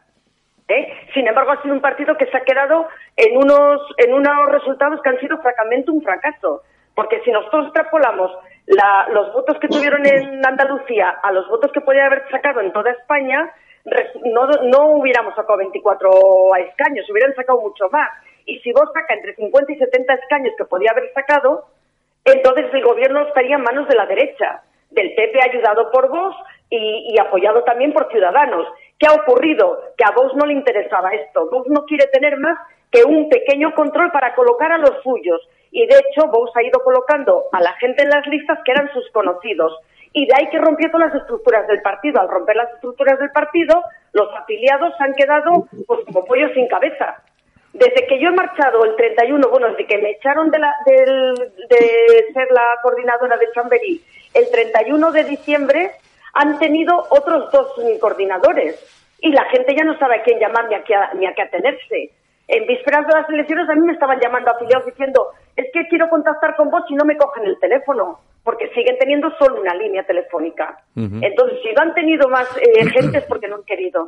¿eh? 0.67 0.93
Sin 1.15 1.29
embargo, 1.29 1.53
ha 1.53 1.63
sido 1.63 1.75
un 1.75 1.81
partido 1.81 2.17
que 2.17 2.27
se 2.27 2.37
ha 2.37 2.41
quedado 2.45 2.89
en 3.17 3.37
unos, 3.37 3.81
en 3.99 4.13
unos 4.13 4.51
resultados 4.51 5.01
que 5.03 5.11
han 5.11 5.21
sido 5.21 5.39
francamente 5.41 5.93
un 5.93 6.03
fracaso. 6.03 6.63
Porque 6.97 7.21
si 7.25 7.31
nosotros 7.31 7.67
extrapolamos 7.67 8.33
la- 8.67 9.07
los 9.13 9.33
votos 9.33 9.59
que 9.61 9.69
tuvieron 9.69 10.05
en 10.07 10.45
Andalucía 10.45 11.11
a 11.23 11.31
los 11.31 11.47
votos 11.49 11.71
que 11.71 11.83
podía 11.83 12.07
haber 12.07 12.25
sacado 12.31 12.61
en 12.63 12.73
toda 12.73 12.91
España, 12.91 13.53
no, 14.25 14.47
no 14.65 14.87
hubiéramos 14.97 15.35
sacado 15.35 15.59
24 15.59 16.57
escaños, 16.69 17.09
hubieran 17.11 17.35
sacado 17.35 17.61
mucho 17.61 17.89
más. 17.91 18.11
Y 18.45 18.59
si 18.61 18.73
vos 18.73 18.89
saca 18.93 19.15
entre 19.15 19.35
50 19.35 19.73
y 19.73 19.79
70 19.79 20.15
escaños 20.15 20.55
que 20.57 20.65
podía 20.65 20.91
haber 20.93 21.13
sacado, 21.13 21.67
entonces 22.25 22.67
el 22.73 22.83
gobierno 22.83 23.27
estaría 23.27 23.57
en 23.57 23.63
manos 23.63 23.89
de 23.89 23.97
la 23.97 24.07
derecha, 24.07 24.63
del 24.91 25.15
PP 25.15 25.41
ayudado 25.41 25.91
por 25.91 26.09
Vox 26.09 26.37
y, 26.71 27.17
apoyado 27.21 27.63
también 27.65 27.93
por 27.93 28.11
Ciudadanos. 28.11 28.67
¿Qué 28.99 29.07
ha 29.07 29.15
ocurrido? 29.15 29.81
Que 29.97 30.05
a 30.05 30.11
Vox 30.11 30.35
no 30.35 30.47
le 30.47 30.55
interesaba 30.55 31.11
esto. 31.11 31.49
Vox 31.51 31.69
no 31.69 31.85
quiere 31.85 32.07
tener 32.09 32.39
más 32.39 32.59
que 32.91 33.05
un 33.05 33.29
pequeño 33.29 33.75
control 33.75 34.11
para 34.11 34.35
colocar 34.35 34.73
a 34.73 34.79
los 34.79 35.03
suyos. 35.03 35.41
Y 35.71 35.87
de 35.87 35.95
hecho, 35.97 36.29
Vox 36.29 36.51
ha 36.57 36.63
ido 36.63 36.83
colocando 36.83 37.45
a 37.53 37.61
la 37.61 37.73
gente 37.75 38.03
en 38.03 38.11
las 38.11 38.27
listas 38.27 38.59
que 38.65 38.73
eran 38.73 38.93
sus 38.93 39.09
conocidos. 39.11 39.77
Y 40.19 40.25
de 40.27 40.33
ahí 40.35 40.49
que 40.49 40.59
rompió 40.59 40.91
todas 40.91 41.13
las 41.13 41.21
estructuras 41.21 41.67
del 41.69 41.83
partido. 41.83 42.19
Al 42.23 42.29
romper 42.31 42.57
las 42.57 42.73
estructuras 42.73 43.19
del 43.19 43.31
partido, 43.33 43.83
los 44.15 44.29
afiliados 44.35 44.95
han 44.99 45.13
quedado 45.13 45.69
pues, 45.87 46.01
como 46.07 46.25
pollos 46.25 46.53
sin 46.55 46.67
cabeza. 46.69 47.23
Desde 47.75 48.07
que 48.07 48.19
yo 48.19 48.31
he 48.31 48.33
marchado 48.33 48.83
el 48.87 48.97
31, 48.97 49.47
bueno, 49.51 49.69
desde 49.69 49.87
que 49.87 49.99
me 49.99 50.13
echaron 50.13 50.51
de, 50.51 50.59
la, 50.59 50.75
del- 50.87 51.35
de 51.69 52.33
ser 52.33 52.49
la 52.51 52.65
coordinadora 52.83 53.37
de 53.37 53.51
Chamberí, 53.53 54.03
el 54.33 54.51
31 54.51 55.13
de 55.13 55.25
diciembre 55.25 55.91
han 56.33 56.59
tenido 56.59 56.97
otros 57.11 57.53
dos 57.53 57.75
coordinadores 58.01 58.75
y 59.21 59.33
la 59.33 59.45
gente 59.51 59.75
ya 59.77 59.85
no 59.85 59.99
sabe 59.99 60.17
a 60.17 60.23
quién 60.23 60.39
llamar 60.39 60.67
ni 60.71 60.77
a 60.77 60.83
qué, 60.83 60.95
ni 61.19 61.27
a 61.27 61.35
qué 61.35 61.43
atenerse. 61.43 62.11
En 62.49 62.67
vísperas 62.67 63.07
de 63.07 63.13
las 63.13 63.29
elecciones 63.29 63.69
a 63.69 63.75
mí 63.75 63.83
me 63.83 63.93
estaban 63.93 64.19
llamando 64.21 64.51
afiliados 64.51 64.87
diciendo 64.87 65.29
es 65.57 65.67
que 65.73 65.87
quiero 65.89 66.09
contactar 66.09 66.55
con 66.57 66.71
vos 66.71 66.83
y 66.91 66.95
no 66.95 67.05
me 67.05 67.17
cogen 67.17 67.45
el 67.47 67.59
teléfono 67.59 68.21
porque 68.45 68.69
siguen 68.75 68.97
teniendo 69.01 69.29
solo 69.39 69.61
una 69.61 69.75
línea 69.75 70.05
telefónica. 70.05 70.79
Entonces, 70.95 71.59
si 71.63 71.73
no 71.75 71.83
han 71.83 71.95
tenido 71.95 72.29
más 72.29 72.47
eh, 72.59 72.87
gente 72.91 73.19
es 73.19 73.25
porque 73.25 73.49
no 73.49 73.57
han 73.57 73.65
querido. 73.65 74.07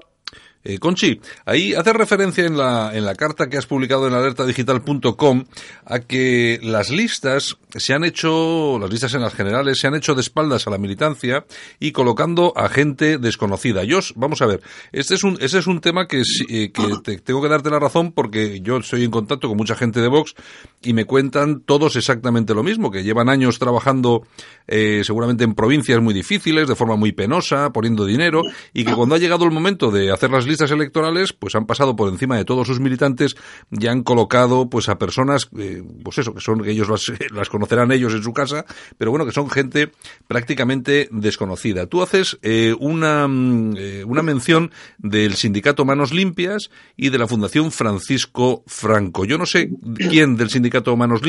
Eh, 0.64 0.78
Conchi, 0.78 1.20
ahí 1.46 1.72
hace 1.72 1.92
referencia 1.92 2.44
en 2.44 2.56
la, 2.58 2.90
en 2.92 3.04
la 3.04 3.14
carta 3.14 3.48
que 3.48 3.56
has 3.56 3.66
publicado 3.66 4.06
en 4.08 4.14
alertadigital.com 4.14 5.44
a 5.86 6.00
que 6.00 6.58
las 6.62 6.90
listas 6.90 7.56
se 7.70 7.94
han 7.94 8.04
hecho, 8.04 8.78
las 8.80 8.90
listas 8.90 9.14
en 9.14 9.22
las 9.22 9.34
generales, 9.34 9.78
se 9.78 9.86
han 9.86 9.94
hecho 9.94 10.14
de 10.14 10.20
espaldas 10.20 10.66
a 10.66 10.70
la 10.70 10.78
militancia 10.78 11.44
y 11.78 11.92
colocando 11.92 12.52
a 12.56 12.68
gente 12.68 13.18
desconocida. 13.18 13.84
Yo, 13.84 13.98
os- 13.98 14.12
vamos 14.16 14.42
a 14.42 14.46
ver, 14.46 14.60
este 14.92 15.14
es 15.14 15.22
un, 15.24 15.38
ese 15.40 15.58
es 15.58 15.66
un 15.66 15.80
tema 15.80 16.06
que, 16.06 16.22
eh, 16.48 16.72
que 16.72 16.82
te- 17.04 17.18
tengo 17.18 17.40
que 17.40 17.48
darte 17.48 17.70
la 17.70 17.78
razón 17.78 18.12
porque 18.12 18.60
yo 18.60 18.78
estoy 18.78 19.04
en 19.04 19.10
contacto 19.10 19.48
con 19.48 19.56
mucha 19.56 19.76
gente 19.76 20.00
de 20.00 20.08
Vox 20.08 20.34
y 20.82 20.92
me 20.92 21.04
cuentan 21.38 21.60
todos 21.64 21.96
exactamente 21.96 22.54
lo 22.54 22.62
mismo, 22.62 22.90
que 22.90 23.02
llevan 23.02 23.28
años 23.28 23.58
trabajando 23.58 24.26
eh, 24.66 25.02
seguramente 25.04 25.44
en 25.44 25.54
provincias 25.54 26.00
muy 26.00 26.14
difíciles, 26.14 26.68
de 26.68 26.74
forma 26.74 26.96
muy 26.96 27.12
penosa, 27.12 27.70
poniendo 27.70 28.04
dinero, 28.04 28.42
y 28.72 28.84
que 28.84 28.92
cuando 28.92 29.14
ha 29.14 29.18
llegado 29.18 29.44
el 29.44 29.50
momento 29.50 29.90
de 29.90 30.10
hacer 30.10 30.30
las 30.30 30.46
listas 30.46 30.70
electorales, 30.70 31.32
pues 31.32 31.54
han 31.54 31.66
pasado 31.66 31.96
por 31.96 32.08
encima 32.08 32.36
de 32.36 32.44
todos 32.44 32.66
sus 32.66 32.80
militantes 32.80 33.36
y 33.70 33.86
han 33.86 34.02
colocado 34.02 34.68
pues 34.68 34.88
a 34.88 34.98
personas, 34.98 35.48
eh, 35.58 35.82
pues 36.02 36.18
eso, 36.18 36.34
que 36.34 36.40
son, 36.40 36.62
que 36.62 36.70
ellos 36.70 36.88
las, 36.88 37.48
conocerán 37.48 37.92
ellos 37.92 38.14
en 38.14 38.22
su 38.22 38.32
casa, 38.32 38.64
pero 38.96 39.10
bueno, 39.10 39.24
que 39.24 39.32
son 39.32 39.48
gente 39.48 39.92
prácticamente 40.26 41.08
desconocida. 41.10 41.86
Tú 41.86 42.02
haces 42.02 42.38
eh, 42.42 42.74
una, 42.78 43.28
mm, 43.28 43.76
una 44.06 44.22
mención 44.22 44.70
del 44.98 45.34
sindicato 45.34 45.84
Manos 45.84 46.12
Limpias 46.12 46.70
y 46.96 47.10
de 47.10 47.18
la 47.18 47.28
Fundación 47.28 47.70
Francisco 47.70 48.64
Franco. 48.66 49.24
Yo 49.24 49.38
no 49.38 49.46
sé 49.46 49.70
quién 49.96 50.36
del 50.36 50.50
sindicato 50.50 50.96
Manos 50.96 51.22
Limpias 51.22 51.27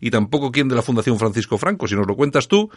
y 0.00 0.10
tampoco 0.10 0.50
quién 0.50 0.68
de 0.68 0.74
la 0.76 0.82
Fundación 0.82 1.18
Francisco 1.18 1.58
Franco. 1.58 1.86
Si 1.86 1.94
nos 1.94 2.06
lo 2.06 2.16
cuentas 2.16 2.48
tú, 2.48 2.70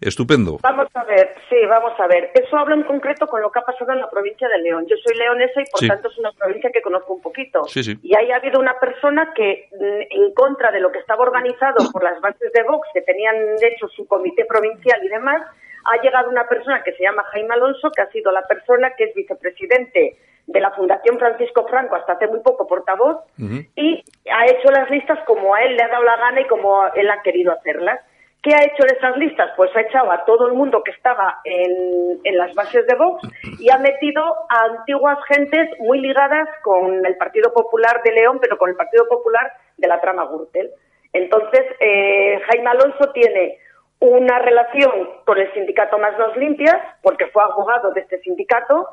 estupendo. 0.00 0.58
Vamos 0.62 0.88
a 0.94 1.04
ver, 1.04 1.34
sí, 1.48 1.56
vamos 1.68 1.92
a 1.98 2.06
ver. 2.06 2.30
Eso 2.34 2.56
habla 2.56 2.74
en 2.74 2.82
concreto 2.84 3.26
con 3.26 3.40
lo 3.40 3.50
que 3.50 3.58
ha 3.60 3.62
pasado 3.62 3.92
en 3.92 4.00
la 4.00 4.10
provincia 4.10 4.48
de 4.48 4.58
León. 4.62 4.84
Yo 4.88 4.96
soy 5.04 5.16
leonesa 5.16 5.60
y 5.60 5.64
por 5.70 5.80
Sí. 5.80 5.88
tanto 5.88 6.08
es 6.08 6.18
una 6.18 6.32
provincia 6.32 6.70
que 6.72 6.82
conozco 6.82 7.14
un 7.14 7.22
poquito. 7.22 7.64
Sí, 7.64 7.82
sí. 7.82 7.98
Y 8.02 8.14
ahí 8.16 8.30
ha 8.30 8.36
habido 8.36 8.60
una 8.60 8.78
persona 8.78 9.32
que, 9.34 9.68
mm, 9.72 10.24
en 10.24 10.34
contra 10.34 10.70
de 10.70 10.80
lo 10.80 10.92
que 10.92 10.98
estaba 10.98 11.22
organizado 11.22 11.90
por 11.92 12.02
las 12.02 12.20
bases 12.20 12.52
de 12.52 12.62
Vox, 12.64 12.86
que 12.92 13.02
tenían 13.02 13.36
hecho 13.62 13.88
su 13.88 14.06
comité 14.06 14.44
provincial 14.44 15.00
y 15.02 15.08
demás, 15.08 15.42
ha 15.84 16.02
llegado 16.02 16.28
una 16.30 16.46
persona 16.48 16.82
que 16.82 16.92
se 16.92 17.02
llama 17.04 17.22
Jaime 17.32 17.54
Alonso, 17.54 17.90
que 17.94 18.02
ha 18.02 18.10
sido 18.10 18.32
la 18.32 18.42
persona 18.42 18.90
que 18.96 19.04
es 19.04 19.14
vicepresidente 19.14 20.16
de 20.46 20.60
la 20.60 20.70
Fundación 20.72 21.18
Francisco 21.18 21.66
Franco 21.66 21.96
hasta 21.96 22.12
hace 22.12 22.28
muy 22.28 22.40
poco 22.40 22.66
portavoz, 22.66 23.24
y 23.38 24.04
ha 24.30 24.44
hecho 24.46 24.70
las 24.70 24.88
listas 24.90 25.18
como 25.26 25.54
a 25.54 25.62
él 25.62 25.76
le 25.76 25.82
ha 25.82 25.88
dado 25.88 26.04
la 26.04 26.16
gana 26.16 26.40
y 26.40 26.46
como 26.46 26.86
él 26.94 27.10
ha 27.10 27.22
querido 27.22 27.52
hacerlas. 27.52 28.00
¿Qué 28.42 28.54
ha 28.54 28.62
hecho 28.62 28.84
en 28.84 28.96
esas 28.96 29.16
listas? 29.16 29.50
Pues 29.56 29.74
ha 29.74 29.80
echado 29.80 30.12
a 30.12 30.24
todo 30.24 30.46
el 30.46 30.52
mundo 30.52 30.84
que 30.84 30.92
estaba 30.92 31.40
en, 31.42 32.20
en 32.22 32.38
las 32.38 32.54
bases 32.54 32.86
de 32.86 32.94
Vox 32.94 33.26
y 33.58 33.70
ha 33.70 33.78
metido 33.78 34.22
a 34.22 34.66
antiguas 34.78 35.18
gentes 35.26 35.68
muy 35.80 36.00
ligadas 36.00 36.48
con 36.62 37.04
el 37.04 37.16
Partido 37.16 37.52
Popular 37.52 38.02
de 38.04 38.12
León, 38.12 38.38
pero 38.40 38.56
con 38.56 38.70
el 38.70 38.76
Partido 38.76 39.08
Popular 39.08 39.50
de 39.76 39.88
la 39.88 40.00
trama 40.00 40.26
Gürtel. 40.26 40.70
Entonces, 41.12 41.62
eh, 41.80 42.40
Jaime 42.48 42.70
Alonso 42.70 43.10
tiene 43.12 43.58
una 43.98 44.38
relación 44.38 45.08
con 45.24 45.38
el 45.38 45.52
sindicato 45.54 45.98
Más 45.98 46.16
Nos 46.16 46.36
Limpias, 46.36 46.76
porque 47.02 47.26
fue 47.28 47.42
abogado 47.42 47.90
de 47.92 48.02
este 48.02 48.20
sindicato, 48.20 48.86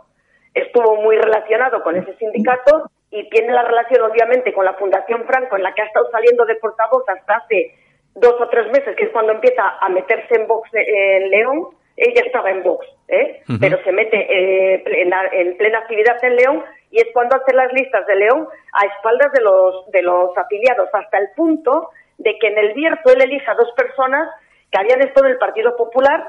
estuvo 0.53 0.95
muy 1.01 1.17
relacionado 1.17 1.81
con 1.83 1.95
ese 1.95 2.13
sindicato 2.17 2.89
y 3.11 3.29
tiene 3.29 3.53
la 3.53 3.63
relación 3.63 4.01
obviamente 4.03 4.53
con 4.53 4.65
la 4.65 4.73
Fundación 4.73 5.25
Franco, 5.25 5.55
en 5.55 5.63
la 5.63 5.73
que 5.73 5.81
ha 5.81 5.85
estado 5.85 6.09
saliendo 6.11 6.45
de 6.45 6.55
portavoz 6.55 7.03
hasta 7.07 7.35
hace 7.37 7.75
dos 8.15 8.35
o 8.39 8.47
tres 8.49 8.67
meses, 8.71 8.95
que 8.95 9.05
es 9.05 9.09
cuando 9.11 9.31
empieza 9.33 9.63
a 9.79 9.89
meterse 9.89 10.35
en 10.35 10.47
Vox 10.47 10.69
eh, 10.73 11.17
en 11.17 11.29
León. 11.29 11.67
Ella 11.95 12.23
estaba 12.25 12.49
en 12.49 12.63
Vox, 12.63 12.87
¿eh? 13.07 13.43
pero 13.59 13.77
se 13.83 13.91
mete 13.91 14.17
eh, 14.17 14.83
en, 14.85 15.09
la- 15.11 15.29
en 15.31 15.55
plena 15.57 15.77
actividad 15.79 16.17
en 16.23 16.35
León 16.37 16.63
y 16.89 16.97
es 16.99 17.07
cuando 17.13 17.35
hace 17.35 17.53
las 17.53 17.71
listas 17.71 18.05
de 18.07 18.15
León 18.15 18.47
a 18.73 18.85
espaldas 18.87 19.31
de 19.31 19.41
los, 19.41 19.89
de 19.91 20.01
los 20.01 20.35
afiliados, 20.35 20.89
hasta 20.91 21.19
el 21.19 21.29
punto 21.35 21.89
de 22.17 22.37
que 22.39 22.47
en 22.47 22.57
el 22.57 22.73
Bierzo 22.73 23.11
él 23.13 23.21
elija 23.21 23.51
a 23.51 23.55
dos 23.55 23.71
personas 23.77 24.27
que 24.71 24.79
habían 24.79 25.01
estado 25.01 25.27
en 25.27 25.33
el 25.33 25.37
Partido 25.37 25.75
Popular, 25.75 26.23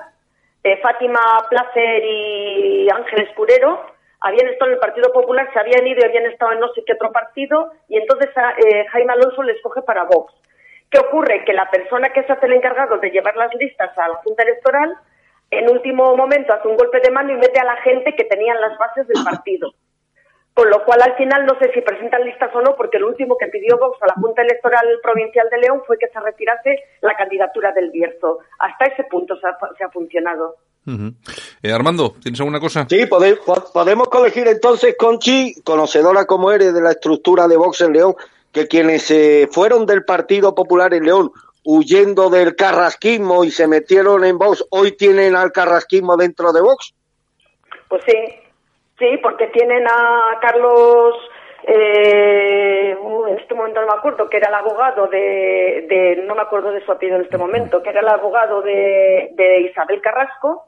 eh, 0.65 0.77
Fátima 0.83 1.21
Placer 1.49 2.03
y 2.05 2.87
Ángeles 2.91 3.31
Curero, 3.35 3.87
habían 4.25 4.49
estado 4.49 4.71
en 4.71 4.75
el 4.77 4.81
Partido 4.81 5.13
Popular, 5.13 5.51
se 5.53 5.61
habían 5.61 5.87
ido 5.87 6.01
y 6.01 6.05
habían 6.05 6.25
estado 6.25 6.53
en 6.53 6.61
no 6.61 6.73
sé 6.73 6.83
qué 6.87 6.95
otro 6.95 7.13
partido, 7.13 7.73
y 7.89 7.99
entonces 7.99 8.31
a, 8.37 8.53
eh, 8.53 8.87
Jaime 8.91 9.13
Alonso 9.13 9.43
les 9.43 9.61
coge 9.61 9.83
para 9.83 10.05
Vox. 10.05 10.33
¿Qué 10.91 10.99
ocurre? 10.99 11.45
Que 11.45 11.53
la 11.53 11.71
persona 11.71 12.09
que 12.09 12.23
se 12.25 12.33
hace 12.33 12.47
el 12.47 12.55
encargado 12.55 12.97
de 12.97 13.11
llevar 13.11 13.37
las 13.37 13.55
listas 13.55 13.97
a 13.99 14.09
la 14.09 14.15
Junta 14.17 14.43
Electoral, 14.43 14.97
en 15.51 15.71
último 15.71 16.17
momento 16.17 16.55
hace 16.55 16.69
un 16.69 16.77
golpe 16.77 17.01
de 17.01 17.11
mano 17.11 17.33
y 17.33 17.37
mete 17.37 17.61
a 17.61 17.65
la 17.65 17.77
gente 17.83 18.17
que 18.17 18.25
tenían 18.25 18.59
las 18.63 18.79
bases 18.79 19.07
del 19.07 19.23
partido. 19.23 19.75
Con 20.55 20.71
lo 20.71 20.85
cual, 20.85 21.03
al 21.03 21.17
final, 21.17 21.45
no 21.45 21.59
sé 21.59 21.71
si 21.75 21.83
presentan 21.83 22.25
listas 22.25 22.55
o 22.55 22.63
no, 22.63 22.77
porque 22.77 22.99
lo 22.99 23.09
último 23.09 23.37
que 23.37 23.49
pidió 23.49 23.77
Vox 23.77 24.01
a 24.03 24.07
la 24.07 24.15
Junta 24.15 24.41
Electoral 24.41 24.87
Provincial 25.03 25.51
de 25.51 25.59
León 25.59 25.83
fue 25.87 25.99
que 25.99 26.09
se 26.09 26.21
retirase 26.21 26.79
la 27.03 27.15
candidatura 27.15 27.73
del 27.73 27.91
Bierzo. 27.91 28.39
Hasta 28.59 28.87
ese 28.87 29.05
punto 29.05 29.37
se 29.37 29.47
ha, 29.49 29.59
se 29.77 29.85
ha 29.85 29.91
funcionado. 29.91 30.57
Eh, 30.87 31.73
Armando, 31.73 32.15
¿tienes 32.23 32.41
alguna 32.41 32.61
cosa? 32.61 32.87
Sí, 32.89 33.07
pode- 33.07 33.37
po- 33.37 33.71
podemos 33.73 34.09
colegir 34.09 34.47
entonces, 34.49 34.95
Conchi, 34.99 35.55
conocedora 35.65 36.27
como 36.27 36.53
eres 36.53 36.75
de 36.75 36.81
la 36.83 36.91
estructura 36.91 37.49
de 37.49 37.57
Vox 37.57 37.81
en 37.81 37.93
León, 37.95 38.15
que 38.53 38.69
quienes 38.69 39.11
eh, 39.11 39.49
fueron 39.51 39.87
del 39.87 40.05
Partido 40.05 40.55
Popular 40.55 40.93
en 40.95 41.05
León 41.05 41.33
huyendo 41.65 42.29
del 42.29 42.55
carrasquismo 42.57 43.43
y 43.45 43.51
se 43.51 43.67
metieron 43.67 44.25
en 44.25 44.37
Vox, 44.37 44.65
hoy 44.71 44.93
tienen 44.93 45.35
al 45.35 45.51
carrasquismo 45.53 46.17
dentro 46.17 46.53
de 46.53 46.61
Vox? 46.61 46.93
Pues 47.89 48.03
sí, 48.07 48.17
sí, 48.99 49.07
porque 49.23 49.47
tienen 49.47 49.87
a 49.87 50.39
Carlos, 50.43 51.15
eh, 51.67 52.91
en 53.29 53.39
este 53.39 53.55
momento 53.55 53.81
no 53.81 53.87
me 53.87 53.93
acuerdo, 53.99 54.29
que 54.29 54.37
era 54.37 54.49
el 54.49 54.55
abogado 54.55 55.07
de, 55.07 55.87
de, 55.89 56.23
no 56.27 56.35
me 56.35 56.43
acuerdo 56.43 56.71
de 56.73 56.85
su 56.85 56.93
apellido 56.93 57.17
en 57.17 57.23
este 57.25 57.39
momento, 57.39 57.83
que 57.83 57.91
era 57.91 58.01
el 58.01 58.09
abogado 58.09 58.61
de, 58.63 59.31
de 59.35 59.61
Isabel 59.63 60.01
Carrasco, 60.03 60.65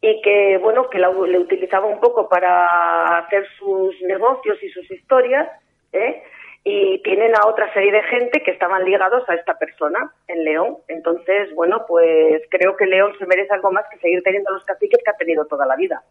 y 0.00 0.22
que, 0.22 0.58
bueno, 0.58 0.88
que 0.88 0.98
la, 0.98 1.10
le 1.10 1.38
utilizaba 1.38 1.86
un 1.86 2.00
poco 2.00 2.28
para 2.28 3.18
hacer 3.18 3.46
sus 3.58 4.00
negocios 4.02 4.62
y 4.62 4.68
sus 4.70 4.90
historias, 4.90 5.48
¿eh? 5.92 6.22
Y 6.62 7.02
tienen 7.02 7.34
a 7.34 7.46
otra 7.46 7.72
serie 7.72 7.90
de 7.90 8.02
gente 8.02 8.42
que 8.42 8.50
estaban 8.50 8.84
ligados 8.84 9.26
a 9.28 9.34
esta 9.34 9.58
persona 9.58 10.12
en 10.28 10.44
León. 10.44 10.76
Entonces, 10.88 11.54
bueno, 11.54 11.84
pues 11.88 12.42
creo 12.50 12.76
que 12.76 12.84
León 12.84 13.12
se 13.18 13.26
merece 13.26 13.54
algo 13.54 13.72
más 13.72 13.84
que 13.90 13.98
seguir 13.98 14.22
teniendo 14.22 14.50
los 14.50 14.64
caciques 14.64 15.00
que 15.02 15.10
ha 15.10 15.16
tenido 15.16 15.46
toda 15.46 15.64
la 15.64 15.76
vida. 15.76 16.02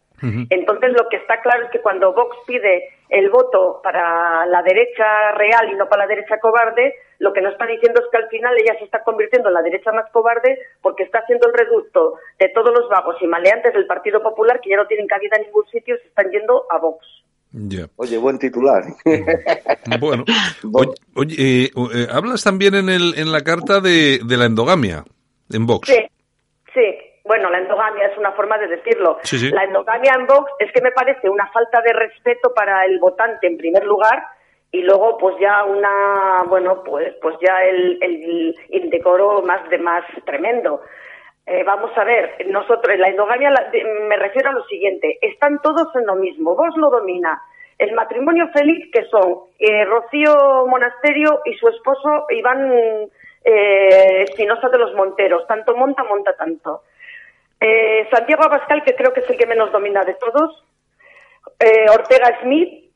Entonces, 0.50 0.92
lo 0.92 1.08
que 1.08 1.16
está 1.16 1.40
claro 1.40 1.64
es 1.64 1.70
que 1.70 1.80
cuando 1.80 2.12
Vox 2.12 2.36
pide 2.46 2.90
el 3.08 3.30
voto 3.30 3.80
para 3.82 4.44
la 4.46 4.62
derecha 4.62 5.32
real 5.32 5.70
y 5.70 5.76
no 5.76 5.88
para 5.88 6.04
la 6.04 6.08
derecha 6.08 6.38
cobarde, 6.40 6.94
lo 7.18 7.32
que 7.32 7.40
nos 7.40 7.52
está 7.52 7.66
diciendo 7.66 8.00
es 8.00 8.08
que 8.10 8.18
al 8.18 8.28
final 8.28 8.54
ella 8.58 8.76
se 8.78 8.84
está 8.84 9.02
convirtiendo 9.02 9.48
en 9.48 9.54
la 9.54 9.62
derecha 9.62 9.92
más 9.92 10.10
cobarde 10.10 10.58
porque 10.82 11.04
está 11.04 11.20
haciendo 11.20 11.46
el 11.46 11.54
reducto 11.54 12.16
de 12.38 12.48
todos 12.48 12.72
los 12.76 12.88
vagos 12.88 13.16
y 13.20 13.26
maleantes 13.26 13.72
del 13.72 13.86
Partido 13.86 14.22
Popular 14.22 14.60
que 14.60 14.70
ya 14.70 14.76
no 14.76 14.86
tienen 14.86 15.06
cabida 15.06 15.36
en 15.36 15.44
ningún 15.44 15.66
sitio 15.68 15.94
y 15.94 15.98
se 15.98 16.08
están 16.08 16.30
yendo 16.30 16.66
a 16.70 16.78
Vox. 16.78 17.06
Oye, 17.96 18.18
buen 18.18 18.38
titular. 18.38 18.84
bueno, 20.00 20.24
oye, 21.16 21.34
eh, 21.38 21.70
eh, 21.94 22.06
hablas 22.10 22.44
también 22.44 22.74
en, 22.74 22.88
el, 22.88 23.14
en 23.16 23.32
la 23.32 23.40
carta 23.42 23.80
de, 23.80 24.20
de 24.24 24.36
la 24.36 24.46
endogamia, 24.46 25.04
en 25.52 25.66
Vox. 25.66 25.88
Sí, 25.88 25.98
sí. 26.72 26.98
Bueno, 27.24 27.50
la 27.50 27.58
endogamia 27.58 28.06
es 28.06 28.18
una 28.18 28.32
forma 28.32 28.58
de 28.58 28.68
decirlo. 28.68 29.18
La 29.52 29.64
endogamia 29.64 30.12
en 30.18 30.26
Vox 30.26 30.50
es 30.58 30.72
que 30.72 30.80
me 30.80 30.90
parece 30.90 31.28
una 31.28 31.48
falta 31.52 31.80
de 31.82 31.92
respeto 31.92 32.52
para 32.54 32.84
el 32.86 32.98
votante 32.98 33.46
en 33.46 33.56
primer 33.56 33.84
lugar 33.84 34.24
y 34.72 34.82
luego 34.82 35.18
pues 35.18 35.36
ya 35.40 35.64
una, 35.64 36.42
bueno, 36.48 36.82
pues 36.84 37.14
pues 37.20 37.36
ya 37.40 37.62
el, 37.64 37.98
el 38.00 38.56
indecoro 38.70 39.42
más 39.42 39.68
de 39.68 39.78
más 39.78 40.04
tremendo. 40.24 40.80
Eh, 41.46 41.64
vamos 41.64 41.90
a 41.96 42.04
ver, 42.04 42.46
nosotros, 42.48 42.96
la 42.98 43.08
endogamia 43.08 43.50
me 44.08 44.16
refiero 44.16 44.50
a 44.50 44.52
lo 44.52 44.64
siguiente, 44.66 45.18
están 45.20 45.60
todos 45.62 45.88
en 45.96 46.06
lo 46.06 46.14
mismo, 46.14 46.54
vos 46.54 46.76
lo 46.76 46.90
domina. 46.90 47.42
El 47.78 47.92
matrimonio 47.94 48.48
feliz 48.52 48.90
que 48.92 49.04
son 49.06 49.40
eh, 49.58 49.84
Rocío 49.86 50.66
Monasterio 50.66 51.40
y 51.46 51.54
su 51.54 51.68
esposo 51.68 52.26
Iván 52.28 52.70
eh, 53.42 54.22
Espinosa 54.28 54.68
de 54.68 54.78
los 54.78 54.94
Monteros, 54.94 55.46
tanto 55.46 55.74
monta, 55.76 56.04
monta 56.04 56.36
tanto. 56.36 56.82
Santiago 58.10 58.44
Abascal, 58.44 58.82
que 58.84 58.94
creo 58.94 59.12
que 59.12 59.20
es 59.20 59.28
el 59.28 59.36
que 59.36 59.46
menos 59.46 59.70
domina 59.70 60.02
de 60.02 60.14
todos. 60.14 60.64
Ortega 61.92 62.40
Smith, 62.40 62.89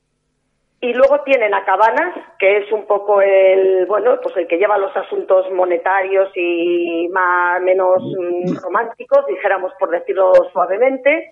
y 0.81 0.93
luego 0.93 1.21
tienen 1.21 1.55
a 1.55 1.65
Cabanas, 1.65 2.15
que 2.39 2.59
es 2.59 2.73
un 2.73 2.87
poco 2.87 3.23
el, 3.23 3.87
bueno, 3.87 4.19
pues 4.23 4.37
el 4.37 4.47
que 4.47 4.59
lleva 4.59 4.77
los 4.77 4.95
asuntos 4.97 5.51
monetarios 5.51 6.31
y 6.35 7.09
más 7.11 7.61
menos 7.63 8.03
mm, 8.03 8.57
románticos, 8.63 9.27
dijéramos 9.27 9.73
por 9.79 9.91
decirlo 9.91 10.33
suavemente, 10.53 11.31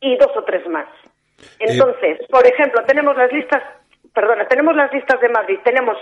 y 0.00 0.16
dos 0.16 0.36
o 0.36 0.44
tres 0.44 0.66
más. 0.68 0.86
Entonces, 1.58 2.18
por 2.30 2.46
ejemplo, 2.46 2.82
tenemos 2.84 3.16
las 3.16 3.32
listas, 3.32 3.62
perdona, 4.12 4.46
tenemos 4.46 4.76
las 4.76 4.92
listas 4.92 5.20
de 5.20 5.28
Madrid, 5.28 5.58
tenemos 5.64 5.96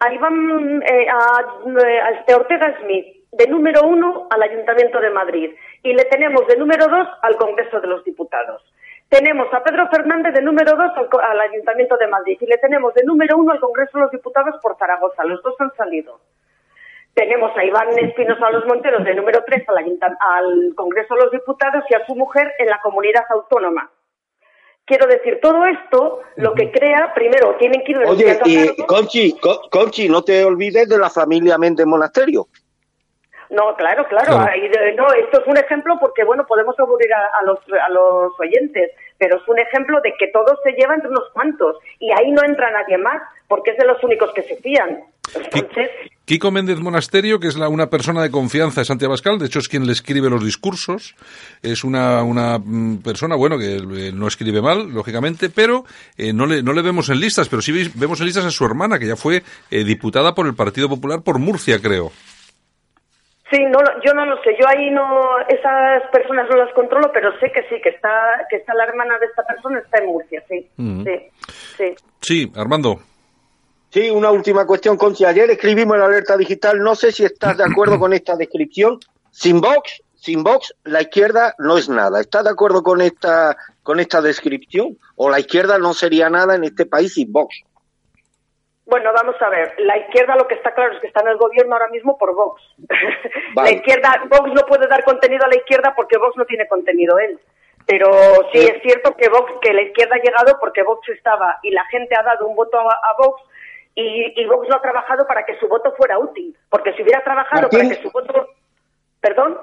a 0.00 0.12
Iván, 0.12 0.82
eh, 0.82 1.06
a, 1.08 2.10
este 2.18 2.34
Ortega 2.34 2.76
Smith, 2.80 3.06
de 3.32 3.46
número 3.48 3.86
uno 3.86 4.26
al 4.30 4.42
Ayuntamiento 4.42 5.00
de 5.00 5.10
Madrid, 5.10 5.50
y 5.82 5.92
le 5.92 6.04
tenemos 6.04 6.46
de 6.46 6.56
número 6.56 6.86
dos 6.88 7.08
al 7.22 7.36
Congreso 7.36 7.80
de 7.80 7.88
los 7.88 8.04
Diputados. 8.04 8.62
Tenemos 9.08 9.52
a 9.52 9.62
Pedro 9.62 9.88
Fernández 9.90 10.34
de 10.34 10.42
número 10.42 10.76
dos 10.76 10.92
al, 11.22 11.40
Ayuntamiento 11.40 11.96
de 11.96 12.08
Madrid 12.08 12.36
y 12.40 12.46
le 12.46 12.58
tenemos 12.58 12.94
de 12.94 13.04
número 13.04 13.36
uno 13.36 13.52
al 13.52 13.60
Congreso 13.60 13.98
de 13.98 14.04
los 14.04 14.10
Diputados 14.10 14.56
por 14.60 14.76
Zaragoza. 14.76 15.24
Los 15.24 15.42
dos 15.42 15.54
han 15.60 15.72
salido. 15.76 16.20
Tenemos 17.14 17.56
a 17.56 17.64
Iván 17.64 17.96
Espinosa 17.96 18.50
Los 18.50 18.66
Monteros 18.66 19.04
de 19.04 19.14
número 19.14 19.44
tres 19.46 19.62
al, 19.68 19.78
al 20.20 20.74
Congreso 20.74 21.14
de 21.14 21.20
los 21.22 21.30
Diputados 21.30 21.84
y 21.88 21.94
a 21.94 22.04
su 22.06 22.16
mujer 22.16 22.52
en 22.58 22.66
la 22.66 22.80
comunidad 22.80 23.24
autónoma. 23.30 23.90
Quiero 24.86 25.06
decir, 25.06 25.38
todo 25.40 25.64
esto 25.64 26.20
lo 26.36 26.52
que 26.52 26.70
crea, 26.70 27.14
primero, 27.14 27.56
tienen 27.58 27.82
que 27.84 27.92
ir... 27.92 27.98
Oye, 27.98 28.38
y 28.44 28.82
Conchi, 28.84 29.34
Conchi, 29.70 30.08
no 30.10 30.22
te 30.22 30.44
olvides 30.44 30.88
de 30.88 30.98
la 30.98 31.08
familia 31.08 31.56
Méndez 31.56 31.86
Monasterio. 31.86 32.48
No, 33.54 33.74
claro, 33.76 34.04
claro. 34.08 34.38
no, 34.96 35.06
esto 35.14 35.40
es 35.40 35.46
un 35.46 35.56
ejemplo 35.56 35.96
porque, 36.00 36.24
bueno, 36.24 36.44
podemos 36.46 36.78
aburrir 36.78 37.12
a, 37.14 37.44
los, 37.44 37.58
a 37.80 37.88
los 37.88 38.32
oyentes, 38.40 38.90
pero 39.16 39.36
es 39.36 39.48
un 39.48 39.58
ejemplo 39.58 40.00
de 40.02 40.12
que 40.18 40.28
todo 40.28 40.58
se 40.64 40.72
lleva 40.72 40.94
entre 40.94 41.10
unos 41.10 41.30
cuantos 41.32 41.76
y 42.00 42.10
ahí 42.10 42.32
no 42.32 42.42
entra 42.44 42.70
nadie 42.70 42.98
más 42.98 43.22
porque 43.46 43.70
es 43.70 43.78
de 43.78 43.84
los 43.84 44.02
únicos 44.02 44.32
que 44.34 44.42
se 44.42 44.56
fían. 44.56 45.04
Entonces, 45.34 45.90
Kiko 46.24 46.50
Méndez 46.50 46.80
Monasterio, 46.80 47.38
que 47.38 47.48
es 47.48 47.56
la, 47.56 47.68
una 47.68 47.88
persona 47.88 48.22
de 48.22 48.30
confianza 48.30 48.80
de 48.80 48.86
Santiago 48.86 49.12
Abascal, 49.12 49.38
de 49.38 49.46
hecho 49.46 49.58
es 49.60 49.68
quien 49.68 49.86
le 49.86 49.92
escribe 49.92 50.28
los 50.28 50.44
discursos, 50.44 51.14
es 51.62 51.84
una, 51.84 52.22
una 52.22 52.58
mm, 52.58 53.02
persona, 53.02 53.36
bueno, 53.36 53.56
que 53.58 53.76
eh, 53.76 54.12
no 54.12 54.26
escribe 54.26 54.60
mal, 54.62 54.90
lógicamente, 54.90 55.48
pero 55.48 55.84
eh, 56.16 56.32
no, 56.32 56.46
le, 56.46 56.62
no 56.62 56.72
le 56.72 56.82
vemos 56.82 57.08
en 57.10 57.20
listas, 57.20 57.48
pero 57.48 57.62
sí 57.62 57.72
vemos 57.94 58.20
en 58.20 58.26
listas 58.26 58.44
a 58.44 58.50
su 58.50 58.64
hermana, 58.64 58.98
que 58.98 59.06
ya 59.06 59.16
fue 59.16 59.42
eh, 59.70 59.84
diputada 59.84 60.34
por 60.34 60.46
el 60.46 60.54
Partido 60.54 60.88
Popular 60.88 61.22
por 61.22 61.38
Murcia, 61.38 61.80
creo. 61.80 62.10
Sí, 63.50 63.62
no, 63.66 63.78
yo 64.04 64.14
no 64.14 64.24
lo 64.24 64.42
sé. 64.42 64.56
Yo 64.58 64.66
ahí 64.66 64.90
no, 64.90 65.38
esas 65.48 66.02
personas 66.10 66.48
no 66.48 66.56
las 66.56 66.72
controlo, 66.72 67.10
pero 67.12 67.38
sé 67.38 67.52
que 67.52 67.62
sí, 67.68 67.80
que 67.82 67.90
está, 67.90 68.10
que 68.48 68.56
está 68.56 68.74
la 68.74 68.84
hermana 68.84 69.18
de 69.18 69.26
esta 69.26 69.42
persona, 69.42 69.80
está 69.80 69.98
en 69.98 70.06
Murcia, 70.06 70.42
sí. 70.48 70.68
sí, 70.76 71.30
sí. 71.76 71.94
Sí, 72.20 72.52
Armando. 72.56 73.00
Sí, 73.90 74.10
una 74.10 74.30
última 74.30 74.66
cuestión, 74.66 74.96
Conchi. 74.96 75.24
Ayer 75.24 75.50
escribimos 75.50 75.94
en 75.94 76.00
la 76.00 76.06
alerta 76.06 76.36
digital, 76.36 76.80
no 76.80 76.94
sé 76.94 77.12
si 77.12 77.24
estás 77.24 77.56
de 77.58 77.64
acuerdo 77.64 77.98
con 77.98 78.12
esta 78.12 78.34
descripción. 78.34 78.98
Sin 79.30 79.60
Vox, 79.60 80.02
sin 80.14 80.42
Vox, 80.42 80.74
la 80.84 81.02
izquierda 81.02 81.54
no 81.58 81.76
es 81.76 81.88
nada. 81.88 82.20
¿Estás 82.20 82.44
de 82.44 82.50
acuerdo 82.50 82.82
con 82.82 83.02
esta, 83.02 83.56
con 83.82 84.00
esta 84.00 84.22
descripción? 84.22 84.98
¿O 85.16 85.28
la 85.28 85.38
izquierda 85.38 85.78
no 85.78 85.92
sería 85.92 86.30
nada 86.30 86.54
en 86.56 86.64
este 86.64 86.86
país 86.86 87.14
sin 87.14 87.30
Vox? 87.30 87.54
Bueno, 88.86 89.12
vamos 89.14 89.36
a 89.40 89.48
ver. 89.48 89.74
La 89.78 89.96
izquierda 89.96 90.36
lo 90.36 90.46
que 90.46 90.54
está 90.54 90.74
claro 90.74 90.94
es 90.94 91.00
que 91.00 91.06
está 91.06 91.22
en 91.22 91.28
el 91.28 91.38
gobierno 91.38 91.74
ahora 91.74 91.88
mismo 91.88 92.18
por 92.18 92.34
Vox. 92.34 92.62
La 93.56 93.70
izquierda, 93.70 94.22
Vox 94.28 94.52
no 94.52 94.66
puede 94.66 94.86
dar 94.88 95.04
contenido 95.04 95.44
a 95.44 95.48
la 95.48 95.56
izquierda 95.56 95.94
porque 95.96 96.18
Vox 96.18 96.36
no 96.36 96.44
tiene 96.44 96.68
contenido 96.68 97.18
él. 97.18 97.38
Pero 97.86 98.10
sí 98.52 98.58
es 98.58 98.82
cierto 98.82 99.14
que 99.16 99.28
Vox, 99.28 99.52
que 99.60 99.72
la 99.72 99.82
izquierda 99.82 100.16
ha 100.16 100.22
llegado 100.22 100.58
porque 100.58 100.82
Vox 100.82 101.08
estaba 101.10 101.58
y 101.62 101.70
la 101.70 101.84
gente 101.86 102.14
ha 102.16 102.22
dado 102.22 102.46
un 102.46 102.56
voto 102.56 102.78
a, 102.78 103.16
Vox 103.18 103.42
y, 103.94 104.40
y, 104.40 104.46
Vox 104.46 104.68
no 104.68 104.76
ha 104.76 104.82
trabajado 104.82 105.26
para 105.26 105.44
que 105.44 105.58
su 105.58 105.68
voto 105.68 105.94
fuera 105.96 106.18
útil. 106.18 106.56
Porque 106.68 106.92
si 106.94 107.02
hubiera 107.02 107.22
trabajado 107.22 107.68
para 107.68 107.88
que 107.88 108.02
su 108.02 108.10
voto. 108.10 108.48
¿Perdón? 109.20 109.58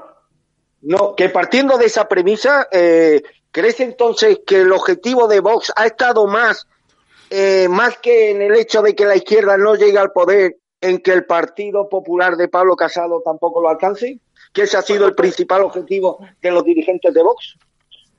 No, 0.82 1.16
que 1.16 1.30
partiendo 1.30 1.78
de 1.78 1.86
esa 1.86 2.08
premisa, 2.08 2.68
eh, 2.72 3.22
¿crees 3.52 3.80
entonces 3.80 4.42
que 4.46 4.62
el 4.62 4.72
objetivo 4.72 5.28
de 5.28 5.40
Vox 5.40 5.72
ha 5.76 5.86
estado 5.86 6.26
más 6.26 6.68
eh, 7.32 7.68
más 7.70 7.98
que 7.98 8.32
en 8.32 8.42
el 8.42 8.56
hecho 8.56 8.82
de 8.82 8.94
que 8.94 9.06
la 9.06 9.16
izquierda 9.16 9.58
no 9.58 9.76
llegue 9.76 9.98
al 9.98 10.12
poder, 10.12 10.58
en 10.82 11.00
que 11.00 11.14
el 11.14 11.26
Partido 11.26 11.88
Popular 11.88 12.36
de 12.36 12.50
Pablo 12.50 12.76
Casado 12.76 13.22
tampoco 13.24 13.62
lo 13.62 13.70
alcance? 13.70 14.20
¿Que 14.54 14.64
ese 14.64 14.78
ha 14.78 14.82
sido 14.82 15.08
el 15.08 15.16
principal 15.16 15.62
objetivo 15.62 16.20
de 16.42 16.52
los 16.52 16.66
dirigentes 16.66 17.14
de 17.14 17.24
Vox? 17.24 17.58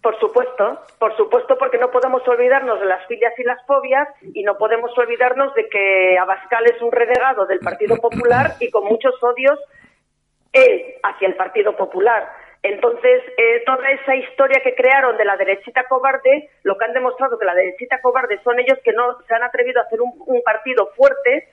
Por 0.00 0.18
supuesto, 0.18 0.80
por 0.98 1.16
supuesto, 1.16 1.56
porque 1.58 1.78
no 1.78 1.90
podemos 1.90 2.26
olvidarnos 2.26 2.80
de 2.80 2.86
las 2.86 3.06
filias 3.06 3.32
y 3.38 3.44
las 3.44 3.64
fobias 3.66 4.08
y 4.34 4.42
no 4.42 4.56
podemos 4.56 4.90
olvidarnos 4.96 5.54
de 5.54 5.68
que 5.68 6.18
Abascal 6.18 6.64
es 6.64 6.80
un 6.80 6.90
renegado 6.90 7.46
del 7.46 7.60
Partido 7.60 7.96
Popular 7.96 8.56
y 8.58 8.70
con 8.70 8.84
muchos 8.84 9.14
odios 9.22 9.60
él 10.52 10.94
hacia 11.02 11.28
el 11.28 11.36
Partido 11.36 11.76
Popular. 11.76 12.28
Entonces, 12.62 13.22
eh, 13.36 13.62
toda 13.66 13.90
esa 13.90 14.14
historia 14.14 14.60
que 14.62 14.74
crearon 14.74 15.16
de 15.16 15.24
la 15.24 15.36
derechita 15.36 15.84
cobarde, 15.88 16.48
lo 16.62 16.78
que 16.78 16.84
han 16.84 16.92
demostrado 16.92 17.38
que 17.38 17.44
la 17.44 17.54
derechita 17.54 18.00
cobarde 18.00 18.40
son 18.44 18.58
ellos 18.60 18.78
que 18.84 18.92
no 18.92 19.18
se 19.26 19.34
han 19.34 19.42
atrevido 19.42 19.80
a 19.80 19.84
hacer 19.84 20.00
un 20.00 20.42
partido 20.44 20.86
fuerte 20.94 21.48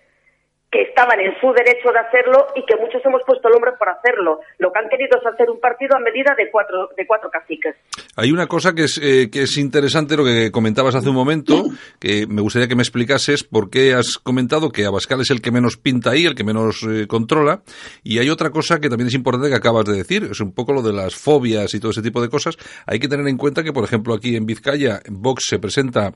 que 0.72 0.84
estaban 0.84 1.20
en 1.20 1.34
su 1.42 1.52
derecho 1.52 1.92
de 1.92 2.00
hacerlo 2.00 2.48
y 2.56 2.64
que 2.66 2.76
muchos 2.78 3.04
hemos 3.04 3.22
puesto 3.26 3.48
el 3.48 3.56
hombre 3.56 3.72
por 3.78 3.90
hacerlo. 3.90 4.42
Lo 4.60 4.72
que 4.72 4.80
han 4.80 4.90
querido 4.90 5.18
es 5.20 5.26
hacer 5.26 5.50
un 5.50 5.60
partido 5.60 5.98
a 5.98 6.00
medida 6.00 6.36
de 6.38 6.52
cuatro, 6.52 6.90
de 6.96 7.08
cuatro 7.08 7.30
caciques. 7.32 7.76
Hay 8.16 8.32
una 8.32 8.46
cosa 8.46 8.74
que 8.74 8.84
es, 8.84 9.00
eh, 9.02 9.30
que 9.32 9.44
es 9.44 9.58
interesante, 9.58 10.16
lo 10.16 10.24
que 10.24 10.52
comentabas 10.52 10.94
hace 10.94 11.10
un 11.10 11.16
momento, 11.16 11.64
que 12.00 12.28
me 12.28 12.42
gustaría 12.42 12.68
que 12.68 12.76
me 12.76 12.84
explicases 12.84 13.44
por 13.44 13.72
qué 13.72 13.94
has 13.94 14.20
comentado 14.20 14.70
que 14.70 14.86
Abascal 14.86 15.22
es 15.22 15.32
el 15.32 15.42
que 15.42 15.52
menos 15.52 15.78
pinta 15.78 16.12
ahí, 16.12 16.26
el 16.26 16.36
que 16.36 16.44
menos 16.44 16.84
eh, 16.84 17.08
controla, 17.08 17.62
y 18.04 18.20
hay 18.20 18.30
otra 18.30 18.52
cosa 18.52 18.80
que 18.80 18.90
también 18.90 19.08
es 19.08 19.16
importante 19.16 19.50
que 19.50 19.56
acabas 19.56 19.86
de 19.86 19.98
decir, 19.98 20.28
es 20.30 20.40
un 20.40 20.54
poco 20.54 20.74
lo 20.74 20.84
de 20.84 20.94
las 20.94 21.16
fobias 21.16 21.74
y 21.74 21.80
todo 21.80 21.92
ese 21.92 22.04
tipo 22.04 22.22
de 22.22 22.30
cosas. 22.30 22.58
Hay 22.86 23.00
que 23.00 23.08
tener 23.08 23.28
en 23.28 23.38
cuenta 23.38 23.64
que, 23.64 23.74
por 23.74 23.84
ejemplo, 23.84 24.14
aquí 24.14 24.36
en 24.36 24.46
Vizcaya, 24.46 25.00
Vox 25.10 25.46
se 25.48 25.58
presenta 25.58 26.12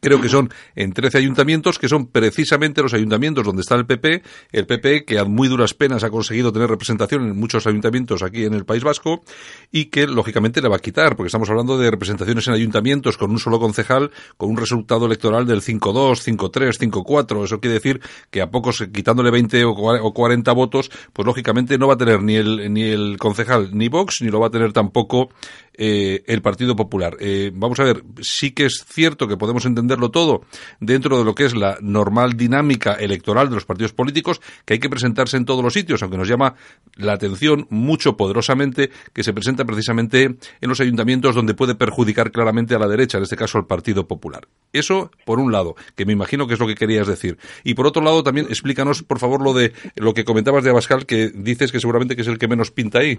creo 0.00 0.20
que 0.20 0.28
son 0.28 0.50
en 0.74 0.92
13 0.92 1.18
ayuntamientos, 1.18 1.78
que 1.78 1.88
son 1.88 2.06
precisamente 2.06 2.82
los 2.82 2.94
ayuntamientos 2.94 3.44
donde 3.44 3.62
está 3.62 3.74
el 3.74 3.86
PP, 3.86 4.22
el 4.52 4.66
PP 4.66 5.04
que 5.04 5.18
a 5.18 5.24
muy 5.24 5.48
duras 5.48 5.74
penas 5.74 6.04
ha 6.04 6.10
conseguido 6.10 6.52
tener 6.52 6.68
representación 6.68 7.22
en 7.26 7.38
muchos 7.38 7.66
ayuntamientos 7.66 8.22
aquí 8.22 8.44
en 8.44 8.54
el 8.54 8.64
País 8.64 8.84
Vasco 8.84 9.22
y 9.70 9.86
que 9.86 10.06
lógicamente 10.06 10.62
le 10.62 10.68
va 10.68 10.76
a 10.76 10.80
quitar, 10.80 11.16
porque 11.16 11.28
estamos 11.28 11.50
hablando 11.50 11.78
de 11.78 11.90
representaciones 11.90 12.46
en 12.48 12.54
ayuntamientos 12.54 13.16
con 13.16 13.30
un 13.30 13.38
solo 13.38 13.58
concejal, 13.58 14.10
con 14.36 14.50
un 14.50 14.56
resultado 14.56 15.06
electoral 15.06 15.46
del 15.46 15.62
5-2, 15.62 16.36
5-3, 16.36 16.90
5-4. 16.90 17.44
Eso 17.44 17.60
quiere 17.60 17.74
decir 17.74 18.00
que 18.30 18.40
a 18.40 18.50
pocos, 18.50 18.84
quitándole 18.92 19.30
20 19.30 19.64
o 19.64 20.14
40 20.14 20.52
votos, 20.52 20.90
pues 21.12 21.26
lógicamente 21.26 21.78
no 21.78 21.88
va 21.88 21.94
a 21.94 21.98
tener 21.98 22.22
ni 22.22 22.36
el, 22.36 22.72
ni 22.72 22.82
el 22.82 23.16
concejal 23.18 23.70
ni 23.72 23.88
Vox, 23.88 24.22
ni 24.22 24.30
lo 24.30 24.40
va 24.40 24.48
a 24.48 24.50
tener 24.50 24.72
tampoco 24.72 25.30
eh, 25.74 26.22
el 26.26 26.42
Partido 26.42 26.76
Popular. 26.76 27.16
Eh, 27.20 27.50
vamos 27.54 27.80
a 27.80 27.84
ver, 27.84 28.02
sí 28.20 28.52
que 28.52 28.66
es 28.66 28.84
cierto 28.86 29.28
que 29.28 29.36
podemos 29.36 29.64
entenderlo 29.64 30.10
todo 30.10 30.42
dentro 30.80 31.18
de 31.18 31.24
lo 31.24 31.34
que 31.34 31.44
es 31.44 31.54
la 31.54 31.78
normal 31.80 32.36
dinámica 32.36 32.94
electoral 32.94 33.48
de 33.48 33.54
los 33.54 33.64
partidos 33.64 33.92
políticos, 33.92 34.40
que 34.64 34.74
hay 34.74 34.80
que 34.80 34.90
presentarse 34.90 35.36
en 35.36 35.44
todos 35.44 35.62
los 35.62 35.72
sitios, 35.72 36.02
aunque 36.02 36.18
nos 36.18 36.28
llama 36.28 36.54
la 36.96 37.12
atención 37.12 37.66
mucho 37.70 38.16
poderosamente 38.16 38.90
que 39.12 39.24
se 39.24 39.32
presenta 39.32 39.64
precisamente 39.64 40.24
en 40.24 40.68
los 40.68 40.80
ayuntamientos 40.80 41.34
donde 41.34 41.54
puede 41.54 41.74
perjudicar 41.74 42.30
claramente 42.30 42.74
a 42.74 42.78
la 42.78 42.88
derecha, 42.88 43.18
en 43.18 43.24
este 43.24 43.36
caso 43.36 43.58
al 43.58 43.66
Partido 43.66 44.06
Popular. 44.06 44.48
Eso, 44.72 45.10
por 45.24 45.38
un 45.40 45.52
lado, 45.52 45.76
que 45.96 46.04
me 46.04 46.12
imagino 46.12 46.46
que 46.46 46.54
es 46.54 46.60
lo 46.60 46.66
que 46.66 46.74
querías 46.74 47.06
decir. 47.06 47.38
Y 47.64 47.74
por 47.74 47.86
otro 47.86 48.02
lado, 48.02 48.22
también 48.22 48.46
explícanos, 48.48 49.02
por 49.02 49.18
favor, 49.18 49.42
lo 49.42 49.52
de 49.52 49.72
lo 49.96 50.14
que 50.14 50.24
comentabas 50.24 50.64
de 50.64 50.70
Abascal, 50.70 51.06
que 51.06 51.30
dices 51.34 51.72
que 51.72 51.80
seguramente 51.80 52.16
que 52.16 52.22
es 52.22 52.28
el 52.28 52.38
que 52.38 52.48
menos 52.48 52.70
pinta 52.70 52.98
ahí. 52.98 53.18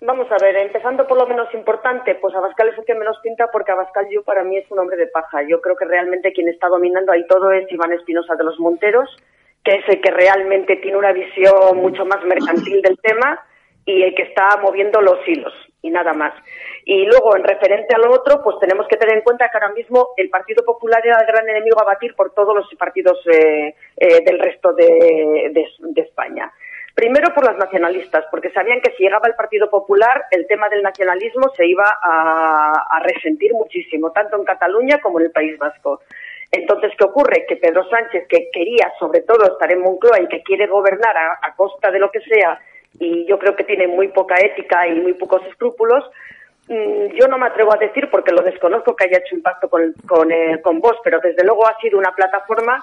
Vamos 0.00 0.30
a 0.30 0.36
ver, 0.40 0.56
empezando 0.56 1.08
por 1.08 1.18
lo 1.18 1.26
menos 1.26 1.52
importante, 1.52 2.14
pues 2.14 2.32
Abascal 2.32 2.68
es 2.68 2.78
el 2.78 2.84
que 2.84 2.94
menos 2.94 3.18
pinta 3.20 3.48
porque 3.50 3.72
Abascal 3.72 4.06
yo 4.08 4.22
para 4.22 4.44
mí 4.44 4.56
es 4.56 4.70
un 4.70 4.78
hombre 4.78 4.96
de 4.96 5.08
paja. 5.08 5.42
Yo 5.42 5.60
creo 5.60 5.74
que 5.74 5.86
realmente 5.86 6.32
quien 6.32 6.48
está 6.48 6.68
dominando 6.68 7.10
ahí 7.10 7.26
todo 7.26 7.50
es 7.50 7.70
Iván 7.72 7.92
Espinosa 7.92 8.36
de 8.36 8.44
los 8.44 8.60
Monteros, 8.60 9.10
que 9.64 9.74
es 9.74 9.88
el 9.88 10.00
que 10.00 10.12
realmente 10.12 10.76
tiene 10.76 10.96
una 10.96 11.12
visión 11.12 11.78
mucho 11.78 12.04
más 12.04 12.24
mercantil 12.24 12.80
del 12.80 12.96
tema 12.98 13.40
y 13.84 14.04
el 14.04 14.14
que 14.14 14.22
está 14.22 14.56
moviendo 14.62 15.00
los 15.00 15.18
hilos 15.26 15.52
y 15.82 15.90
nada 15.90 16.12
más. 16.12 16.32
Y 16.84 17.04
luego, 17.04 17.34
en 17.34 17.42
referente 17.42 17.92
a 17.92 17.98
lo 17.98 18.12
otro, 18.12 18.40
pues 18.44 18.56
tenemos 18.60 18.86
que 18.86 18.98
tener 18.98 19.16
en 19.16 19.24
cuenta 19.24 19.48
que 19.50 19.56
ahora 19.56 19.74
mismo 19.74 20.10
el 20.16 20.30
Partido 20.30 20.64
Popular 20.64 21.04
era 21.04 21.18
el 21.20 21.26
gran 21.26 21.48
enemigo 21.48 21.80
a 21.80 21.84
batir 21.84 22.14
por 22.14 22.32
todos 22.34 22.54
los 22.54 22.72
partidos 22.78 23.18
eh, 23.26 23.74
eh, 23.96 24.24
del 24.24 24.38
resto 24.38 24.72
de 24.74 25.70
España. 25.96 26.52
Primero 26.98 27.32
por 27.32 27.44
las 27.44 27.56
nacionalistas, 27.56 28.24
porque 28.28 28.50
sabían 28.50 28.80
que 28.80 28.90
si 28.96 29.04
llegaba 29.04 29.28
el 29.28 29.36
Partido 29.36 29.70
Popular, 29.70 30.24
el 30.32 30.48
tema 30.48 30.68
del 30.68 30.82
nacionalismo 30.82 31.48
se 31.56 31.64
iba 31.64 31.84
a, 32.02 33.00
resentir 33.04 33.52
muchísimo, 33.54 34.10
tanto 34.10 34.36
en 34.36 34.42
Cataluña 34.42 35.00
como 35.00 35.20
en 35.20 35.26
el 35.26 35.30
País 35.30 35.56
Vasco. 35.58 36.00
Entonces, 36.50 36.90
¿qué 36.98 37.04
ocurre? 37.04 37.46
Que 37.48 37.54
Pedro 37.54 37.88
Sánchez, 37.88 38.26
que 38.28 38.50
quería 38.52 38.92
sobre 38.98 39.20
todo 39.20 39.44
estar 39.44 39.70
en 39.70 39.80
Moncloa 39.80 40.20
y 40.22 40.26
que 40.26 40.42
quiere 40.42 40.66
gobernar 40.66 41.16
a, 41.16 41.54
costa 41.54 41.92
de 41.92 42.00
lo 42.00 42.10
que 42.10 42.18
sea, 42.18 42.58
y 42.98 43.24
yo 43.26 43.38
creo 43.38 43.54
que 43.54 43.62
tiene 43.62 43.86
muy 43.86 44.08
poca 44.08 44.34
ética 44.34 44.88
y 44.88 44.96
muy 44.96 45.12
pocos 45.12 45.46
escrúpulos, 45.46 46.02
mm, 46.66 47.14
yo 47.14 47.28
no 47.28 47.38
me 47.38 47.46
atrevo 47.46 47.72
a 47.72 47.78
decir, 47.78 48.10
porque 48.10 48.32
lo 48.32 48.42
desconozco 48.42 48.96
que 48.96 49.04
haya 49.04 49.18
hecho 49.18 49.36
un 49.36 49.42
pacto 49.42 49.68
con, 49.68 49.94
con, 50.04 50.32
eh, 50.32 50.60
con 50.60 50.80
vos, 50.80 50.96
pero 51.04 51.20
desde 51.20 51.44
luego 51.44 51.64
ha 51.64 51.78
sido 51.78 51.96
una 51.96 52.10
plataforma 52.10 52.82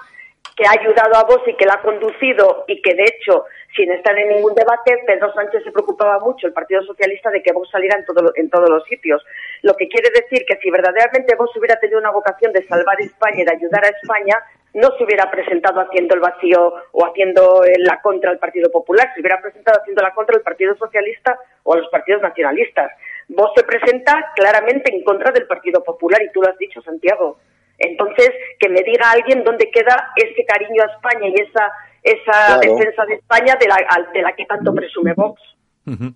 que 0.56 0.64
ha 0.66 0.72
ayudado 0.72 1.14
a 1.16 1.24
vos 1.24 1.42
y 1.46 1.54
que 1.54 1.66
la 1.66 1.74
ha 1.74 1.82
conducido 1.82 2.64
y 2.66 2.80
que 2.80 2.94
de 2.94 3.04
hecho, 3.04 3.44
sin 3.76 3.92
estar 3.92 4.18
en 4.18 4.28
ningún 4.28 4.54
debate, 4.54 5.04
Pedro 5.06 5.32
Sánchez 5.34 5.62
se 5.62 5.70
preocupaba 5.70 6.18
mucho, 6.18 6.46
el 6.46 6.54
Partido 6.54 6.82
Socialista, 6.82 7.30
de 7.30 7.42
que 7.42 7.52
vos 7.52 7.68
saliera 7.70 7.98
en, 7.98 8.06
todo, 8.06 8.32
en 8.34 8.48
todos 8.48 8.70
los 8.70 8.82
sitios. 8.84 9.22
Lo 9.62 9.74
que 9.74 9.86
quiere 9.86 10.08
decir 10.08 10.46
que 10.48 10.56
si 10.56 10.70
verdaderamente 10.70 11.36
vos 11.36 11.54
hubiera 11.56 11.78
tenido 11.78 12.00
una 12.00 12.10
vocación 12.10 12.52
de 12.54 12.66
salvar 12.66 12.98
España 13.02 13.42
y 13.42 13.44
de 13.44 13.54
ayudar 13.54 13.84
a 13.84 13.88
España, 13.88 14.38
no 14.72 14.88
se 14.96 15.04
hubiera 15.04 15.30
presentado 15.30 15.80
haciendo 15.80 16.14
el 16.14 16.20
vacío 16.20 16.72
o 16.92 17.06
haciendo 17.06 17.62
la 17.78 18.00
contra 18.00 18.30
al 18.30 18.38
Partido 18.38 18.70
Popular, 18.70 19.10
se 19.14 19.20
hubiera 19.20 19.40
presentado 19.40 19.80
haciendo 19.80 20.02
la 20.02 20.14
contra 20.14 20.36
al 20.36 20.42
Partido 20.42 20.74
Socialista 20.76 21.38
o 21.64 21.74
a 21.74 21.78
los 21.78 21.88
partidos 21.88 22.22
nacionalistas. 22.22 22.92
Vos 23.28 23.50
se 23.54 23.64
presenta 23.64 24.32
claramente 24.34 24.94
en 24.94 25.04
contra 25.04 25.32
del 25.32 25.46
Partido 25.46 25.82
Popular 25.82 26.22
y 26.22 26.30
tú 26.30 26.40
lo 26.40 26.48
has 26.48 26.58
dicho, 26.58 26.80
Santiago. 26.80 27.38
Entonces, 27.78 28.30
que 28.58 28.68
me 28.68 28.82
diga 28.82 29.10
alguien 29.10 29.44
dónde 29.44 29.70
queda 29.70 30.12
ese 30.16 30.44
cariño 30.44 30.82
a 30.82 30.92
España 30.92 31.28
y 31.28 31.34
esa, 31.40 31.72
esa 32.02 32.58
defensa 32.58 33.04
de 33.06 33.14
España 33.14 33.56
de 33.60 33.68
la, 33.68 33.76
de 34.12 34.22
la 34.22 34.32
que 34.32 34.46
tanto 34.46 34.74
presume 34.74 35.12
Vox. 35.14 35.40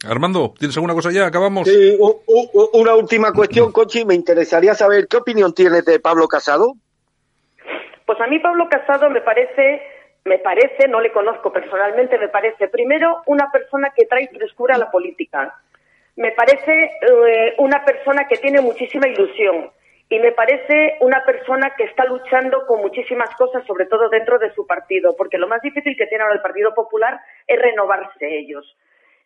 Armando, 0.08 0.52
¿tienes 0.58 0.76
alguna 0.76 0.94
cosa 0.94 1.12
ya? 1.12 1.26
Acabamos. 1.26 1.68
Sí, 1.68 1.96
una 2.72 2.94
última 2.94 3.32
cuestión, 3.32 3.70
Cochi. 3.70 4.04
Me 4.04 4.14
interesaría 4.14 4.74
saber 4.74 5.06
qué 5.06 5.18
opinión 5.18 5.54
tienes 5.54 5.84
de 5.84 6.00
Pablo 6.00 6.26
Casado. 6.26 6.74
Pues 8.04 8.20
a 8.20 8.26
mí 8.26 8.40
Pablo 8.40 8.68
Casado 8.68 9.08
me 9.10 9.20
parece, 9.20 9.80
me 10.24 10.38
parece, 10.38 10.88
no 10.88 11.00
le 11.00 11.12
conozco 11.12 11.52
personalmente, 11.52 12.18
me 12.18 12.28
parece 12.28 12.66
primero 12.66 13.22
una 13.26 13.52
persona 13.52 13.92
que 13.96 14.06
trae 14.06 14.26
frescura 14.28 14.74
a 14.74 14.78
la 14.78 14.90
política. 14.90 15.54
Me 16.16 16.32
parece 16.32 16.90
eh, 17.02 17.54
una 17.58 17.84
persona 17.84 18.26
que 18.26 18.38
tiene 18.38 18.60
muchísima 18.60 19.06
ilusión 19.06 19.70
y 20.10 20.18
me 20.18 20.32
parece 20.32 20.96
una 21.00 21.24
persona 21.24 21.72
que 21.76 21.84
está 21.84 22.04
luchando 22.04 22.66
con 22.66 22.80
muchísimas 22.80 23.32
cosas, 23.36 23.64
sobre 23.64 23.86
todo 23.86 24.08
dentro 24.08 24.40
de 24.40 24.52
su 24.54 24.66
partido, 24.66 25.14
porque 25.16 25.38
lo 25.38 25.46
más 25.46 25.62
difícil 25.62 25.96
que 25.96 26.08
tiene 26.08 26.24
ahora 26.24 26.34
el 26.34 26.42
Partido 26.42 26.74
Popular 26.74 27.20
es 27.46 27.62
renovarse 27.62 28.26
ellos. 28.26 28.76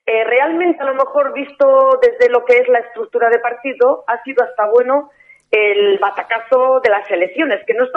Eh, 0.04 0.24
realmente, 0.24 0.82
a 0.82 0.84
lo 0.84 0.94
mejor, 0.94 1.32
visto 1.32 1.98
desde 2.02 2.28
lo 2.28 2.44
que 2.44 2.58
es 2.58 2.68
la 2.68 2.80
estructura 2.80 3.30
de 3.30 3.38
partido, 3.38 4.04
ha 4.06 4.22
sido 4.24 4.44
hasta 4.44 4.66
bueno 4.66 5.10
el 5.50 5.96
batacazo 5.98 6.80
de 6.80 6.90
las 6.90 7.10
elecciones, 7.10 7.64
que 7.64 7.72
no 7.72 7.84
es 7.84 7.92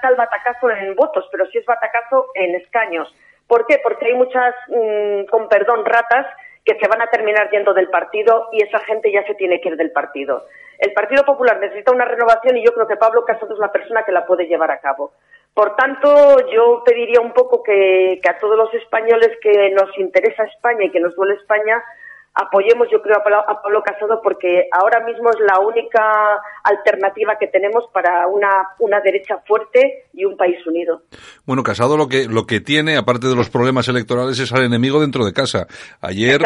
tal 0.00 0.14
batacazo 0.14 0.70
en 0.70 0.94
votos, 0.94 1.28
pero 1.32 1.44
sí 1.46 1.58
es 1.58 1.66
batacazo 1.66 2.28
en 2.34 2.54
escaños. 2.54 3.12
¿Por 3.48 3.66
qué? 3.66 3.80
Porque 3.82 4.06
hay 4.06 4.14
muchas, 4.14 4.54
mm, 4.68 5.24
con 5.24 5.48
perdón, 5.48 5.84
ratas 5.84 6.26
que 6.64 6.78
se 6.78 6.88
van 6.88 7.02
a 7.02 7.08
terminar 7.08 7.50
yendo 7.50 7.74
del 7.74 7.88
partido 7.88 8.48
y 8.52 8.62
esa 8.62 8.78
gente 8.80 9.10
ya 9.10 9.24
se 9.26 9.34
tiene 9.34 9.60
que 9.60 9.70
ir 9.70 9.76
del 9.76 9.90
partido. 9.90 10.46
El 10.78 10.92
Partido 10.92 11.24
Popular 11.24 11.60
necesita 11.60 11.92
una 11.92 12.04
renovación 12.04 12.56
y 12.56 12.64
yo 12.64 12.72
creo 12.72 12.88
que 12.88 12.96
Pablo 12.96 13.24
Casado 13.24 13.52
es 13.52 13.58
la 13.60 13.70
persona 13.70 14.04
que 14.04 14.12
la 14.12 14.26
puede 14.26 14.46
llevar 14.46 14.70
a 14.70 14.80
cabo. 14.80 15.12
Por 15.54 15.76
tanto, 15.76 16.48
yo 16.50 16.82
pediría 16.84 17.20
un 17.20 17.32
poco 17.32 17.62
que, 17.62 18.18
que 18.22 18.30
a 18.30 18.38
todos 18.38 18.56
los 18.56 18.72
españoles 18.74 19.30
que 19.40 19.70
nos 19.70 19.96
interesa 19.98 20.44
España 20.44 20.84
y 20.84 20.90
que 20.90 20.98
nos 20.98 21.14
duele 21.14 21.34
España, 21.34 21.82
apoyemos, 22.34 22.88
yo 22.90 23.02
creo, 23.02 23.16
a 23.18 23.62
Pablo, 23.62 23.82
Casado 23.82 24.20
porque 24.22 24.68
ahora 24.72 25.04
mismo 25.04 25.30
es 25.30 25.36
la 25.40 25.60
única 25.60 26.40
alternativa 26.64 27.36
que 27.38 27.46
tenemos 27.48 27.84
para 27.92 28.26
una, 28.26 28.70
una 28.78 29.00
derecha 29.00 29.38
fuerte 29.46 30.06
y 30.12 30.24
un 30.24 30.36
país 30.36 30.56
unido. 30.66 31.02
Bueno, 31.44 31.62
Casado 31.62 31.96
lo 31.96 32.08
que, 32.08 32.26
lo 32.26 32.44
que 32.44 32.60
tiene, 32.60 32.96
aparte 32.96 33.26
de 33.26 33.36
los 33.36 33.50
problemas 33.50 33.88
electorales, 33.88 34.38
es 34.38 34.52
al 34.52 34.64
enemigo 34.64 35.00
dentro 35.00 35.24
de 35.24 35.32
casa. 35.32 35.66
Ayer, 36.00 36.40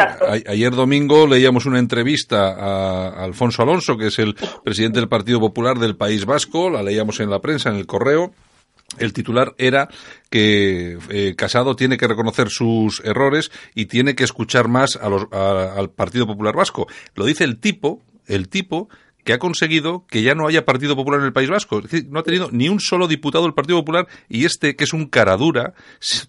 ayer 0.47 0.71
domingo 0.71 1.27
leíamos 1.27 1.65
una 1.65 1.79
entrevista 1.79 2.53
a, 2.53 3.23
Alfonso 3.23 3.63
Alonso, 3.63 3.97
que 3.97 4.07
es 4.07 4.19
el 4.19 4.35
presidente 4.63 4.99
del 4.99 5.09
Partido 5.09 5.39
Popular 5.39 5.77
del 5.77 5.95
País 5.95 6.25
Vasco, 6.25 6.69
la 6.69 6.83
leíamos 6.83 7.19
en 7.19 7.29
la 7.29 7.39
prensa, 7.39 7.69
en 7.69 7.75
el 7.75 7.85
correo, 7.85 8.31
el 8.99 9.13
titular 9.13 9.53
era 9.57 9.89
que 10.29 10.97
eh, 11.09 11.35
Casado 11.35 11.75
tiene 11.75 11.97
que 11.97 12.07
reconocer 12.07 12.49
sus 12.49 13.03
errores 13.05 13.51
y 13.75 13.85
tiene 13.85 14.15
que 14.15 14.23
escuchar 14.23 14.67
más 14.67 14.95
a 14.95 15.09
los, 15.09 15.27
al 15.31 15.89
Partido 15.89 16.25
Popular 16.25 16.55
Vasco. 16.55 16.87
Lo 17.15 17.25
dice 17.25 17.43
el 17.43 17.59
tipo, 17.59 18.01
el 18.27 18.49
tipo 18.49 18.89
que 19.27 19.33
ha 19.33 19.39
conseguido 19.39 20.05
que 20.09 20.23
ya 20.23 20.35
no 20.35 20.47
haya 20.47 20.63
Partido 20.63 20.95
Popular 20.95 21.19
en 21.19 21.25
el 21.25 21.33
País 21.33 21.49
Vasco. 21.49 21.79
Es 21.79 21.91
decir, 21.91 22.07
no 22.09 22.21
ha 22.21 22.23
tenido 22.23 22.47
ni 22.51 22.69
un 22.69 22.79
solo 22.79 23.07
diputado 23.07 23.43
del 23.43 23.53
Partido 23.53 23.79
Popular 23.79 24.05
y 24.29 24.45
este, 24.45 24.77
que 24.77 24.85
es 24.85 24.93
un 24.93 25.09
caradura, 25.09 25.73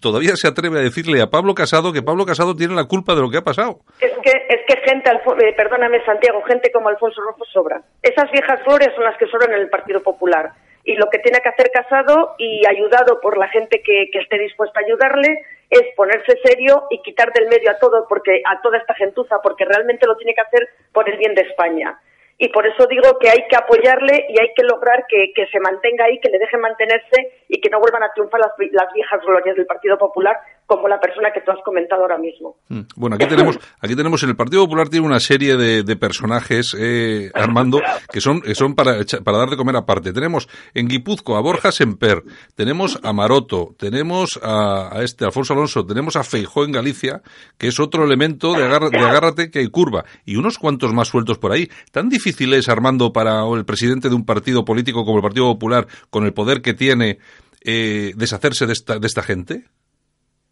todavía 0.01 0.35
se 0.35 0.49
atreve 0.49 0.79
a 0.79 0.83
decirle 0.83 1.21
a 1.21 1.27
Pablo 1.27 1.55
Casado 1.55 1.93
que 1.93 2.01
Pablo 2.01 2.25
Casado 2.25 2.57
tiene 2.57 2.75
la 2.75 2.83
culpa 2.83 3.15
de 3.15 3.21
lo 3.21 3.29
que 3.29 3.37
ha 3.37 3.41
pasado. 3.41 3.79
Es 4.01 4.11
que, 4.21 4.31
es 4.49 4.59
que 4.67 4.75
gente, 4.83 5.09
eh, 5.11 5.55
perdóname 5.55 6.03
Santiago, 6.05 6.43
gente 6.45 6.69
como 6.73 6.89
Alfonso 6.89 7.21
Rojo 7.21 7.45
sobra. 7.53 7.81
Esas 8.03 8.29
viejas 8.31 8.59
flores 8.65 8.89
son 8.93 9.05
las 9.05 9.17
que 9.17 9.27
sobran 9.27 9.53
en 9.53 9.61
el 9.61 9.69
Partido 9.69 10.03
Popular 10.03 10.51
y 10.83 10.95
lo 10.95 11.09
que 11.09 11.19
tiene 11.19 11.39
que 11.39 11.49
hacer 11.49 11.71
Casado 11.71 12.35
y 12.37 12.65
ayudado 12.67 13.21
por 13.21 13.37
la 13.37 13.47
gente 13.49 13.81
que, 13.81 14.09
esté 14.13 14.37
dispuesta 14.39 14.79
a 14.79 14.83
ayudarle 14.83 15.45
es 15.69 15.83
ponerse 15.95 16.39
serio 16.43 16.87
y 16.89 17.01
quitar 17.01 17.31
del 17.33 17.47
medio 17.47 17.71
a 17.71 17.77
todo 17.77 18.07
porque 18.07 18.41
a 18.45 18.61
toda 18.61 18.77
esta 18.77 18.95
gentuza 18.95 19.37
porque 19.43 19.65
realmente 19.65 20.07
lo 20.07 20.17
tiene 20.17 20.33
que 20.33 20.41
hacer 20.41 20.67
por 20.91 21.09
el 21.09 21.17
bien 21.17 21.35
de 21.35 21.43
España. 21.43 21.99
Y 22.37 22.47
por 22.49 22.65
eso 22.65 22.87
digo 22.87 23.19
que 23.19 23.29
hay 23.29 23.47
que 23.49 23.55
apoyarle 23.57 24.25
y 24.29 24.39
hay 24.39 24.53
que 24.55 24.63
lograr 24.63 25.05
que, 25.07 25.33
se 25.51 25.59
mantenga 25.59 26.05
ahí, 26.05 26.19
que 26.19 26.29
le 26.29 26.39
dejen 26.39 26.61
mantenerse 26.61 27.33
y 27.49 27.59
que 27.59 27.69
no 27.69 27.79
vuelvan 27.79 28.03
a 28.03 28.13
triunfar 28.13 28.39
las, 28.39 28.53
viejas 28.93 29.19
glorias 29.25 29.55
del 29.55 29.65
Partido 29.65 29.97
Popular, 29.97 30.37
como 30.67 30.87
la 30.87 30.99
persona 30.99 31.31
que 31.33 31.41
tú 31.41 31.51
has 31.51 31.57
comentado 31.65 32.03
ahora 32.03 32.19
mismo. 32.19 32.57
Mm. 32.69 32.81
Bueno, 32.95 33.15
aquí 33.15 33.25
tenemos, 33.25 33.59
aquí 33.81 33.95
tenemos 33.95 34.21
en 34.21 34.29
el 34.29 34.35
Partido 34.35 34.63
Popular 34.63 34.87
tiene 34.87 35.07
una 35.07 35.19
serie 35.19 35.57
de, 35.57 35.95
personajes, 35.95 36.75
eh, 36.79 37.31
Armando, 37.33 37.81
que 38.11 38.21
son, 38.21 38.43
son 38.53 38.75
para, 38.75 38.93
dar 38.93 39.49
de 39.49 39.57
comer 39.57 39.75
aparte. 39.75 40.13
Tenemos 40.13 40.47
en 40.75 40.87
Guipúzcoa 40.87 41.39
a 41.39 41.41
Borja 41.41 41.71
Semper, 41.71 42.21
tenemos 42.55 42.99
a 43.03 43.11
Maroto, 43.13 43.73
tenemos 43.77 44.39
a, 44.43 45.01
este 45.01 45.25
Alfonso 45.25 45.53
Alonso, 45.53 45.85
tenemos 45.85 46.15
a 46.15 46.23
Feijó 46.23 46.63
en 46.63 46.71
Galicia, 46.71 47.23
que 47.57 47.67
es 47.67 47.79
otro 47.79 48.03
elemento 48.03 48.53
de, 48.53 48.67
de 48.67 48.99
agárrate 48.99 49.49
que 49.49 49.59
hay 49.59 49.69
curva, 49.69 50.05
y 50.23 50.35
unos 50.35 50.59
cuantos 50.59 50.93
más 50.93 51.07
sueltos 51.07 51.39
por 51.39 51.51
ahí. 51.51 51.67
¿Tan 51.91 52.09
difícil 52.09 52.53
es, 52.53 52.69
Armando, 52.69 53.11
para 53.11 53.43
el 53.55 53.65
presidente 53.65 54.09
de 54.09 54.15
un 54.15 54.25
partido 54.25 54.63
político 54.63 55.03
como 55.03 55.17
el 55.17 55.23
Partido 55.23 55.45
Popular, 55.45 55.87
con 56.11 56.25
el 56.25 56.33
poder 56.33 56.61
que 56.61 56.75
tiene, 56.75 57.17
eh, 57.61 58.13
deshacerse 58.15 58.65
de 58.65 58.73
esta, 58.73 58.99
de 58.99 59.07
esta 59.07 59.23
gente? 59.23 59.65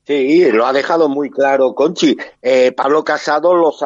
Sí, 0.07 0.49
lo 0.53 0.65
ha 0.65 0.71
dejado 0.71 1.09
muy 1.09 1.29
claro 1.29 1.75
Conchi. 1.75 2.15
Eh, 2.41 2.71
Pablo 2.71 3.03
Casado 3.03 3.53
los, 3.53 3.83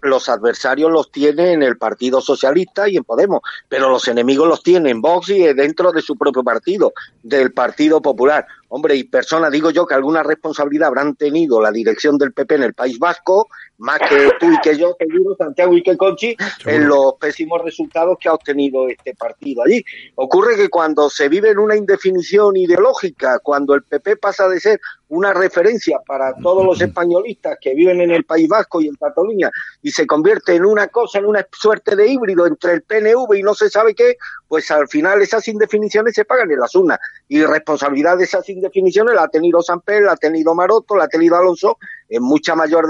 los 0.00 0.28
adversarios 0.28 0.90
los 0.90 1.12
tiene 1.12 1.52
en 1.52 1.62
el 1.62 1.78
Partido 1.78 2.20
Socialista 2.20 2.88
y 2.88 2.96
en 2.96 3.04
Podemos, 3.04 3.42
pero 3.68 3.88
los 3.88 4.08
enemigos 4.08 4.48
los 4.48 4.64
tiene 4.64 4.90
en 4.90 5.00
Vox 5.00 5.28
y 5.28 5.40
dentro 5.54 5.92
de 5.92 6.02
su 6.02 6.16
propio 6.16 6.42
partido, 6.42 6.92
del 7.22 7.52
Partido 7.52 8.02
Popular. 8.02 8.44
Hombre, 8.70 8.96
y 8.96 9.04
persona, 9.04 9.50
digo 9.50 9.70
yo 9.70 9.86
que 9.86 9.94
alguna 9.94 10.24
responsabilidad 10.24 10.88
habrán 10.88 11.14
tenido 11.14 11.60
la 11.60 11.70
dirección 11.70 12.18
del 12.18 12.32
PP 12.32 12.56
en 12.56 12.62
el 12.64 12.74
País 12.74 12.98
Vasco, 12.98 13.46
más 13.82 13.98
que 13.98 14.30
tú 14.38 14.52
y 14.52 14.60
que 14.60 14.78
yo, 14.78 14.94
seguro, 14.96 15.34
Santiago 15.36 15.76
y 15.76 15.82
que 15.82 15.96
Conchi, 15.96 16.36
en 16.66 16.86
los 16.86 17.14
pésimos 17.14 17.60
resultados 17.62 18.16
que 18.20 18.28
ha 18.28 18.34
obtenido 18.34 18.88
este 18.88 19.12
partido 19.16 19.64
allí. 19.64 19.84
Ocurre 20.14 20.54
que 20.54 20.68
cuando 20.68 21.10
se 21.10 21.28
vive 21.28 21.50
en 21.50 21.58
una 21.58 21.74
indefinición 21.74 22.56
ideológica, 22.56 23.40
cuando 23.40 23.74
el 23.74 23.82
PP 23.82 24.18
pasa 24.18 24.48
de 24.48 24.60
ser 24.60 24.80
una 25.12 25.34
referencia 25.34 26.00
para 26.06 26.34
todos 26.36 26.64
los 26.64 26.80
españolistas 26.80 27.58
que 27.60 27.74
viven 27.74 28.00
en 28.00 28.12
el 28.12 28.24
País 28.24 28.48
Vasco 28.48 28.80
y 28.80 28.88
en 28.88 28.94
Cataluña 28.94 29.50
y 29.82 29.90
se 29.90 30.06
convierte 30.06 30.54
en 30.54 30.64
una 30.64 30.88
cosa, 30.88 31.18
en 31.18 31.26
una 31.26 31.46
suerte 31.52 31.94
de 31.96 32.08
híbrido 32.08 32.46
entre 32.46 32.72
el 32.72 32.82
PNV 32.82 33.34
y 33.34 33.42
no 33.42 33.54
se 33.54 33.68
sabe 33.68 33.94
qué, 33.94 34.16
pues 34.48 34.70
al 34.70 34.88
final 34.88 35.20
esas 35.20 35.46
indefiniciones 35.48 36.14
se 36.14 36.24
pagan 36.24 36.50
en 36.50 36.60
las 36.60 36.74
urnas. 36.74 36.98
Y 37.28 37.44
responsabilidad 37.44 38.16
de 38.16 38.24
esas 38.24 38.48
indefiniciones 38.48 39.14
la 39.14 39.24
ha 39.24 39.28
tenido 39.28 39.60
Samper, 39.60 40.02
la 40.02 40.12
ha 40.12 40.16
tenido 40.16 40.54
Maroto, 40.54 40.96
la 40.96 41.04
ha 41.04 41.08
tenido 41.08 41.36
Alonso, 41.36 41.76
en 42.08 42.22
mucha 42.22 42.54
mayor 42.54 42.86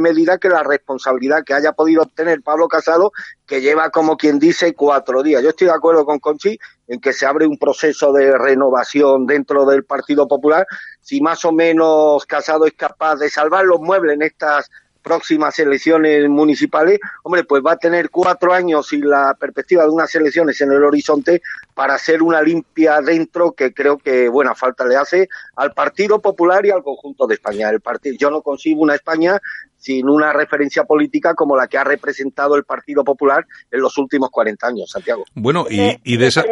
medida 0.00 0.38
que 0.38 0.48
la 0.48 0.62
responsabilidad 0.62 1.44
que 1.44 1.52
haya 1.52 1.72
podido 1.72 2.02
obtener 2.02 2.40
Pablo 2.40 2.68
Casado, 2.68 3.12
que 3.46 3.60
lleva, 3.60 3.90
como 3.90 4.16
quien 4.16 4.38
dice, 4.38 4.74
cuatro 4.74 5.22
días. 5.22 5.42
Yo 5.42 5.50
estoy 5.50 5.68
de 5.68 5.74
acuerdo 5.74 6.04
con 6.04 6.18
Conchi 6.18 6.58
en 6.88 7.00
que 7.00 7.12
se 7.12 7.26
abre 7.26 7.46
un 7.46 7.58
proceso 7.58 8.12
de 8.12 8.36
renovación 8.36 9.26
dentro 9.26 9.64
del 9.64 9.84
Partido 9.84 10.26
Popular. 10.26 10.66
Si 11.00 11.20
más 11.20 11.44
o 11.44 11.52
menos 11.52 12.26
Casado 12.26 12.66
es 12.66 12.74
capaz 12.74 13.16
de 13.16 13.30
salvar 13.30 13.64
los 13.64 13.80
muebles 13.80 14.14
en 14.14 14.22
estas 14.22 14.70
próximas 15.06 15.56
elecciones 15.60 16.28
municipales, 16.28 16.98
hombre, 17.22 17.44
pues 17.44 17.62
va 17.64 17.72
a 17.72 17.76
tener 17.76 18.10
cuatro 18.10 18.52
años 18.52 18.92
y 18.92 18.98
la 18.98 19.36
perspectiva 19.38 19.84
de 19.84 19.90
unas 19.90 20.12
elecciones 20.16 20.60
en 20.60 20.72
el 20.72 20.82
horizonte 20.82 21.42
para 21.74 21.94
hacer 21.94 22.24
una 22.24 22.42
limpia 22.42 23.00
dentro 23.00 23.52
que 23.52 23.72
creo 23.72 23.98
que 23.98 24.28
buena 24.28 24.56
falta 24.56 24.84
le 24.84 24.96
hace 24.96 25.28
al 25.54 25.72
Partido 25.74 26.20
Popular 26.20 26.66
y 26.66 26.70
al 26.70 26.82
conjunto 26.82 27.28
de 27.28 27.34
España. 27.34 27.70
El 27.70 27.80
partido, 27.80 28.16
yo 28.18 28.30
no 28.32 28.42
consigo 28.42 28.82
una 28.82 28.96
España 28.96 29.40
sin 29.76 30.08
una 30.08 30.32
referencia 30.32 30.82
política 30.82 31.34
como 31.34 31.56
la 31.56 31.68
que 31.68 31.78
ha 31.78 31.84
representado 31.84 32.56
el 32.56 32.64
Partido 32.64 33.04
Popular 33.04 33.46
en 33.70 33.80
los 33.80 33.96
últimos 33.98 34.30
40 34.30 34.66
años, 34.66 34.90
Santiago. 34.90 35.24
Bueno, 35.34 35.66
y, 35.70 36.00
y 36.02 36.16
de 36.16 36.26
esa... 36.26 36.44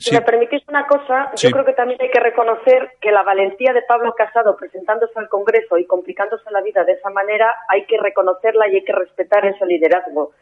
Si 0.00 0.14
me 0.14 0.22
permitís 0.22 0.62
una 0.66 0.86
cosa, 0.86 1.30
yo 1.36 1.50
creo 1.50 1.64
que 1.64 1.74
también 1.74 2.00
hay 2.00 2.10
que 2.10 2.20
reconocer 2.20 2.92
que 3.02 3.12
la 3.12 3.22
valentía 3.22 3.74
de 3.74 3.82
Pablo 3.82 4.14
Casado 4.14 4.56
presentándose 4.56 5.12
al 5.18 5.28
Congreso 5.28 5.76
y 5.76 5.84
complicándose 5.84 6.50
la 6.50 6.62
vida 6.62 6.84
de 6.84 6.92
esa 6.92 7.10
manera, 7.10 7.54
hay 7.68 7.84
que 7.84 7.98
reconocerla 7.98 8.66
y 8.68 8.76
hay 8.76 8.84
que 8.84 8.94
respetar 8.94 9.44
ese 9.44 9.66
liderazgo. 9.66 10.32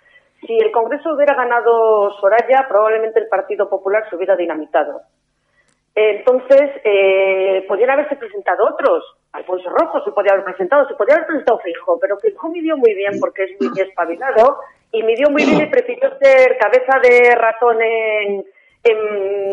Si 0.47 0.57
el 0.57 0.71
Congreso 0.71 1.13
hubiera 1.13 1.35
ganado 1.35 2.13
Soraya, 2.21 2.67
probablemente 2.69 3.19
el 3.19 3.27
Partido 3.27 3.69
Popular 3.69 4.09
se 4.09 4.15
hubiera 4.15 4.37
dinamitado. 4.37 5.01
Entonces, 5.93 6.71
eh, 6.85 7.65
podrían 7.67 7.91
haberse 7.91 8.15
presentado 8.15 8.65
otros. 8.65 9.03
Alfonso 9.33 9.71
Rojo 9.71 10.05
se 10.05 10.13
podía 10.13 10.35
haber 10.35 10.45
presentado, 10.45 10.87
se 10.87 10.95
podía 10.95 11.17
haber 11.17 11.27
presentado 11.27 11.59
Fijo, 11.59 11.99
pero 12.01 12.17
Fijo 12.19 12.49
midió 12.49 12.77
muy 12.77 12.95
bien 12.95 13.19
porque 13.19 13.43
es 13.43 13.61
muy 13.61 13.81
espabilado 13.81 14.59
y 14.93 15.03
midió 15.03 15.31
muy 15.31 15.45
bien 15.45 15.63
y 15.63 15.67
prefirió 15.67 16.17
ser 16.19 16.57
cabeza 16.59 17.01
de 17.03 17.35
ratón 17.35 17.83
en 17.83 18.45
en 18.89 19.51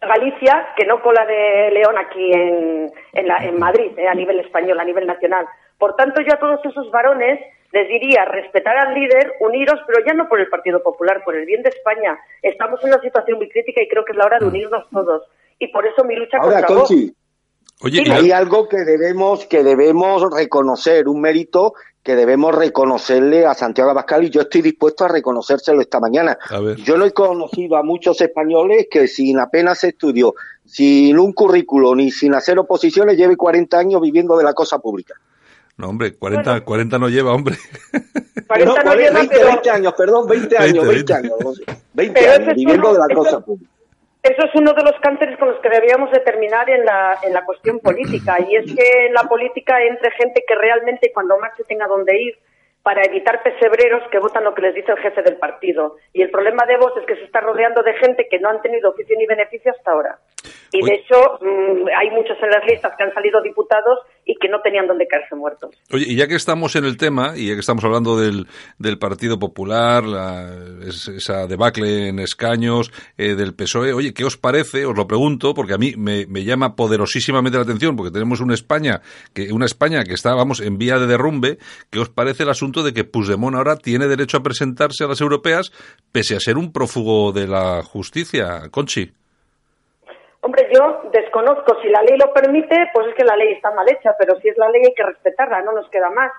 Galicia. 0.00 0.68
que 0.76 0.84
no 0.84 1.00
cola 1.02 1.24
de 1.26 1.70
León 1.72 1.96
aquí 1.98 2.32
en, 2.32 2.92
en, 3.12 3.58
Madrid, 3.58 3.92
eh, 3.96 4.08
a 4.08 4.14
nivel 4.14 4.40
español, 4.40 4.78
a 4.80 4.84
nivel 4.84 5.06
nacional. 5.06 5.46
Por 5.78 5.96
tanto, 5.96 6.20
yo 6.20 6.34
a 6.34 6.38
todos 6.38 6.60
esos 6.64 6.90
varones 6.90 7.40
les 7.72 7.88
diría 7.88 8.24
respetar 8.24 8.76
al 8.76 8.94
líder, 8.94 9.34
uniros, 9.40 9.80
pero 9.86 10.04
ya 10.06 10.14
no 10.14 10.28
por 10.28 10.40
el 10.40 10.48
Partido 10.48 10.82
Popular, 10.82 11.22
por 11.24 11.36
el 11.36 11.44
bien 11.44 11.62
de 11.62 11.70
España. 11.70 12.18
Estamos 12.42 12.82
en 12.82 12.90
una 12.90 13.02
situación 13.02 13.38
muy 13.38 13.48
crítica 13.48 13.82
y 13.82 13.88
creo 13.88 14.04
que 14.04 14.12
es 14.12 14.18
la 14.18 14.26
hora 14.26 14.38
de 14.38 14.46
unirnos 14.46 14.88
todos. 14.90 15.28
Y 15.58 15.68
por 15.68 15.86
eso 15.86 16.04
mi 16.04 16.16
lucha 16.16 16.38
Ahora, 16.38 16.62
contra 16.62 16.84
Oye, 17.82 18.04
hay 18.10 18.30
algo 18.30 18.68
que 18.68 18.78
debemos 18.78 19.46
que 19.46 19.62
debemos 19.62 20.22
reconocer, 20.32 21.08
un 21.08 21.20
mérito 21.20 21.74
que 22.02 22.14
debemos 22.14 22.54
reconocerle 22.54 23.44
a 23.44 23.52
Santiago 23.52 23.90
Abascal 23.90 24.24
y 24.24 24.30
yo 24.30 24.42
estoy 24.42 24.62
dispuesto 24.62 25.04
a 25.04 25.08
reconocérselo 25.08 25.80
esta 25.80 25.98
mañana. 25.98 26.38
Yo 26.76 26.96
no 26.96 27.04
he 27.04 27.10
conocido 27.10 27.76
a 27.76 27.82
muchos 27.82 28.20
españoles 28.20 28.86
que 28.88 29.08
sin 29.08 29.40
apenas 29.40 29.82
estudio, 29.82 30.34
sin 30.64 31.18
un 31.18 31.32
currículo 31.32 31.94
ni 31.96 32.12
sin 32.12 32.34
hacer 32.34 32.58
oposiciones, 32.58 33.16
lleve 33.16 33.36
40 33.36 33.76
años 33.76 34.00
viviendo 34.00 34.38
de 34.38 34.44
la 34.44 34.54
cosa 34.54 34.78
pública. 34.78 35.14
No, 35.76 35.88
hombre, 35.88 36.14
40, 36.14 36.62
40 36.62 36.98
no 36.98 37.08
lleva, 37.08 37.34
hombre. 37.34 37.56
40 38.46 38.84
no, 38.84 38.94
lleva, 38.94 39.18
20, 39.18 39.44
20, 39.44 39.70
años, 39.70 39.94
perdón, 39.98 40.28
20 40.28 40.58
años, 40.58 40.86
20, 40.86 41.12
años, 41.12 41.32
20 41.92 42.28
años 42.28 42.54
viviendo 42.54 42.92
de 42.92 42.98
la 43.00 43.14
cosa 43.14 43.40
pública. 43.40 43.75
Eso 44.26 44.44
es 44.44 44.54
uno 44.56 44.72
de 44.72 44.82
los 44.82 44.98
cánceres 45.00 45.38
con 45.38 45.48
los 45.48 45.60
que 45.60 45.68
deberíamos 45.68 46.10
determinar 46.10 46.68
en 46.68 46.84
la, 46.84 47.16
en 47.22 47.32
la 47.32 47.44
cuestión 47.44 47.78
política. 47.78 48.38
Y 48.40 48.56
es 48.56 48.74
que 48.74 49.06
en 49.06 49.14
la 49.14 49.22
política 49.22 49.80
entre 49.82 50.10
gente 50.10 50.42
que 50.46 50.56
realmente 50.56 51.12
cuando 51.14 51.36
se 51.56 51.62
tenga 51.62 51.86
dónde 51.86 52.20
ir 52.20 52.38
para 52.82 53.02
evitar 53.04 53.42
pesebreros 53.44 54.02
que 54.10 54.18
votan 54.18 54.42
lo 54.42 54.52
que 54.52 54.62
les 54.62 54.74
dice 54.74 54.90
el 54.90 54.98
jefe 54.98 55.22
del 55.22 55.36
partido. 55.36 55.96
Y 56.12 56.22
el 56.22 56.30
problema 56.30 56.66
de 56.66 56.76
vos 56.76 56.92
es 56.96 57.06
que 57.06 57.14
se 57.14 57.24
está 57.24 57.40
rodeando 57.40 57.84
de 57.84 57.94
gente 57.94 58.26
que 58.28 58.40
no 58.40 58.48
han 58.48 58.62
tenido 58.62 58.90
oficio 58.90 59.16
ni 59.16 59.26
beneficio 59.26 59.70
hasta 59.70 59.92
ahora. 59.92 60.18
Y 60.72 60.84
de 60.84 60.94
hecho, 60.94 61.38
mm, 61.40 61.86
hay 61.96 62.10
muchos 62.10 62.36
en 62.42 62.50
las 62.50 62.64
listas 62.66 62.92
que 62.96 63.04
han 63.04 63.14
salido 63.14 63.40
diputados 63.42 64.00
y 64.24 64.34
que 64.36 64.48
no 64.48 64.60
tenían 64.60 64.86
dónde 64.86 65.06
caerse 65.06 65.36
muertos. 65.36 65.70
Oye, 65.92 66.04
y 66.08 66.16
ya 66.16 66.26
que 66.26 66.34
estamos 66.34 66.74
en 66.74 66.84
el 66.84 66.96
tema, 66.96 67.34
y 67.36 67.48
ya 67.48 67.54
que 67.54 67.60
estamos 67.60 67.84
hablando 67.84 68.18
del, 68.18 68.46
del 68.78 68.98
Partido 68.98 69.38
Popular, 69.38 70.02
esa 70.84 71.46
debacle 71.46 72.08
en 72.08 72.18
escaños 72.18 72.92
eh, 73.16 73.34
del 73.36 73.54
PSOE, 73.54 73.92
oye, 73.92 74.12
¿qué 74.12 74.24
os 74.24 74.36
parece? 74.36 74.84
Os 74.84 74.96
lo 74.96 75.06
pregunto, 75.06 75.54
porque 75.54 75.74
a 75.74 75.78
mí 75.78 75.94
me, 75.96 76.26
me, 76.26 76.42
llama 76.42 76.74
poderosísimamente 76.74 77.56
la 77.56 77.64
atención, 77.64 77.96
porque 77.96 78.10
tenemos 78.10 78.40
una 78.40 78.54
España, 78.54 79.00
que, 79.32 79.52
una 79.52 79.66
España 79.66 80.02
que 80.02 80.14
está, 80.14 80.34
vamos, 80.34 80.60
en 80.60 80.76
vía 80.76 80.98
de 80.98 81.06
derrumbe. 81.06 81.58
¿Qué 81.90 82.00
os 82.00 82.08
parece 82.08 82.42
el 82.42 82.50
asunto 82.50 82.82
de 82.82 82.92
que 82.92 83.04
Puigdemont 83.04 83.56
ahora 83.56 83.76
tiene 83.76 84.08
derecho 84.08 84.38
a 84.38 84.42
presentarse 84.42 85.04
a 85.04 85.08
las 85.08 85.20
europeas, 85.20 85.70
pese 86.10 86.34
a 86.34 86.40
ser 86.40 86.58
un 86.58 86.72
prófugo 86.72 87.32
de 87.32 87.46
la 87.46 87.82
justicia? 87.82 88.68
Conchi. 88.70 89.12
Hombre, 90.46 90.68
yo 90.72 91.10
desconozco. 91.12 91.76
Si 91.82 91.88
la 91.88 92.02
ley 92.02 92.16
lo 92.16 92.32
permite, 92.32 92.76
pues 92.94 93.08
es 93.08 93.14
que 93.16 93.24
la 93.24 93.34
ley 93.34 93.50
está 93.54 93.72
mal 93.72 93.88
hecha, 93.90 94.14
pero 94.16 94.38
si 94.40 94.48
es 94.48 94.56
la 94.56 94.70
ley 94.70 94.80
hay 94.84 94.94
que 94.94 95.02
respetarla, 95.02 95.60
no 95.62 95.72
nos 95.72 95.90
queda 95.90 96.08
más. 96.10 96.30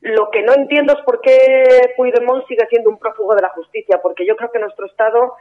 Lo 0.00 0.30
que 0.32 0.42
no 0.42 0.52
entiendo 0.52 0.94
es 0.94 1.04
por 1.04 1.20
qué 1.20 1.92
Puigdemont 1.96 2.44
sigue 2.48 2.66
siendo 2.68 2.90
un 2.90 2.98
prófugo 2.98 3.36
de 3.36 3.42
la 3.42 3.50
justicia, 3.50 4.00
porque 4.02 4.26
yo 4.26 4.34
creo 4.34 4.50
que 4.50 4.58
nuestro 4.58 4.86
Estado 4.86 5.34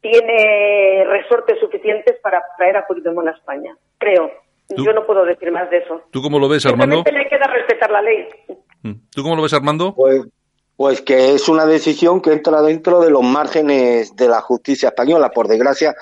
tiene 0.00 1.04
resortes 1.06 1.60
suficientes 1.60 2.18
para 2.20 2.42
traer 2.56 2.78
a 2.78 2.86
Puigdemont 2.88 3.28
a 3.28 3.30
España. 3.30 3.76
Creo. 3.98 4.28
Yo 4.70 4.92
no 4.92 5.06
puedo 5.06 5.24
decir 5.24 5.52
más 5.52 5.70
de 5.70 5.78
eso. 5.78 6.02
¿Tú 6.10 6.20
cómo 6.20 6.40
lo 6.40 6.48
ves, 6.48 6.66
Armando? 6.66 7.04
Le 7.04 7.28
queda 7.28 7.46
respetar 7.46 7.92
la 7.92 8.02
ley. 8.02 8.26
Mm. 8.82 8.92
¿Tú 9.14 9.22
cómo 9.22 9.36
lo 9.36 9.42
ves, 9.42 9.54
Armando? 9.54 9.94
Pues, 9.94 10.26
pues 10.76 11.00
que 11.00 11.34
es 11.34 11.48
una 11.48 11.64
decisión 11.64 12.20
que 12.20 12.32
entra 12.32 12.60
dentro 12.60 13.00
de 13.00 13.10
los 13.10 13.22
márgenes 13.22 14.16
de 14.16 14.26
la 14.26 14.40
justicia 14.40 14.88
española. 14.88 15.30
Por 15.30 15.46
desgracia, 15.46 15.94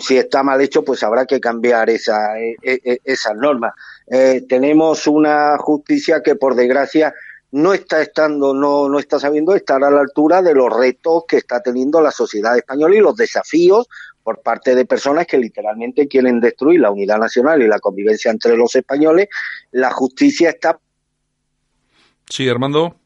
si 0.00 0.16
está 0.16 0.42
mal 0.42 0.60
hecho, 0.60 0.84
pues 0.84 1.02
habrá 1.02 1.26
que 1.26 1.40
cambiar 1.40 1.90
esa, 1.90 2.38
e, 2.38 2.56
e, 2.62 2.80
e, 2.84 3.00
esas 3.04 3.34
normas. 3.36 3.74
Eh, 4.06 4.44
tenemos 4.48 5.06
una 5.06 5.58
justicia 5.58 6.22
que, 6.22 6.36
por 6.36 6.54
desgracia, 6.54 7.12
no 7.52 7.74
está 7.74 8.00
estando, 8.00 8.54
no, 8.54 8.88
no 8.88 8.98
está 9.00 9.18
sabiendo 9.18 9.54
estar 9.54 9.82
a 9.82 9.90
la 9.90 10.00
altura 10.00 10.40
de 10.40 10.54
los 10.54 10.72
retos 10.72 11.24
que 11.26 11.38
está 11.38 11.60
teniendo 11.60 12.00
la 12.00 12.12
sociedad 12.12 12.56
española 12.56 12.94
y 12.94 13.00
los 13.00 13.16
desafíos 13.16 13.88
por 14.22 14.40
parte 14.40 14.74
de 14.74 14.84
personas 14.84 15.26
que 15.26 15.38
literalmente 15.38 16.06
quieren 16.06 16.40
destruir 16.40 16.80
la 16.80 16.92
unidad 16.92 17.18
nacional 17.18 17.60
y 17.62 17.66
la 17.66 17.80
convivencia 17.80 18.30
entre 18.30 18.56
los 18.56 18.74
españoles. 18.76 19.28
La 19.72 19.90
justicia 19.90 20.50
está. 20.50 20.78
Sí, 22.28 22.48
Armando. 22.48 22.99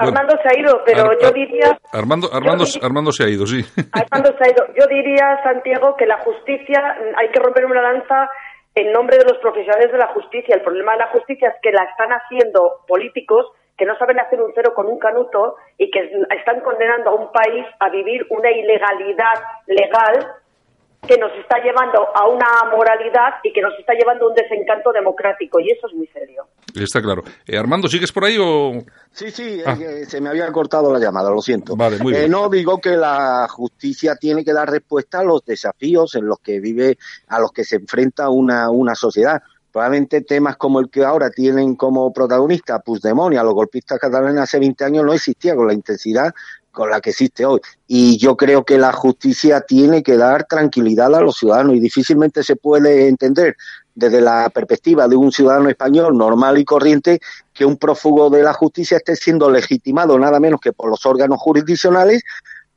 Armando 0.00 0.36
se 0.42 0.48
ha 0.48 0.58
ido, 0.58 0.82
pero 0.84 1.18
yo 1.20 1.30
diría... 1.30 1.78
Armando, 1.92 2.28
Armando, 2.32 2.64
Armando 2.82 3.12
se 3.12 3.24
ha 3.24 3.28
ido, 3.28 3.46
sí. 3.46 3.64
Armando 3.92 4.36
se 4.38 4.44
ha 4.44 4.50
ido. 4.50 4.66
Yo 4.74 4.86
diría, 4.86 5.40
Santiago, 5.42 5.96
que 5.96 6.06
la 6.06 6.18
justicia, 6.18 6.96
hay 7.16 7.28
que 7.30 7.40
romper 7.40 7.66
una 7.66 7.82
lanza 7.82 8.28
en 8.74 8.92
nombre 8.92 9.18
de 9.18 9.24
los 9.24 9.38
profesionales 9.38 9.92
de 9.92 9.98
la 9.98 10.08
justicia. 10.08 10.54
El 10.54 10.62
problema 10.62 10.92
de 10.92 10.98
la 10.98 11.08
justicia 11.08 11.48
es 11.48 11.54
que 11.62 11.72
la 11.72 11.84
están 11.84 12.10
haciendo 12.10 12.84
políticos 12.86 13.46
que 13.76 13.86
no 13.86 13.96
saben 13.96 14.20
hacer 14.20 14.40
un 14.42 14.52
cero 14.54 14.72
con 14.74 14.86
un 14.86 14.98
canuto 14.98 15.56
y 15.78 15.90
que 15.90 16.00
están 16.36 16.60
condenando 16.60 17.10
a 17.10 17.14
un 17.14 17.32
país 17.32 17.64
a 17.78 17.88
vivir 17.88 18.26
una 18.28 18.50
ilegalidad 18.50 19.40
legal 19.66 20.36
que 21.06 21.16
nos 21.16 21.32
está 21.32 21.58
llevando 21.62 22.08
a 22.14 22.28
una 22.28 22.46
moralidad 22.70 23.34
y 23.42 23.52
que 23.52 23.62
nos 23.62 23.78
está 23.78 23.94
llevando 23.94 24.26
a 24.26 24.28
un 24.28 24.34
desencanto 24.34 24.92
democrático 24.92 25.58
y 25.60 25.70
eso 25.70 25.86
es 25.86 25.94
muy 25.94 26.06
serio. 26.08 26.46
Está 26.74 27.00
claro. 27.00 27.22
Eh, 27.46 27.56
Armando, 27.56 27.88
¿sigues 27.88 28.12
por 28.12 28.24
ahí 28.24 28.36
o...? 28.38 28.84
Sí, 29.12 29.30
sí, 29.30 29.60
ah. 29.66 29.76
eh, 29.80 30.04
se 30.06 30.20
me 30.20 30.28
había 30.28 30.50
cortado 30.52 30.92
la 30.92 31.00
llamada, 31.00 31.30
lo 31.30 31.40
siento. 31.40 31.74
Vale, 31.74 31.98
muy 31.98 32.12
bien. 32.12 32.24
Eh, 32.24 32.28
no 32.28 32.48
digo 32.48 32.80
que 32.80 32.96
la 32.96 33.48
justicia 33.48 34.14
tiene 34.16 34.44
que 34.44 34.52
dar 34.52 34.70
respuesta 34.70 35.20
a 35.20 35.24
los 35.24 35.44
desafíos 35.44 36.14
en 36.14 36.26
los 36.26 36.38
que 36.38 36.60
vive, 36.60 36.98
a 37.28 37.40
los 37.40 37.50
que 37.50 37.64
se 37.64 37.76
enfrenta 37.76 38.28
una, 38.28 38.70
una 38.70 38.94
sociedad. 38.94 39.42
Probablemente 39.72 40.22
temas 40.22 40.56
como 40.56 40.80
el 40.80 40.90
que 40.90 41.04
ahora 41.04 41.30
tienen 41.30 41.76
como 41.76 42.12
protagonista 42.12 42.80
Puigdemont 42.80 43.34
y 43.34 43.36
a 43.36 43.44
los 43.44 43.54
golpistas 43.54 43.98
catalanes 44.00 44.40
hace 44.40 44.58
20 44.58 44.84
años 44.84 45.04
no 45.04 45.12
existía 45.12 45.54
con 45.54 45.68
la 45.68 45.74
intensidad 45.74 46.34
con 46.80 46.88
la 46.88 47.02
que 47.02 47.10
existe 47.10 47.44
hoy. 47.44 47.60
Y 47.86 48.16
yo 48.16 48.38
creo 48.38 48.64
que 48.64 48.78
la 48.78 48.90
justicia 48.90 49.60
tiene 49.60 50.02
que 50.02 50.16
dar 50.16 50.44
tranquilidad 50.44 51.14
a 51.14 51.20
los 51.20 51.36
ciudadanos 51.36 51.76
y 51.76 51.78
difícilmente 51.78 52.42
se 52.42 52.56
puede 52.56 53.06
entender 53.06 53.54
desde 53.94 54.22
la 54.22 54.48
perspectiva 54.48 55.06
de 55.06 55.14
un 55.14 55.30
ciudadano 55.30 55.68
español 55.68 56.16
normal 56.16 56.56
y 56.56 56.64
corriente 56.64 57.20
que 57.52 57.66
un 57.66 57.76
prófugo 57.76 58.30
de 58.30 58.42
la 58.42 58.54
justicia 58.54 58.96
esté 58.96 59.14
siendo 59.14 59.50
legitimado 59.50 60.18
nada 60.18 60.40
menos 60.40 60.58
que 60.58 60.72
por 60.72 60.88
los 60.88 61.04
órganos 61.04 61.38
jurisdiccionales 61.38 62.22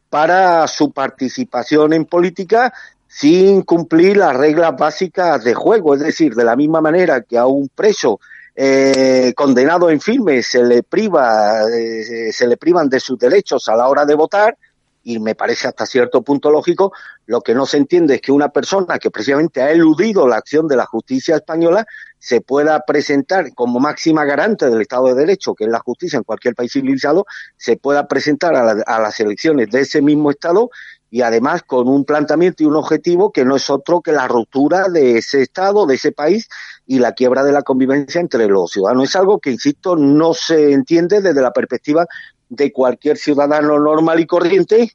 para 0.09 0.67
su 0.67 0.91
participación 0.91 1.93
en 1.93 2.03
política 2.03 2.73
sin 3.07 3.61
cumplir 3.61 4.17
las 4.17 4.35
reglas 4.35 4.75
básicas 4.77 5.45
de 5.45 5.53
juego. 5.53 5.93
Es 5.93 6.01
decir, 6.01 6.35
de 6.35 6.43
la 6.43 6.57
misma 6.57 6.81
manera 6.81 7.21
que 7.21 7.37
a 7.37 7.45
un 7.45 7.69
preso 7.69 8.19
eh, 8.55 9.33
condenado 9.35 9.89
en 9.89 9.99
firme 9.99 10.43
se 10.43 10.63
le 10.63 10.83
priva, 10.83 11.63
eh, 11.71 12.31
se 12.31 12.47
le 12.47 12.57
privan 12.57 12.87
de 12.89 12.99
sus 12.99 13.17
derechos 13.17 13.67
a 13.67 13.75
la 13.75 13.87
hora 13.87 14.05
de 14.05 14.15
votar, 14.15 14.57
y 15.03 15.19
me 15.19 15.35
parece 15.35 15.67
hasta 15.67 15.85
cierto 15.85 16.21
punto 16.21 16.49
lógico, 16.49 16.93
lo 17.25 17.41
que 17.41 17.53
no 17.53 17.65
se 17.65 17.77
entiende 17.77 18.15
es 18.15 18.21
que 18.21 18.31
una 18.31 18.49
persona 18.49 18.99
que 18.99 19.11
precisamente 19.11 19.61
ha 19.61 19.71
eludido 19.71 20.27
la 20.27 20.37
acción 20.37 20.67
de 20.67 20.77
la 20.77 20.85
justicia 20.85 21.35
española 21.35 21.85
se 22.19 22.39
pueda 22.39 22.79
presentar 22.85 23.53
como 23.53 23.81
máxima 23.81 24.23
garante 24.23 24.69
del 24.69 24.81
Estado 24.81 25.07
de 25.07 25.15
Derecho, 25.15 25.55
que 25.55 25.65
es 25.65 25.69
la 25.69 25.79
justicia 25.79 26.17
en 26.17 26.23
cualquier 26.23 26.55
país 26.55 26.71
civilizado, 26.71 27.25
se 27.57 27.75
pueda 27.75 28.07
presentar 28.07 28.55
a, 28.55 28.71
a 28.71 28.99
las 28.99 29.19
elecciones 29.19 29.69
de 29.71 29.81
ese 29.81 30.01
mismo 30.01 30.31
Estado 30.31 30.69
y 31.09 31.21
además 31.21 31.63
con 31.63 31.87
un 31.89 32.05
planteamiento 32.05 32.63
y 32.63 32.65
un 32.65 32.77
objetivo 32.77 33.31
que 33.31 33.45
no 33.45 33.55
es 33.55 33.69
otro 33.69 34.01
que 34.01 34.13
la 34.13 34.27
ruptura 34.27 34.87
de 34.87 35.17
ese 35.17 35.41
Estado, 35.41 35.85
de 35.85 35.95
ese 35.95 36.11
país 36.11 36.47
y 36.85 36.99
la 36.99 37.13
quiebra 37.13 37.43
de 37.43 37.51
la 37.51 37.61
convivencia 37.61 38.19
entre 38.19 38.47
los 38.47 38.71
ciudadanos. 38.71 39.09
Es 39.09 39.15
algo 39.15 39.39
que, 39.39 39.51
insisto, 39.51 39.95
no 39.95 40.33
se 40.33 40.73
entiende 40.73 41.21
desde 41.21 41.41
la 41.41 41.51
perspectiva 41.51 42.05
de 42.49 42.71
cualquier 42.71 43.17
ciudadano 43.17 43.79
normal 43.79 44.19
y 44.19 44.25
corriente 44.25 44.91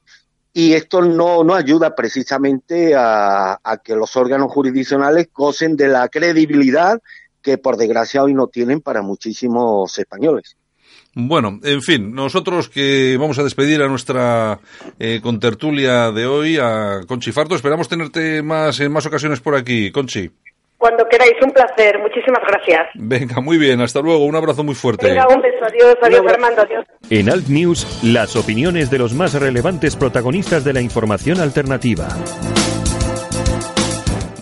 y 0.53 0.73
esto 0.73 1.01
no, 1.01 1.43
no 1.43 1.53
ayuda 1.53 1.95
precisamente 1.95 2.95
a, 2.95 3.59
a 3.63 3.77
que 3.77 3.95
los 3.95 4.15
órganos 4.15 4.51
jurisdiccionales 4.51 5.29
gocen 5.33 5.75
de 5.75 5.87
la 5.87 6.07
credibilidad 6.09 6.99
que 7.41 7.57
por 7.57 7.77
desgracia 7.77 8.23
hoy 8.23 8.33
no 8.33 8.47
tienen 8.47 8.81
para 8.81 9.01
muchísimos 9.01 9.97
españoles. 9.97 10.57
Bueno, 11.15 11.59
en 11.63 11.81
fin, 11.81 12.13
nosotros 12.13 12.69
que 12.69 13.17
vamos 13.19 13.39
a 13.39 13.43
despedir 13.43 13.81
a 13.81 13.87
nuestra 13.87 14.59
eh, 14.99 15.19
contertulia 15.21 16.11
de 16.11 16.25
hoy, 16.25 16.57
a 16.57 17.01
Conchi 17.07 17.31
Farto, 17.31 17.55
esperamos 17.55 17.89
tenerte 17.89 18.43
más 18.43 18.79
en 18.79 18.91
más 18.91 19.05
ocasiones 19.05 19.39
por 19.39 19.55
aquí, 19.55 19.91
Conchi. 19.91 20.29
Cuando 20.79 21.05
queráis, 21.09 21.33
un 21.43 21.51
placer. 21.51 21.99
Muchísimas 21.99 22.41
gracias. 22.47 22.87
Venga, 22.95 23.41
muy 23.41 23.57
bien, 23.57 23.81
hasta 23.81 23.99
luego. 23.99 24.23
Un 24.23 24.37
abrazo 24.37 24.63
muy 24.63 24.75
fuerte. 24.75 25.07
Venga, 25.09 25.27
un 25.27 25.41
beso. 25.41 25.65
Adiós, 25.65 25.97
adiós, 26.01 26.21
Armando. 26.25 26.61
Adiós. 26.61 26.85
En 27.09 27.29
Alt 27.29 27.49
News, 27.49 27.99
las 28.01 28.37
opiniones 28.37 28.89
de 28.89 28.97
los 28.97 29.13
más 29.13 29.33
relevantes 29.33 29.97
protagonistas 29.97 30.63
de 30.63 30.71
la 30.71 30.79
información 30.79 31.41
alternativa. 31.41 32.07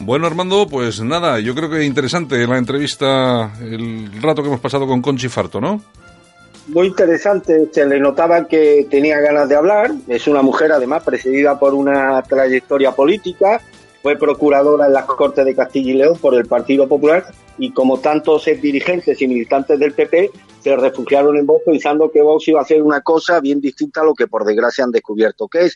Bueno, 0.02 0.28
Armando, 0.28 0.68
pues 0.70 1.02
nada, 1.02 1.40
yo 1.40 1.56
creo 1.56 1.72
que 1.72 1.84
interesante 1.84 2.46
la 2.46 2.60
entrevista, 2.60 3.52
el 3.60 4.22
rato 4.22 4.44
que 4.44 4.48
hemos 4.48 4.62
pasado 4.62 4.86
con 4.86 5.02
Conchi 5.02 5.30
Farto, 5.30 5.60
¿no? 5.60 5.82
muy 6.68 6.88
interesante, 6.88 7.70
se 7.72 7.86
le 7.86 8.00
notaba 8.00 8.46
que 8.46 8.88
tenía 8.90 9.20
ganas 9.20 9.48
de 9.48 9.56
hablar, 9.56 9.92
es 10.08 10.28
una 10.28 10.42
mujer 10.42 10.72
además 10.72 11.04
precedida 11.04 11.58
por 11.58 11.74
una 11.74 12.22
trayectoria 12.24 12.92
política, 12.92 13.62
fue 14.08 14.16
procuradora 14.16 14.86
en 14.86 14.94
las 14.94 15.04
Cortes 15.04 15.44
de 15.44 15.54
Castilla 15.54 15.92
y 15.92 15.96
León 15.96 16.18
por 16.22 16.34
el 16.34 16.46
Partido 16.46 16.88
Popular 16.88 17.26
y 17.58 17.74
como 17.74 18.00
tantos 18.00 18.46
dirigentes 18.46 19.22
y 19.22 19.28
militantes 19.28 19.78
del 19.78 19.92
PP 19.92 20.32
se 20.62 20.78
refugiaron 20.78 21.36
en 21.36 21.46
Vox 21.46 21.64
pensando 21.66 22.10
que 22.10 22.22
Vox 22.22 22.48
iba 22.48 22.60
a 22.60 22.62
hacer 22.62 22.82
una 22.82 23.02
cosa 23.02 23.42
bien 23.42 23.60
distinta 23.60 24.00
a 24.00 24.06
lo 24.06 24.14
que 24.14 24.28
por 24.28 24.46
desgracia 24.46 24.86
han 24.86 24.92
descubierto 24.92 25.50
que 25.50 25.66
es. 25.66 25.76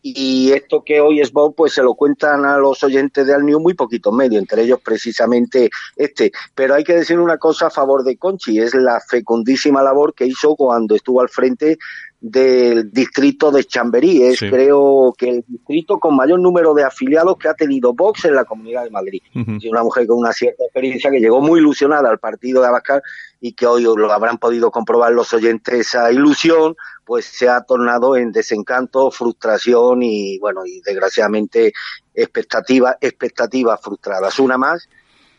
Y 0.00 0.52
esto 0.52 0.84
que 0.84 1.00
hoy 1.00 1.20
es 1.20 1.32
Vox, 1.32 1.56
pues 1.56 1.72
se 1.72 1.82
lo 1.82 1.94
cuentan 1.94 2.44
a 2.44 2.56
los 2.56 2.84
oyentes 2.84 3.26
de 3.26 3.34
Alniu 3.34 3.58
muy 3.58 3.74
poquito 3.74 4.12
medio, 4.12 4.38
entre 4.38 4.62
ellos 4.62 4.78
precisamente 4.80 5.68
este. 5.96 6.30
Pero 6.54 6.74
hay 6.74 6.84
que 6.84 6.94
decir 6.94 7.18
una 7.18 7.38
cosa 7.38 7.66
a 7.66 7.70
favor 7.70 8.04
de 8.04 8.16
Conchi, 8.16 8.60
es 8.60 8.76
la 8.76 9.00
fecundísima 9.00 9.82
labor 9.82 10.14
que 10.14 10.26
hizo 10.26 10.54
cuando 10.54 10.94
estuvo 10.94 11.20
al 11.20 11.28
frente 11.28 11.78
del 12.22 12.92
distrito 12.92 13.50
de 13.50 13.64
Chamberí. 13.64 14.22
Es 14.22 14.38
creo 14.38 15.12
que 15.18 15.28
el 15.28 15.44
distrito 15.46 15.98
con 15.98 16.14
mayor 16.14 16.38
número 16.38 16.72
de 16.72 16.84
afiliados 16.84 17.36
que 17.36 17.48
ha 17.48 17.54
tenido 17.54 17.92
Vox 17.92 18.24
en 18.24 18.36
la 18.36 18.44
Comunidad 18.44 18.84
de 18.84 18.90
Madrid. 18.90 19.20
Y 19.34 19.68
una 19.68 19.82
mujer 19.82 20.06
con 20.06 20.18
una 20.18 20.32
cierta 20.32 20.62
experiencia 20.62 21.10
que 21.10 21.18
llegó 21.18 21.40
muy 21.40 21.58
ilusionada 21.58 22.08
al 22.08 22.20
partido 22.20 22.62
de 22.62 22.68
Abascal 22.68 23.02
y 23.40 23.54
que 23.54 23.66
hoy 23.66 23.82
lo 23.82 24.12
habrán 24.12 24.38
podido 24.38 24.70
comprobar 24.70 25.12
los 25.12 25.34
oyentes 25.34 25.74
esa 25.74 26.12
ilusión, 26.12 26.76
pues 27.04 27.24
se 27.24 27.48
ha 27.48 27.60
tornado 27.62 28.16
en 28.16 28.30
desencanto, 28.30 29.10
frustración 29.10 30.04
y 30.04 30.38
bueno, 30.38 30.64
y 30.64 30.80
desgraciadamente 30.80 31.72
expectativa, 32.14 32.96
expectativas 33.00 33.80
frustradas. 33.82 34.38
Una 34.38 34.56
más 34.56 34.88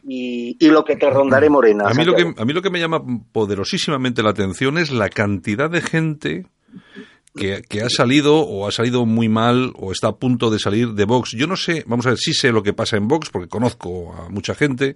y, 0.06 0.58
y, 0.60 0.68
lo 0.68 0.84
que 0.84 0.98
te 0.98 1.10
rondaré 1.10 1.50
morena. 1.50 1.86
A 1.88 1.94
mí, 1.94 2.04
lo 2.04 2.14
que, 2.14 2.34
a 2.36 2.44
mí 2.44 2.52
lo 2.52 2.62
que 2.62 2.70
me 2.70 2.82
llama 2.82 3.02
poderosísimamente 3.32 4.22
la 4.22 4.32
atención 4.32 4.78
es 4.78 4.92
la 4.92 5.08
cantidad 5.08 5.70
de 5.70 5.80
gente 5.80 6.46
que, 7.36 7.82
ha 7.82 7.90
salido 7.90 8.42
o 8.42 8.68
ha 8.68 8.72
salido 8.72 9.06
muy 9.06 9.30
mal 9.30 9.74
o 9.76 9.92
está 9.92 10.10
a 10.10 10.16
punto 10.18 10.50
de 10.50 10.60
salir 10.60 10.94
de 10.94 11.06
Vox. 11.06 11.32
Yo 11.32 11.48
no 11.48 11.56
sé, 11.56 11.84
vamos 11.88 12.06
a 12.06 12.10
ver, 12.10 12.18
sí 12.20 12.34
sé 12.34 12.52
lo 12.52 12.64
que 12.64 12.74
pasa 12.74 12.98
en 12.98 13.08
Vox 13.08 13.30
porque 13.30 13.50
conozco 13.50 14.14
a 14.14 14.30
mucha 14.30 14.56
gente, 14.56 14.96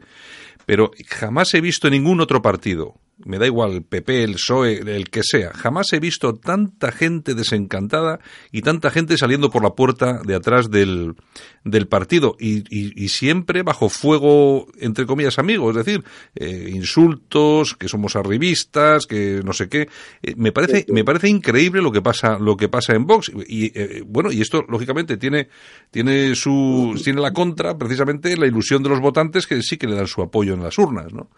pero 0.65 0.91
jamás 1.07 1.53
he 1.53 1.61
visto 1.61 1.89
ningún 1.89 2.21
otro 2.21 2.41
partido 2.41 2.95
me 3.25 3.39
da 3.39 3.45
igual 3.45 3.73
el 3.73 3.83
PP, 3.83 4.23
el 4.23 4.33
PSOE, 4.33 4.95
el 4.95 5.09
que 5.09 5.21
sea, 5.23 5.51
jamás 5.53 5.91
he 5.93 5.99
visto 5.99 6.35
tanta 6.35 6.91
gente 6.91 7.33
desencantada 7.33 8.19
y 8.51 8.61
tanta 8.61 8.91
gente 8.91 9.17
saliendo 9.17 9.49
por 9.49 9.63
la 9.63 9.71
puerta 9.71 10.21
de 10.23 10.35
atrás 10.35 10.69
del, 10.69 11.15
del 11.63 11.87
partido 11.87 12.35
y, 12.39 12.63
y, 12.69 13.09
siempre 13.09 13.63
bajo 13.63 13.89
fuego, 13.89 14.67
entre 14.79 15.05
comillas, 15.05 15.39
amigos, 15.39 15.75
es 15.75 15.85
decir, 15.85 16.03
eh, 16.35 16.69
insultos, 16.73 17.75
que 17.75 17.87
somos 17.87 18.15
arribistas, 18.15 19.05
que 19.05 19.41
no 19.43 19.53
sé 19.53 19.67
qué. 19.69 19.89
Eh, 20.21 20.35
me 20.37 20.51
parece, 20.51 20.85
me 20.89 21.03
parece 21.03 21.29
increíble 21.29 21.81
lo 21.81 21.91
que 21.91 22.01
pasa, 22.01 22.37
lo 22.37 22.55
que 22.55 22.69
pasa 22.69 22.93
en 22.93 23.05
Vox 23.05 23.31
y 23.47 23.71
eh, 23.79 24.03
bueno, 24.05 24.31
y 24.31 24.41
esto 24.41 24.63
lógicamente 24.67 25.17
tiene, 25.17 25.49
tiene 25.89 26.35
su, 26.35 26.99
tiene 27.03 27.21
la 27.21 27.33
contra, 27.33 27.77
precisamente 27.77 28.37
la 28.37 28.45
ilusión 28.45 28.83
de 28.83 28.89
los 28.89 28.99
votantes 28.99 29.47
que 29.47 29.61
sí 29.63 29.77
que 29.77 29.87
le 29.87 29.95
dan 29.95 30.07
su 30.07 30.21
apoyo 30.21 30.53
en 30.53 30.61
las 30.61 30.77
urnas, 30.77 31.13
¿no? 31.13 31.29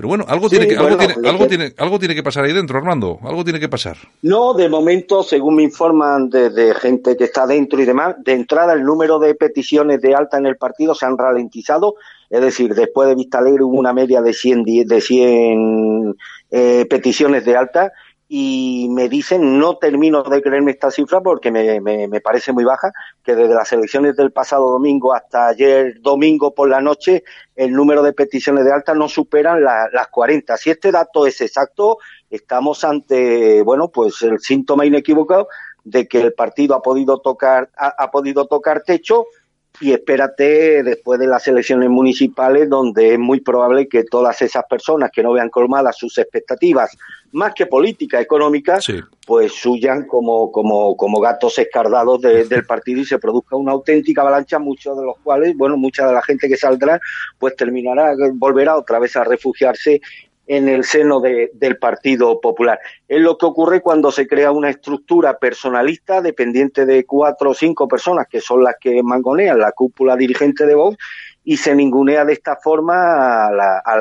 Pero 0.00 0.08
bueno, 0.08 0.24
algo, 0.28 0.48
tiene, 0.48 0.66
que, 0.66 0.76
algo, 0.76 0.96
tiene, 0.96 1.28
algo, 1.28 1.46
tiene, 1.46 1.74
algo 1.76 1.98
tiene 1.98 2.14
que 2.14 2.22
pasar 2.22 2.46
ahí 2.46 2.54
dentro, 2.54 2.78
Armando. 2.78 3.18
Algo 3.22 3.44
tiene 3.44 3.60
que 3.60 3.68
pasar. 3.68 3.98
No, 4.22 4.54
de 4.54 4.66
momento, 4.66 5.22
según 5.22 5.56
me 5.56 5.62
informan 5.62 6.30
de, 6.30 6.74
gente 6.80 7.18
que 7.18 7.24
está 7.24 7.46
dentro 7.46 7.78
y 7.82 7.84
demás, 7.84 8.14
de 8.24 8.32
entrada 8.32 8.72
el 8.72 8.82
número 8.82 9.18
de 9.18 9.34
peticiones 9.34 10.00
de 10.00 10.14
alta 10.14 10.38
en 10.38 10.46
el 10.46 10.56
partido 10.56 10.94
se 10.94 11.04
han 11.04 11.18
ralentizado. 11.18 11.96
Es 12.30 12.40
decir, 12.40 12.74
después 12.74 13.10
de 13.10 13.14
Vista 13.14 13.40
Alegre 13.40 13.62
hubo 13.62 13.78
una 13.78 13.92
media 13.92 14.22
de 14.22 14.32
100, 14.32 14.64
de 14.86 15.00
100 15.02 16.16
eh, 16.50 16.86
peticiones 16.88 17.44
de 17.44 17.56
alta 17.58 17.92
y 18.32 18.86
me 18.90 19.08
dicen, 19.08 19.58
no 19.58 19.78
termino 19.78 20.22
de 20.22 20.40
creerme 20.40 20.70
esta 20.70 20.92
cifra 20.92 21.20
porque 21.20 21.50
me, 21.50 21.80
me, 21.80 22.20
parece 22.20 22.52
muy 22.52 22.62
baja, 22.62 22.92
que 23.24 23.34
desde 23.34 23.52
las 23.52 23.72
elecciones 23.72 24.14
del 24.14 24.30
pasado 24.30 24.70
domingo 24.70 25.12
hasta 25.12 25.48
ayer 25.48 26.00
domingo 26.00 26.54
por 26.54 26.68
la 26.68 26.80
noche, 26.80 27.24
el 27.56 27.72
número 27.72 28.04
de 28.04 28.12
peticiones 28.12 28.64
de 28.64 28.72
alta 28.72 28.94
no 28.94 29.08
superan 29.08 29.64
las 29.64 30.08
40. 30.12 30.56
Si 30.58 30.70
este 30.70 30.92
dato 30.92 31.26
es 31.26 31.40
exacto, 31.40 31.98
estamos 32.30 32.84
ante, 32.84 33.62
bueno, 33.62 33.88
pues 33.88 34.22
el 34.22 34.38
síntoma 34.38 34.86
inequívoco 34.86 35.48
de 35.82 36.06
que 36.06 36.20
el 36.20 36.32
partido 36.32 36.76
ha 36.76 36.82
podido 36.82 37.18
tocar, 37.18 37.68
ha, 37.76 38.12
podido 38.12 38.46
tocar 38.46 38.84
techo 38.84 39.26
y 39.80 39.92
espérate 39.92 40.84
después 40.84 41.18
de 41.18 41.26
las 41.26 41.48
elecciones 41.48 41.90
municipales 41.90 42.68
donde 42.68 43.14
es 43.14 43.18
muy 43.18 43.40
probable 43.40 43.88
que 43.88 44.04
todas 44.04 44.40
esas 44.40 44.62
personas 44.70 45.10
que 45.12 45.24
no 45.24 45.32
vean 45.32 45.48
colmadas 45.48 45.96
sus 45.98 46.16
expectativas 46.18 46.96
más 47.32 47.54
que 47.54 47.66
políticas 47.66 48.22
económicas 48.22 48.86
pues 49.26 49.52
suyan 49.52 50.06
como 50.06 50.50
como 50.50 50.96
como 50.96 51.20
gatos 51.20 51.58
escardados 51.58 52.20
del 52.48 52.66
partido 52.66 53.00
y 53.00 53.04
se 53.04 53.18
produzca 53.18 53.56
una 53.56 53.72
auténtica 53.72 54.22
avalancha 54.22 54.58
muchos 54.58 54.98
de 54.98 55.04
los 55.04 55.18
cuales 55.22 55.56
bueno 55.56 55.76
mucha 55.76 56.06
de 56.06 56.12
la 56.12 56.22
gente 56.22 56.48
que 56.48 56.56
saldrá 56.56 57.00
pues 57.38 57.56
terminará 57.56 58.14
volverá 58.34 58.76
otra 58.76 58.98
vez 58.98 59.16
a 59.16 59.24
refugiarse 59.24 60.00
en 60.50 60.68
el 60.68 60.82
seno 60.82 61.20
del 61.20 61.78
Partido 61.78 62.40
Popular. 62.40 62.80
Es 63.06 63.20
lo 63.20 63.38
que 63.38 63.46
ocurre 63.46 63.82
cuando 63.82 64.10
se 64.10 64.26
crea 64.26 64.50
una 64.50 64.68
estructura 64.68 65.38
personalista 65.38 66.20
dependiente 66.20 66.86
de 66.86 67.06
cuatro 67.06 67.50
o 67.50 67.54
cinco 67.54 67.86
personas, 67.86 68.26
que 68.28 68.40
son 68.40 68.64
las 68.64 68.74
que 68.80 69.00
mangonean 69.04 69.60
la 69.60 69.70
cúpula 69.70 70.16
dirigente 70.16 70.66
de 70.66 70.74
Vox, 70.74 70.96
y 71.42 71.56
se 71.56 71.74
ningunea 71.74 72.24
de 72.24 72.34
esta 72.34 72.56
forma 72.56 73.50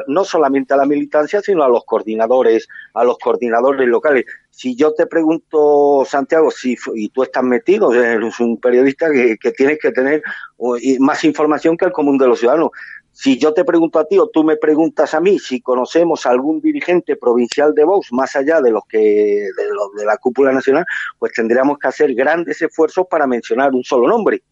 no 0.08 0.26
solamente 0.26 0.74
a 0.74 0.78
la 0.78 0.86
militancia, 0.86 1.42
sino 1.42 1.64
a 1.64 1.70
los 1.70 1.86
coordinadores, 1.86 2.68
a 2.94 3.04
los 3.04 3.18
coordinadores 3.18 3.88
locales. 3.88 4.26
Si 4.50 4.76
yo 4.76 4.94
te 4.94 5.06
pregunto, 5.08 6.04
Santiago, 6.06 6.52
si 6.52 6.76
y 6.96 7.10
tú 7.10 7.24
estás 7.24 7.44
metido, 7.44 7.94
eres 7.94 8.40
un 8.42 8.60
periodista 8.60 9.10
que, 9.10 9.38
que 9.38 9.52
tienes 9.52 9.80
que 9.80 9.92
tener 9.92 10.22
más 11.00 11.24
información 11.24 11.78
que 11.78 11.86
el 11.86 11.94
común 11.94 12.18
de 12.18 12.28
los 12.28 12.40
ciudadanos. 12.40 12.72
Si 13.22 13.38
yo 13.38 13.54
te 13.54 13.66
pregunto 13.66 14.00
a 14.00 14.06
ti 14.06 14.18
o 14.18 14.30
tú 14.30 14.46
me 14.46 14.56
preguntas 14.56 15.14
a 15.14 15.20
mí 15.20 15.40
si 15.40 15.60
conocemos 15.60 16.26
algún 16.26 16.62
dirigente 16.62 17.18
provincial 17.18 17.76
de 17.76 17.84
Vox 17.84 18.14
más 18.14 18.34
allá 18.38 18.62
de 18.62 18.72
los 18.72 18.84
que 18.88 18.98
de, 18.98 19.68
los 19.74 19.94
de 19.98 20.06
la 20.06 20.16
cúpula 20.16 20.54
nacional, 20.54 20.86
pues 21.18 21.34
tendríamos 21.34 21.78
que 21.80 21.90
hacer 21.90 22.14
grandes 22.14 22.62
esfuerzos 22.62 23.08
para 23.10 23.28
mencionar 23.28 23.74
un 23.74 23.84
solo 23.84 24.08
nombre. 24.08 24.44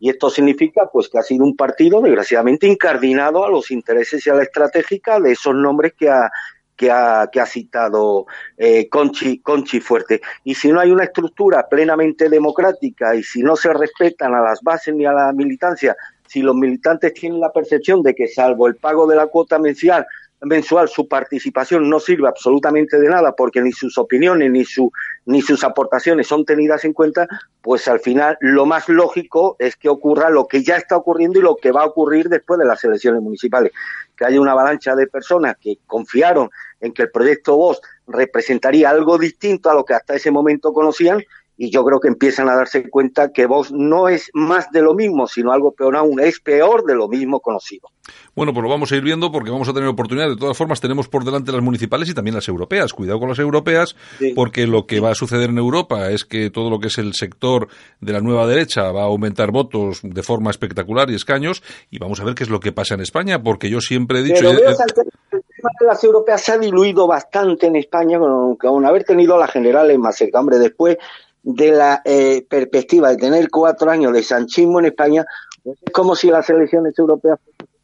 Y 0.00 0.08
esto 0.08 0.30
significa 0.30 0.88
pues 0.90 1.10
que 1.10 1.18
ha 1.18 1.22
sido 1.22 1.44
un 1.44 1.54
partido 1.54 2.00
desgraciadamente 2.00 2.66
incardinado 2.66 3.44
a 3.44 3.50
los 3.50 3.70
intereses 3.70 4.26
y 4.26 4.30
a 4.30 4.34
la 4.34 4.44
estratégica 4.44 5.20
de 5.20 5.32
esos 5.32 5.54
nombres 5.54 5.92
que 5.92 6.08
ha 6.08 6.30
que 6.76 6.90
ha, 6.90 7.28
que 7.30 7.40
ha 7.40 7.46
citado 7.46 8.26
eh, 8.56 8.88
Conchi, 8.88 9.40
Conchi 9.40 9.80
Fuerte. 9.80 10.20
Y 10.42 10.54
si 10.54 10.72
no 10.72 10.80
hay 10.80 10.90
una 10.90 11.04
estructura 11.04 11.68
plenamente 11.68 12.28
democrática 12.28 13.14
y 13.14 13.22
si 13.22 13.42
no 13.42 13.54
se 13.54 13.72
respetan 13.72 14.34
a 14.34 14.40
las 14.40 14.60
bases 14.62 14.94
ni 14.94 15.04
a 15.04 15.12
la 15.12 15.32
militancia 15.32 15.94
si 16.26 16.42
los 16.42 16.54
militantes 16.54 17.14
tienen 17.14 17.40
la 17.40 17.52
percepción 17.52 18.02
de 18.02 18.14
que 18.14 18.28
salvo 18.28 18.66
el 18.66 18.76
pago 18.76 19.06
de 19.06 19.16
la 19.16 19.26
cuota 19.26 19.58
mensual, 19.58 20.06
mensual 20.44 20.88
su 20.88 21.08
participación 21.08 21.88
no 21.88 22.00
sirve 22.00 22.28
absolutamente 22.28 22.98
de 22.98 23.08
nada 23.08 23.34
porque 23.34 23.60
ni 23.60 23.72
sus 23.72 23.96
opiniones 23.98 24.50
ni 24.50 24.64
su 24.64 24.92
ni 25.26 25.40
sus 25.40 25.64
aportaciones 25.64 26.26
son 26.26 26.44
tenidas 26.44 26.84
en 26.84 26.92
cuenta, 26.92 27.26
pues 27.62 27.88
al 27.88 28.00
final 28.00 28.36
lo 28.40 28.66
más 28.66 28.88
lógico 28.88 29.56
es 29.58 29.76
que 29.76 29.88
ocurra 29.88 30.28
lo 30.28 30.46
que 30.46 30.62
ya 30.62 30.76
está 30.76 30.96
ocurriendo 30.96 31.38
y 31.38 31.42
lo 31.42 31.56
que 31.56 31.72
va 31.72 31.82
a 31.82 31.86
ocurrir 31.86 32.28
después 32.28 32.58
de 32.58 32.66
las 32.66 32.84
elecciones 32.84 33.22
municipales, 33.22 33.72
que 34.16 34.26
haya 34.26 34.40
una 34.40 34.52
avalancha 34.52 34.94
de 34.94 35.06
personas 35.06 35.56
que 35.58 35.78
confiaron 35.86 36.50
en 36.80 36.92
que 36.92 37.02
el 37.02 37.10
proyecto 37.10 37.56
VOZ 37.56 37.80
representaría 38.06 38.90
algo 38.90 39.16
distinto 39.16 39.70
a 39.70 39.74
lo 39.74 39.84
que 39.84 39.94
hasta 39.94 40.14
ese 40.14 40.30
momento 40.30 40.72
conocían 40.74 41.22
y 41.56 41.70
yo 41.70 41.84
creo 41.84 42.00
que 42.00 42.08
empiezan 42.08 42.48
a 42.48 42.56
darse 42.56 42.88
cuenta 42.88 43.32
que 43.32 43.46
Vox 43.46 43.72
no 43.72 44.08
es 44.08 44.30
más 44.34 44.70
de 44.72 44.82
lo 44.82 44.94
mismo, 44.94 45.26
sino 45.26 45.52
algo 45.52 45.72
peor 45.72 45.96
aún, 45.96 46.20
es 46.20 46.40
peor 46.40 46.84
de 46.84 46.94
lo 46.94 47.08
mismo 47.08 47.40
conocido. 47.40 47.88
Bueno, 48.34 48.52
pues 48.52 48.62
lo 48.64 48.68
vamos 48.68 48.90
a 48.90 48.96
ir 48.96 49.02
viendo 49.02 49.30
porque 49.30 49.50
vamos 49.50 49.68
a 49.68 49.72
tener 49.72 49.88
oportunidad. 49.88 50.28
De 50.28 50.36
todas 50.36 50.56
formas, 50.56 50.80
tenemos 50.80 51.08
por 51.08 51.24
delante 51.24 51.52
las 51.52 51.62
municipales 51.62 52.08
y 52.10 52.14
también 52.14 52.34
las 52.34 52.48
europeas. 52.48 52.92
Cuidado 52.92 53.18
con 53.18 53.28
las 53.28 53.38
europeas, 53.38 53.96
porque 54.34 54.66
lo 54.66 54.86
que 54.86 55.00
va 55.00 55.10
a 55.10 55.14
suceder 55.14 55.50
en 55.50 55.58
Europa 55.58 56.10
es 56.10 56.24
que 56.24 56.50
todo 56.50 56.68
lo 56.68 56.80
que 56.80 56.88
es 56.88 56.98
el 56.98 57.14
sector 57.14 57.68
de 58.00 58.12
la 58.12 58.20
nueva 58.20 58.46
derecha 58.46 58.90
va 58.92 59.02
a 59.02 59.06
aumentar 59.06 59.52
votos 59.52 60.00
de 60.02 60.22
forma 60.22 60.50
espectacular 60.50 61.10
y 61.10 61.14
escaños. 61.14 61.62
Y 61.90 61.98
vamos 61.98 62.20
a 62.20 62.24
ver 62.24 62.34
qué 62.34 62.42
es 62.42 62.50
lo 62.50 62.60
que 62.60 62.72
pasa 62.72 62.94
en 62.94 63.00
España, 63.00 63.42
porque 63.42 63.70
yo 63.70 63.80
siempre 63.80 64.18
he 64.18 64.22
dicho. 64.22 64.40
Pero 64.40 64.70
el 64.70 64.76
tema 64.76 65.70
de 65.80 65.86
las 65.86 66.04
europeas 66.04 66.42
se 66.42 66.52
ha 66.52 66.58
diluido 66.58 67.06
bastante 67.06 67.68
en 67.68 67.76
España, 67.76 68.18
con, 68.18 68.84
haber 68.84 69.04
tenido 69.04 69.38
las 69.38 69.50
generales 69.50 69.98
más 69.98 70.16
cerca. 70.16 70.40
Hombre, 70.40 70.58
después 70.58 70.98
de 71.44 71.70
la 71.70 72.02
eh, 72.04 72.44
perspectiva 72.48 73.10
de 73.10 73.18
tener 73.18 73.48
cuatro 73.50 73.90
años 73.90 74.12
de 74.12 74.22
sanchismo 74.22 74.80
en 74.80 74.86
España, 74.86 75.24
pues 75.62 75.78
es 75.80 75.92
como 75.92 76.16
si 76.16 76.28
las 76.30 76.48
elecciones 76.50 76.98
europeas 76.98 77.38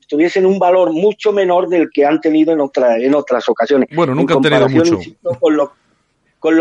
tuviesen 0.08 0.44
un 0.44 0.58
valor 0.58 0.92
mucho 0.92 1.32
menor 1.32 1.68
del 1.68 1.88
que 1.92 2.04
han 2.04 2.20
tenido 2.20 2.52
en, 2.52 2.60
otra, 2.60 2.98
en 2.98 3.14
otras 3.14 3.48
ocasiones. 3.48 3.88
Bueno, 3.94 4.14
nunca 4.14 4.34
han 4.34 4.42
tenido 4.42 4.68
mucho 4.68 4.98
con 5.38 5.56
lo 5.56 5.72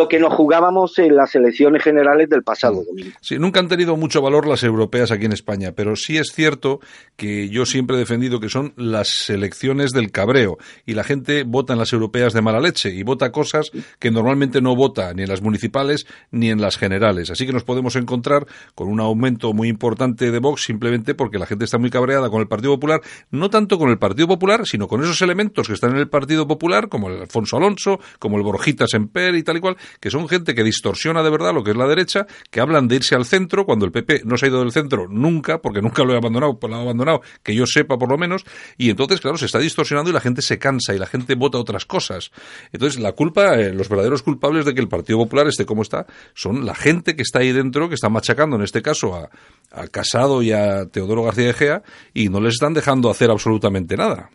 que 0.07 0.19
nos 0.19 0.33
jugábamos 0.33 0.97
en 0.99 1.15
las 1.15 1.35
elecciones 1.35 1.83
generales 1.83 2.29
del 2.29 2.43
pasado 2.43 2.81
mm. 2.81 2.85
domingo. 2.85 3.17
Sí, 3.21 3.37
nunca 3.39 3.59
han 3.59 3.67
tenido 3.67 3.95
mucho 3.95 4.21
valor 4.21 4.47
las 4.47 4.63
europeas 4.63 5.11
aquí 5.11 5.25
en 5.25 5.33
España, 5.33 5.71
pero 5.75 5.95
sí 5.95 6.17
es 6.17 6.31
cierto 6.33 6.79
que 7.15 7.49
yo 7.49 7.65
siempre 7.65 7.95
he 7.95 7.99
defendido 7.99 8.39
que 8.39 8.49
son 8.49 8.73
las 8.75 9.29
elecciones 9.29 9.91
del 9.91 10.11
cabreo 10.11 10.57
y 10.85 10.93
la 10.93 11.03
gente 11.03 11.43
vota 11.43 11.73
en 11.73 11.79
las 11.79 11.93
europeas 11.93 12.33
de 12.33 12.41
mala 12.41 12.59
leche 12.59 12.89
y 12.89 13.03
vota 13.03 13.31
cosas 13.31 13.71
que 13.99 14.11
normalmente 14.11 14.61
no 14.61 14.75
vota 14.75 15.13
ni 15.13 15.23
en 15.23 15.29
las 15.29 15.41
municipales 15.41 16.05
ni 16.31 16.49
en 16.49 16.61
las 16.61 16.77
generales. 16.77 17.29
Así 17.29 17.45
que 17.45 17.53
nos 17.53 17.63
podemos 17.63 17.95
encontrar 17.95 18.45
con 18.75 18.87
un 18.87 18.99
aumento 18.99 19.53
muy 19.53 19.67
importante 19.67 20.31
de 20.31 20.39
Vox 20.39 20.63
simplemente 20.63 21.15
porque 21.15 21.39
la 21.39 21.45
gente 21.45 21.65
está 21.65 21.77
muy 21.77 21.89
cabreada 21.89 22.29
con 22.29 22.41
el 22.41 22.47
Partido 22.47 22.73
Popular, 22.73 23.01
no 23.31 23.49
tanto 23.49 23.77
con 23.77 23.89
el 23.89 23.97
Partido 23.97 24.27
Popular, 24.27 24.65
sino 24.65 24.87
con 24.87 25.01
esos 25.03 25.21
elementos 25.21 25.67
que 25.67 25.73
están 25.73 25.91
en 25.91 25.97
el 25.97 26.09
Partido 26.09 26.47
Popular, 26.47 26.89
como 26.89 27.09
el 27.09 27.21
Alfonso 27.21 27.57
Alonso, 27.57 27.99
como 28.19 28.37
el 28.37 28.43
Borjita 28.43 28.87
Semper 28.87 29.35
y 29.35 29.43
tal 29.43 29.57
y 29.57 29.59
cual 29.59 29.68
que 29.99 30.09
son 30.09 30.27
gente 30.27 30.55
que 30.55 30.63
distorsiona 30.63 31.23
de 31.23 31.29
verdad 31.29 31.53
lo 31.53 31.63
que 31.63 31.71
es 31.71 31.77
la 31.77 31.87
derecha, 31.87 32.27
que 32.49 32.61
hablan 32.61 32.87
de 32.87 32.97
irse 32.97 33.15
al 33.15 33.25
centro, 33.25 33.65
cuando 33.65 33.85
el 33.85 33.91
PP 33.91 34.23
no 34.25 34.37
se 34.37 34.45
ha 34.45 34.49
ido 34.49 34.59
del 34.59 34.71
centro 34.71 35.07
nunca, 35.09 35.61
porque 35.61 35.81
nunca 35.81 36.03
lo 36.03 36.13
he 36.13 36.17
abandonado, 36.17 36.57
lo 36.61 36.75
ha 36.75 36.81
abandonado, 36.81 37.21
que 37.43 37.55
yo 37.55 37.65
sepa 37.65 37.97
por 37.97 38.09
lo 38.09 38.17
menos, 38.17 38.45
y 38.77 38.89
entonces, 38.89 39.19
claro, 39.21 39.37
se 39.37 39.45
está 39.45 39.59
distorsionando 39.59 40.09
y 40.09 40.13
la 40.13 40.21
gente 40.21 40.41
se 40.41 40.57
cansa 40.59 40.93
y 40.93 40.99
la 40.99 41.07
gente 41.07 41.35
vota 41.35 41.57
otras 41.57 41.85
cosas. 41.85 42.31
Entonces, 42.71 42.99
la 42.99 43.13
culpa, 43.13 43.55
eh, 43.55 43.73
los 43.73 43.89
verdaderos 43.89 44.21
culpables 44.21 44.65
de 44.65 44.73
que 44.73 44.81
el 44.81 44.87
Partido 44.87 45.19
Popular 45.19 45.47
esté 45.47 45.65
como 45.65 45.81
está, 45.81 46.05
son 46.33 46.65
la 46.65 46.75
gente 46.75 47.15
que 47.15 47.23
está 47.23 47.39
ahí 47.39 47.51
dentro, 47.51 47.89
que 47.89 47.95
está 47.95 48.09
machacando, 48.09 48.55
en 48.55 48.63
este 48.63 48.81
caso, 48.81 49.15
a, 49.15 49.29
Casado 49.91 50.41
y 50.41 50.51
a 50.51 50.87
Teodoro 50.87 51.23
García 51.23 51.45
de 51.45 51.53
Gea, 51.53 51.83
y 52.13 52.29
no 52.29 52.39
les 52.41 52.55
están 52.55 52.73
dejando 52.73 53.09
hacer 53.09 53.29
absolutamente 53.29 53.95
nada. 53.95 54.31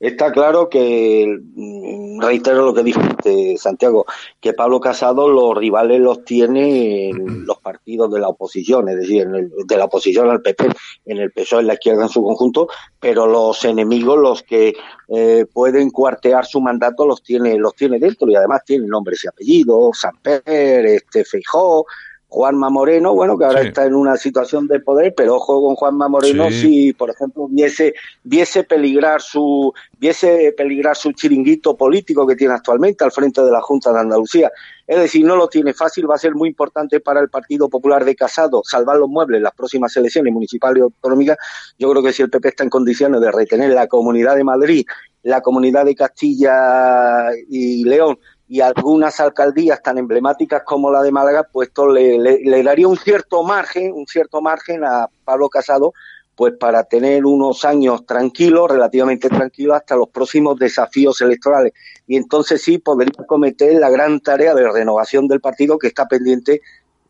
Está 0.00 0.30
claro 0.30 0.68
que, 0.68 1.40
mm, 1.54 2.20
reitero 2.20 2.66
lo 2.66 2.74
que 2.74 2.84
dijiste, 2.84 3.56
Santiago, 3.58 4.06
que 4.40 4.52
Pablo 4.52 4.78
Casado 4.78 5.28
los 5.28 5.56
rivales 5.56 6.00
los 6.00 6.24
tiene 6.24 7.10
en 7.10 7.44
los 7.44 7.58
partidos 7.58 8.12
de 8.12 8.20
la 8.20 8.28
oposición, 8.28 8.88
es 8.88 8.96
decir, 8.96 9.22
en 9.22 9.34
el, 9.34 9.50
de 9.66 9.76
la 9.76 9.86
oposición 9.86 10.30
al 10.30 10.40
PP, 10.40 10.68
en 11.06 11.18
el 11.18 11.32
PSOE, 11.32 11.62
en 11.62 11.66
la 11.66 11.74
izquierda 11.74 12.04
en 12.04 12.08
su 12.10 12.22
conjunto, 12.22 12.68
pero 13.00 13.26
los 13.26 13.64
enemigos, 13.64 14.18
los 14.18 14.42
que 14.44 14.74
eh, 15.08 15.46
pueden 15.52 15.90
cuartear 15.90 16.46
su 16.46 16.60
mandato, 16.60 17.04
los 17.04 17.20
tiene, 17.20 17.58
los 17.58 17.74
tiene 17.74 17.98
dentro 17.98 18.30
y 18.30 18.36
además 18.36 18.62
tiene 18.64 18.86
nombres 18.86 19.24
y 19.24 19.28
apellidos, 19.28 19.98
Samper, 19.98 20.86
este 20.86 21.24
Feijó, 21.24 21.86
Juanma 22.30 22.68
Moreno, 22.68 23.14
bueno, 23.14 23.38
que 23.38 23.46
ahora 23.46 23.62
está 23.62 23.86
en 23.86 23.94
una 23.94 24.18
situación 24.18 24.66
de 24.68 24.80
poder, 24.80 25.14
pero 25.16 25.36
ojo 25.36 25.62
con 25.62 25.74
Juanma 25.76 26.08
Moreno 26.08 26.50
si, 26.50 26.92
por 26.92 27.08
ejemplo, 27.08 27.48
viese, 27.48 27.94
viese 28.22 28.64
peligrar 28.64 29.22
su, 29.22 29.72
viese 29.98 30.52
peligrar 30.54 30.94
su 30.94 31.12
chiringuito 31.12 31.74
político 31.74 32.26
que 32.26 32.36
tiene 32.36 32.52
actualmente 32.52 33.02
al 33.02 33.12
frente 33.12 33.40
de 33.42 33.50
la 33.50 33.62
Junta 33.62 33.94
de 33.94 34.00
Andalucía. 34.00 34.52
Es 34.86 34.98
decir, 34.98 35.24
no 35.24 35.36
lo 35.36 35.48
tiene 35.48 35.72
fácil, 35.72 36.08
va 36.08 36.16
a 36.16 36.18
ser 36.18 36.34
muy 36.34 36.50
importante 36.50 37.00
para 37.00 37.20
el 37.20 37.30
Partido 37.30 37.70
Popular 37.70 38.04
de 38.04 38.14
Casado 38.14 38.60
salvar 38.62 38.98
los 38.98 39.08
muebles 39.08 39.38
en 39.38 39.44
las 39.44 39.54
próximas 39.54 39.96
elecciones 39.96 40.30
municipales 40.30 40.80
y 40.80 40.82
autonómicas. 40.82 41.38
Yo 41.78 41.90
creo 41.90 42.02
que 42.02 42.12
si 42.12 42.22
el 42.22 42.28
PP 42.28 42.48
está 42.48 42.62
en 42.62 42.70
condiciones 42.70 43.22
de 43.22 43.32
retener 43.32 43.70
la 43.70 43.86
Comunidad 43.86 44.36
de 44.36 44.44
Madrid, 44.44 44.86
la 45.22 45.40
Comunidad 45.40 45.86
de 45.86 45.94
Castilla 45.94 47.30
y 47.48 47.84
León, 47.84 48.18
y 48.48 48.60
algunas 48.62 49.20
alcaldías 49.20 49.82
tan 49.82 49.98
emblemáticas 49.98 50.62
como 50.64 50.90
la 50.90 51.02
de 51.02 51.12
Málaga, 51.12 51.46
pues 51.52 51.68
esto 51.68 51.86
le, 51.88 52.62
daría 52.62 52.88
un 52.88 52.96
cierto 52.96 53.42
margen, 53.42 53.92
un 53.92 54.06
cierto 54.06 54.40
margen 54.40 54.84
a 54.84 55.08
Pablo 55.24 55.50
Casado, 55.50 55.92
pues 56.34 56.54
para 56.58 56.84
tener 56.84 57.26
unos 57.26 57.64
años 57.64 58.06
tranquilos, 58.06 58.70
relativamente 58.70 59.28
tranquilos, 59.28 59.76
hasta 59.76 59.96
los 59.96 60.08
próximos 60.08 60.58
desafíos 60.58 61.20
electorales. 61.20 61.72
Y 62.06 62.16
entonces 62.16 62.62
sí 62.62 62.78
podría 62.78 63.12
cometer 63.26 63.74
la 63.74 63.90
gran 63.90 64.20
tarea 64.20 64.54
de 64.54 64.70
renovación 64.70 65.28
del 65.28 65.40
partido 65.40 65.78
que 65.78 65.88
está 65.88 66.06
pendiente 66.06 66.62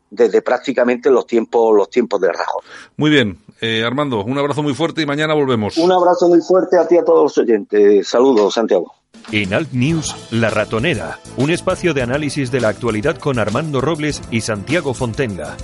desde 0.09 0.41
prácticamente 0.41 1.09
los 1.09 1.25
tiempos 1.25 1.75
los 1.75 1.89
tiempos 1.89 2.19
de 2.21 2.31
Rajoy. 2.31 2.63
Muy 2.97 3.09
bien, 3.09 3.37
eh, 3.61 3.83
Armando, 3.85 4.23
un 4.23 4.37
abrazo 4.37 4.63
muy 4.63 4.73
fuerte 4.73 5.01
y 5.01 5.05
mañana 5.05 5.33
volvemos. 5.33 5.77
Un 5.77 5.91
abrazo 5.91 6.27
muy 6.27 6.41
fuerte 6.41 6.77
a 6.77 6.87
ti 6.87 6.97
a 6.97 7.03
todos 7.03 7.23
los 7.23 7.37
oyentes. 7.37 8.07
Saludos, 8.07 8.53
Santiago. 8.53 8.93
En 9.31 9.53
Alt 9.53 9.73
News, 9.73 10.15
La 10.31 10.49
Ratonera, 10.49 11.19
un 11.37 11.51
espacio 11.51 11.93
de 11.93 12.01
análisis 12.01 12.51
de 12.51 12.61
la 12.61 12.69
actualidad 12.69 13.17
con 13.17 13.37
Armando 13.37 13.81
Robles 13.81 14.21
y 14.31 14.41
Santiago 14.41 14.93
Fontenga. 14.93 15.55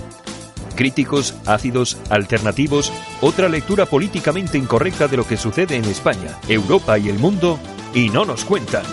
Críticos, 0.76 1.34
ácidos, 1.46 1.96
alternativos, 2.10 2.92
otra 3.22 3.48
lectura 3.48 3.86
políticamente 3.86 4.58
incorrecta 4.58 5.08
de 5.08 5.16
lo 5.16 5.26
que 5.26 5.38
sucede 5.38 5.76
en 5.76 5.84
España, 5.86 6.38
Europa 6.48 6.98
y 6.98 7.08
el 7.08 7.18
mundo, 7.18 7.58
y 7.94 8.10
no 8.10 8.24
nos 8.24 8.44
cuentan. 8.44 8.84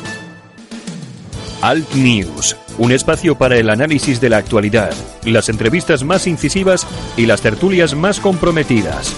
Alt 1.62 1.93
News 1.93 2.56
un 2.78 2.91
espacio 2.91 3.38
para 3.38 3.57
el 3.57 3.69
análisis 3.69 4.19
de 4.19 4.30
la 4.30 4.38
actualidad, 4.38 4.93
las 5.24 5.49
entrevistas 5.49 6.03
más 6.03 6.28
incisivas 6.28 6.88
y 7.17 7.26
las 7.26 7.41
tertulias 7.41 7.95
más 7.95 8.19
comprometidas. 8.19 9.15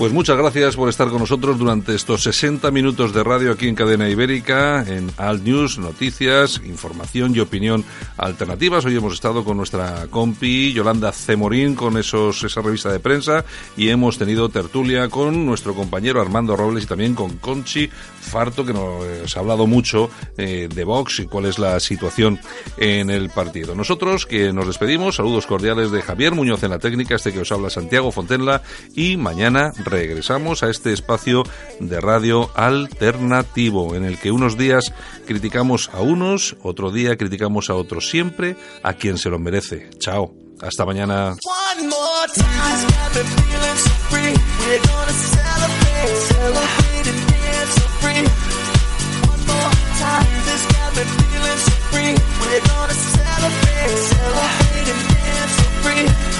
Pues 0.00 0.14
muchas 0.14 0.38
gracias 0.38 0.76
por 0.76 0.88
estar 0.88 1.10
con 1.10 1.18
nosotros 1.18 1.58
durante 1.58 1.94
estos 1.94 2.22
60 2.22 2.70
minutos 2.70 3.12
de 3.12 3.22
radio 3.22 3.52
aquí 3.52 3.68
en 3.68 3.74
Cadena 3.74 4.08
Ibérica, 4.08 4.82
en 4.88 5.12
Alt 5.18 5.42
News, 5.42 5.78
noticias, 5.78 6.58
información 6.64 7.36
y 7.36 7.40
opinión 7.40 7.84
alternativas. 8.16 8.86
Hoy 8.86 8.96
hemos 8.96 9.12
estado 9.12 9.44
con 9.44 9.58
nuestra 9.58 10.06
compi 10.08 10.72
Yolanda 10.72 11.12
Cemorín 11.12 11.74
con 11.74 11.98
esos, 11.98 12.42
esa 12.42 12.62
revista 12.62 12.90
de 12.90 12.98
prensa 12.98 13.44
y 13.76 13.90
hemos 13.90 14.16
tenido 14.16 14.48
tertulia 14.48 15.10
con 15.10 15.44
nuestro 15.44 15.74
compañero 15.74 16.22
Armando 16.22 16.56
Robles 16.56 16.84
y 16.84 16.86
también 16.86 17.14
con 17.14 17.36
Conchi 17.36 17.86
Farto, 17.86 18.64
que 18.64 18.72
nos 18.72 19.36
ha 19.36 19.40
hablado 19.40 19.66
mucho 19.66 20.08
eh, 20.38 20.66
de 20.74 20.84
Vox 20.84 21.18
y 21.18 21.26
cuál 21.26 21.44
es 21.44 21.58
la 21.58 21.78
situación 21.78 22.40
en 22.78 23.10
el 23.10 23.28
partido. 23.28 23.74
Nosotros 23.74 24.24
que 24.24 24.50
nos 24.50 24.66
despedimos, 24.66 25.16
saludos 25.16 25.46
cordiales 25.46 25.90
de 25.90 26.00
Javier 26.00 26.34
Muñoz 26.34 26.62
en 26.62 26.70
la 26.70 26.78
técnica, 26.78 27.16
este 27.16 27.34
que 27.34 27.40
os 27.40 27.52
habla 27.52 27.68
Santiago 27.68 28.10
Fontenla 28.10 28.62
y 28.94 29.18
mañana 29.18 29.72
regresamos 29.90 30.62
a 30.62 30.70
este 30.70 30.92
espacio 30.92 31.42
de 31.80 32.00
radio 32.00 32.50
alternativo 32.54 33.94
en 33.94 34.04
el 34.04 34.18
que 34.18 34.30
unos 34.30 34.56
días 34.56 34.92
criticamos 35.26 35.90
a 35.92 36.00
unos, 36.00 36.56
otro 36.62 36.90
día 36.90 37.16
criticamos 37.16 37.68
a 37.70 37.74
otros, 37.74 38.08
siempre 38.08 38.56
a 38.82 38.94
quien 38.94 39.18
se 39.18 39.28
lo 39.28 39.38
merece. 39.38 39.90
Chao, 39.98 40.32
hasta 40.62 40.86
mañana. 40.86 41.36
We're 52.50 52.58
gonna 52.58 52.92
celebrate, 52.92 53.96
celebrate 53.98 54.70
so 55.48 55.64
free. 55.82 56.39